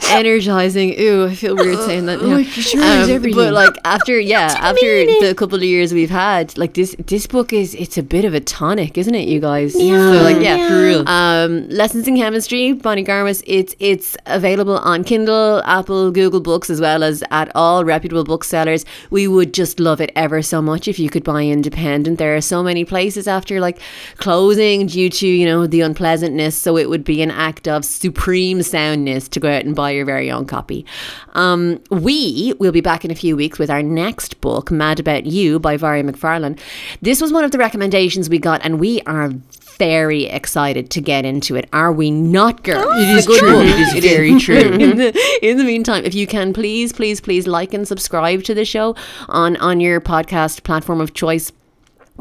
energizing. 0.10 1.00
Ooh, 1.00 1.28
I 1.28 1.36
feel 1.36 1.56
weird 1.56 1.78
saying 1.80 2.06
that. 2.08 2.22
now. 2.22 2.38
it 2.38 2.46
sure 2.48 2.82
is 2.84 3.10
everything. 3.10 3.36
But 3.36 3.54
like 3.54 3.76
after, 3.86 4.20
yeah, 4.20 4.54
after 4.60 4.86
mean 4.86 5.22
the 5.24 5.34
couple 5.36 5.58
of 5.58 5.64
years 5.64 5.94
we've 5.94 6.10
had, 6.10 6.58
like 6.58 6.74
this, 6.74 6.96
this 7.06 7.26
book 7.28 7.54
is 7.54 7.76
it's 7.76 7.98
a 7.98 8.04
bit 8.04 8.26
of 8.26 8.34
a 8.34 8.40
tonic, 8.40 8.98
isn't 8.98 9.16
it, 9.16 9.28
you 9.28 9.40
guys? 9.40 9.76
Yeah. 9.80 10.12
So 10.14 10.24
like, 10.24 10.42
yeah, 10.42 10.56
Yeah. 10.58 10.68
for 10.70 10.82
real. 10.82 11.08
Um, 11.08 11.70
Lessons 11.70 12.08
in 12.08 12.18
Chemistry, 12.18 12.74
Bonnie 12.74 13.04
Garmus. 13.06 13.44
It's 13.48 13.76
it's 13.80 14.18
available 14.26 14.78
on 14.80 15.04
Kindle, 15.04 15.62
Apple, 15.66 16.12
Google 16.12 16.42
Books, 16.42 16.70
as 16.70 16.82
well 16.82 17.04
as 17.04 17.24
at 17.32 17.52
all 17.56 17.86
reputable 17.86 18.24
booksellers. 18.24 18.86
We 19.10 19.28
would 19.28 19.54
just 19.54 19.80
love 19.80 20.02
it 20.02 20.12
ever 20.16 20.42
so 20.42 20.62
much 20.62 20.88
if 20.88 21.00
you 21.00 21.10
could 21.10 21.24
buy 21.24 21.44
independent. 21.46 22.18
There 22.18 22.36
are 22.36 22.42
so 22.42 22.62
many 22.64 22.84
places 22.84 23.28
after 23.28 23.60
like 23.60 23.80
closing 24.18 24.49
closing 24.50 24.88
due 24.88 25.10
to, 25.12 25.28
you 25.28 25.46
know, 25.46 25.68
the 25.68 25.82
unpleasantness. 25.82 26.58
So 26.58 26.76
it 26.76 26.90
would 26.90 27.04
be 27.04 27.22
an 27.22 27.30
act 27.30 27.68
of 27.68 27.86
supreme 27.86 28.64
soundness 28.64 29.28
to 29.30 29.40
go 29.40 29.48
out 29.48 29.64
and 29.64 29.76
buy 29.76 29.92
your 29.92 30.06
very 30.06 30.32
own 30.32 30.46
copy. 30.46 30.88
Um, 31.34 31.80
we 31.92 32.56
will 32.60 32.72
be 32.72 32.82
back 32.82 33.06
in 33.06 33.12
a 33.12 33.16
few 33.16 33.36
weeks 33.36 33.60
with 33.60 33.70
our 33.70 33.84
next 33.84 34.42
book, 34.42 34.72
Mad 34.72 35.00
About 35.00 35.28
You 35.28 35.60
by 35.60 35.78
Varia 35.78 36.04
McFarlane. 36.04 36.60
This 37.00 37.22
was 37.22 37.32
one 37.32 37.44
of 37.44 37.52
the 37.52 37.60
recommendations 37.60 38.28
we 38.28 38.40
got, 38.40 38.62
and 38.64 38.80
we 38.80 39.02
are 39.02 39.30
very 39.78 40.26
excited 40.26 40.90
to 40.90 41.00
get 41.00 41.26
into 41.26 41.56
it. 41.56 41.70
Are 41.72 41.94
we 41.94 42.10
not, 42.10 42.64
girls? 42.64 42.88
Oh, 42.90 43.00
it 43.00 43.18
is 43.18 43.26
true. 43.26 43.62
It 43.62 43.98
is 43.98 44.04
very 44.04 44.40
true. 44.40 44.56
in, 44.56 44.98
the, 44.98 45.40
in 45.44 45.58
the 45.58 45.64
meantime, 45.64 46.06
if 46.06 46.16
you 46.16 46.26
can, 46.26 46.54
please, 46.54 46.92
please, 46.92 47.22
please 47.22 47.46
like 47.46 47.72
and 47.74 47.88
subscribe 47.88 48.44
to 48.46 48.56
the 48.56 48.66
show 48.66 48.96
on 49.28 49.58
on 49.58 49.80
your 49.80 50.02
podcast 50.02 50.64
platform 50.64 51.00
of 51.00 51.14
choice 51.14 51.52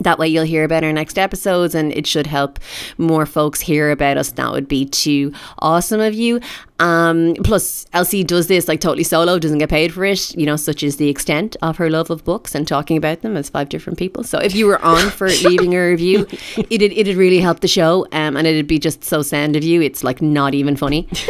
that 0.01 0.19
way 0.19 0.29
you'll 0.29 0.45
hear 0.45 0.65
about 0.65 0.85
our 0.85 0.93
next 0.93 1.19
episodes 1.19 1.75
and 1.75 1.93
it 1.93 2.07
should 2.07 2.27
help 2.27 2.59
more 2.97 3.27
folks 3.27 3.61
hear 3.61 3.91
about 3.91 4.17
us. 4.17 4.33
That 4.33 4.53
would 4.53 4.69
be 4.69 4.87
too 4.87 5.33
awesome 5.59 6.01
of 6.01 6.15
you 6.15 6.41
um, 6.79 7.35
plus 7.45 7.87
elsie 7.93 8.25
does 8.25 8.47
this 8.47 8.69
like 8.69 8.81
totally 8.81 9.05
solo 9.05 9.39
doesn't 9.39 9.59
get 9.59 9.69
paid 9.69 9.93
for 9.93 10.05
it 10.05 10.35
you 10.37 10.47
know 10.47 10.57
such 10.57 10.83
is 10.83 10.97
the 10.97 11.09
extent 11.09 11.57
of 11.63 11.77
her 11.77 11.91
love 11.91 12.11
of 12.11 12.25
books 12.25 12.55
and 12.55 12.67
talking 12.67 12.97
about 12.97 13.23
them 13.23 13.37
as 13.37 13.49
five 13.49 13.69
different 13.69 13.99
people 13.99 14.25
so 14.25 14.39
if 14.39 14.55
you 14.55 14.67
were 14.67 14.83
on 14.83 15.11
for 15.11 15.29
leaving 15.45 15.75
a 15.75 15.79
review 15.79 16.27
it'd, 16.71 16.93
it'd 16.93 17.17
really 17.17 17.41
help 17.41 17.61
the 17.61 17.69
show 17.69 18.07
um, 18.13 18.37
and 18.37 18.47
it'd 18.47 18.67
be 18.67 18.79
just 18.79 19.05
so 19.05 19.23
sound 19.23 19.57
of 19.57 19.63
you 19.63 19.81
it's 19.81 20.03
like 20.03 20.21
not 20.21 20.55
even 20.55 20.77
funny 20.77 21.09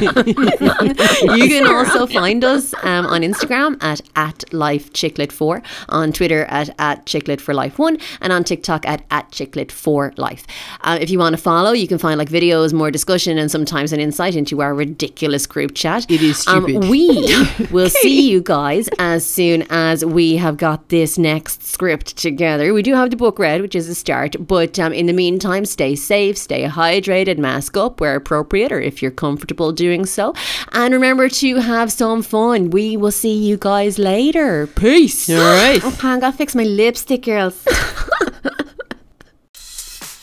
you 0.00 1.48
can 1.48 1.66
also 1.66 2.06
find 2.06 2.44
us 2.44 2.74
um, 2.82 3.06
on 3.06 3.22
instagram 3.22 3.82
at 3.82 4.00
at 4.16 4.52
life 4.52 4.92
chicklet 4.92 5.32
4 5.32 5.62
on 5.88 6.12
twitter 6.12 6.44
at 6.46 6.70
at 6.78 7.06
chicklet 7.06 7.40
for 7.40 7.54
life 7.54 7.78
1 7.78 7.98
and 8.20 8.32
on 8.32 8.44
TikTok 8.44 8.86
at, 8.86 9.04
at 9.10 9.30
Chicklet 9.30 9.70
for 9.70 10.12
Life. 10.16 10.46
Uh, 10.80 10.98
if 11.00 11.10
you 11.10 11.18
want 11.18 11.36
to 11.36 11.42
follow, 11.42 11.72
you 11.72 11.86
can 11.86 11.98
find 11.98 12.18
like 12.18 12.28
videos, 12.28 12.72
more 12.72 12.90
discussion, 12.90 13.38
and 13.38 13.50
sometimes 13.50 13.92
an 13.92 14.00
insight 14.00 14.34
into 14.34 14.60
our 14.60 14.67
ridiculous 14.74 15.46
group 15.46 15.74
chat. 15.74 16.10
It 16.10 16.22
is 16.22 16.38
stupid. 16.38 16.76
Um, 16.76 16.88
we 16.88 17.08
will 17.70 17.90
see 17.90 18.30
you 18.30 18.40
guys 18.40 18.88
as 18.98 19.28
soon 19.28 19.64
as 19.70 20.04
we 20.04 20.36
have 20.36 20.56
got 20.56 20.88
this 20.88 21.18
next 21.18 21.66
script 21.66 22.16
together. 22.16 22.72
We 22.74 22.82
do 22.82 22.94
have 22.94 23.10
the 23.10 23.16
book 23.16 23.38
read, 23.38 23.60
which 23.60 23.74
is 23.74 23.88
a 23.88 23.94
start, 23.94 24.36
but 24.38 24.78
um, 24.78 24.92
in 24.92 25.06
the 25.06 25.12
meantime, 25.12 25.64
stay 25.64 25.94
safe, 25.94 26.36
stay 26.38 26.64
hydrated, 26.64 27.38
mask 27.38 27.76
up 27.76 28.00
where 28.00 28.16
appropriate, 28.16 28.72
or 28.72 28.80
if 28.80 29.02
you're 29.02 29.10
comfortable 29.10 29.72
doing 29.72 30.06
so. 30.06 30.34
And 30.72 30.92
remember 30.94 31.28
to 31.28 31.56
have 31.56 31.92
some 31.92 32.22
fun. 32.22 32.70
We 32.70 32.96
will 32.96 33.12
see 33.12 33.36
you 33.36 33.56
guys 33.56 33.98
later. 33.98 34.66
Peace. 34.66 35.28
All 35.30 35.36
right. 35.36 35.80
Oh, 35.82 35.98
I 36.02 36.18
gotta 36.20 36.36
fix 36.36 36.54
my 36.54 36.64
lipstick, 36.64 37.22
girls. 37.22 37.64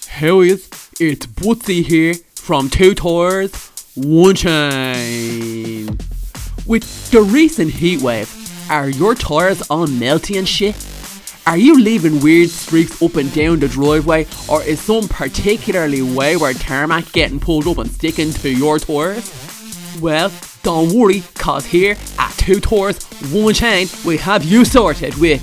How 0.07 0.39
is 0.39 0.69
it's 0.99 1.25
Bootsy 1.25 1.85
here 1.85 2.13
from 2.35 2.69
Two 2.69 2.95
Tours, 2.95 3.51
One 3.95 4.35
With 6.65 7.11
the 7.11 7.21
recent 7.21 7.71
heatwave, 7.71 8.69
are 8.69 8.89
your 8.89 9.15
tires 9.15 9.61
all 9.69 9.87
melty 9.87 10.37
and 10.37 10.45
shit? 10.45 10.75
Are 11.47 11.55
you 11.55 11.79
leaving 11.79 12.19
weird 12.19 12.49
streaks 12.49 13.01
up 13.01 13.15
and 13.15 13.33
down 13.33 13.61
the 13.61 13.69
driveway, 13.69 14.27
or 14.49 14.61
is 14.63 14.81
some 14.81 15.07
particularly 15.07 16.01
wayward 16.01 16.57
tarmac 16.57 17.09
getting 17.13 17.39
pulled 17.39 17.67
up 17.67 17.77
and 17.77 17.89
sticking 17.89 18.33
to 18.33 18.49
your 18.49 18.79
tires? 18.79 19.31
Well, 20.01 20.29
don't 20.61 20.91
worry, 20.91 21.23
cause 21.35 21.65
here 21.65 21.95
at 22.19 22.33
Two 22.33 22.59
Tours, 22.59 23.01
One 23.31 23.53
Chain, 23.53 23.87
we 24.03 24.17
have 24.17 24.43
you 24.43 24.65
sorted 24.65 25.15
with. 25.15 25.39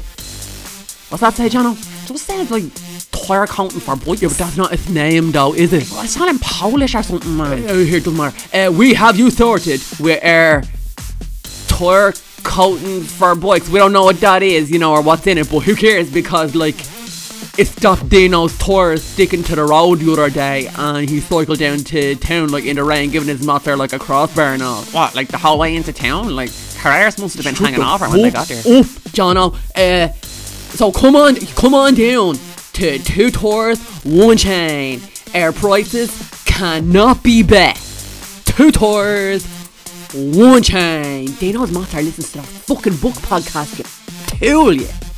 What's 1.08 1.22
that 1.22 1.32
say, 1.32 1.48
Jono? 1.48 1.74
Just 2.06 2.26
sounds 2.26 2.50
like 2.50 2.64
tire 3.12 3.46
counting 3.46 3.80
for 3.80 3.94
boy, 3.96 4.14
yeah, 4.14 4.28
but 4.28 4.38
that's 4.38 4.56
not 4.56 4.72
its 4.72 4.88
name 4.88 5.30
though, 5.30 5.54
is 5.54 5.72
it? 5.72 5.90
Well, 5.90 6.02
it's 6.02 6.16
not 6.16 6.28
in 6.28 6.38
Polish 6.38 6.94
or 6.94 7.02
something, 7.02 7.36
man. 7.36 7.64
Oh, 7.68 7.84
here, 7.84 8.00
doesn't 8.00 8.16
matter. 8.16 8.56
Uh, 8.56 8.72
we 8.72 8.94
have 8.94 9.16
you 9.16 9.30
sorted 9.30 9.80
with 10.00 10.22
our 10.24 10.62
tire 11.68 12.12
for 12.12 13.34
bikes. 13.34 13.68
We 13.68 13.78
don't 13.78 13.92
know 13.92 14.04
what 14.04 14.20
that 14.20 14.42
is, 14.42 14.70
you 14.70 14.78
know, 14.78 14.92
or 14.92 15.02
what's 15.02 15.26
in 15.26 15.38
it, 15.38 15.50
but 15.50 15.60
who 15.60 15.76
cares? 15.76 16.12
Because 16.12 16.54
like, 16.54 16.78
it 17.58 17.66
stopped 17.66 18.08
Dino's 18.08 18.56
tires 18.58 19.02
sticking 19.02 19.42
to 19.44 19.56
the 19.56 19.64
road 19.64 20.00
the 20.00 20.12
other 20.12 20.30
day, 20.30 20.68
and 20.76 21.08
he 21.08 21.20
cycled 21.20 21.58
down 21.58 21.78
to 21.78 22.16
town 22.16 22.48
like 22.48 22.64
in 22.64 22.76
the 22.76 22.84
rain, 22.84 23.10
giving 23.10 23.28
his 23.28 23.44
mother 23.46 23.76
like 23.76 23.92
a 23.92 23.98
crossbar 23.98 24.54
and 24.54 24.62
all. 24.62 24.82
What, 24.86 25.14
like 25.14 25.28
the 25.28 25.38
whole 25.38 25.58
way 25.58 25.76
into 25.76 25.92
town? 25.92 26.34
Like, 26.34 26.50
Carreras 26.50 27.20
must 27.20 27.36
have 27.36 27.44
been 27.44 27.54
Shut 27.54 27.68
hanging 27.68 27.82
off 27.82 28.00
her 28.00 28.08
when 28.08 28.22
they 28.22 28.30
got 28.30 28.48
there. 28.48 28.58
Up, 28.58 28.86
Jono. 29.12 29.54
Uh, 29.76 30.12
so 30.12 30.90
come 30.90 31.14
on, 31.14 31.36
come 31.36 31.74
on 31.74 31.94
down 31.94 32.36
to 32.74 32.98
two 32.98 33.30
tours, 33.30 33.80
one 34.04 34.36
chain. 34.36 35.00
Air 35.34 35.52
prices 35.52 36.10
cannot 36.44 37.22
be 37.22 37.42
bet. 37.42 37.76
Two 38.44 38.70
tours, 38.70 39.46
one 40.14 40.62
chain. 40.62 41.26
They 41.40 41.52
know 41.52 41.64
Matar 41.66 42.04
listens 42.04 42.32
to 42.32 42.38
that 42.38 42.46
fucking 42.46 42.96
book 42.96 43.14
podcast. 43.14 43.78
You 43.78 44.38
tool 44.38 44.72
you. 44.72 45.11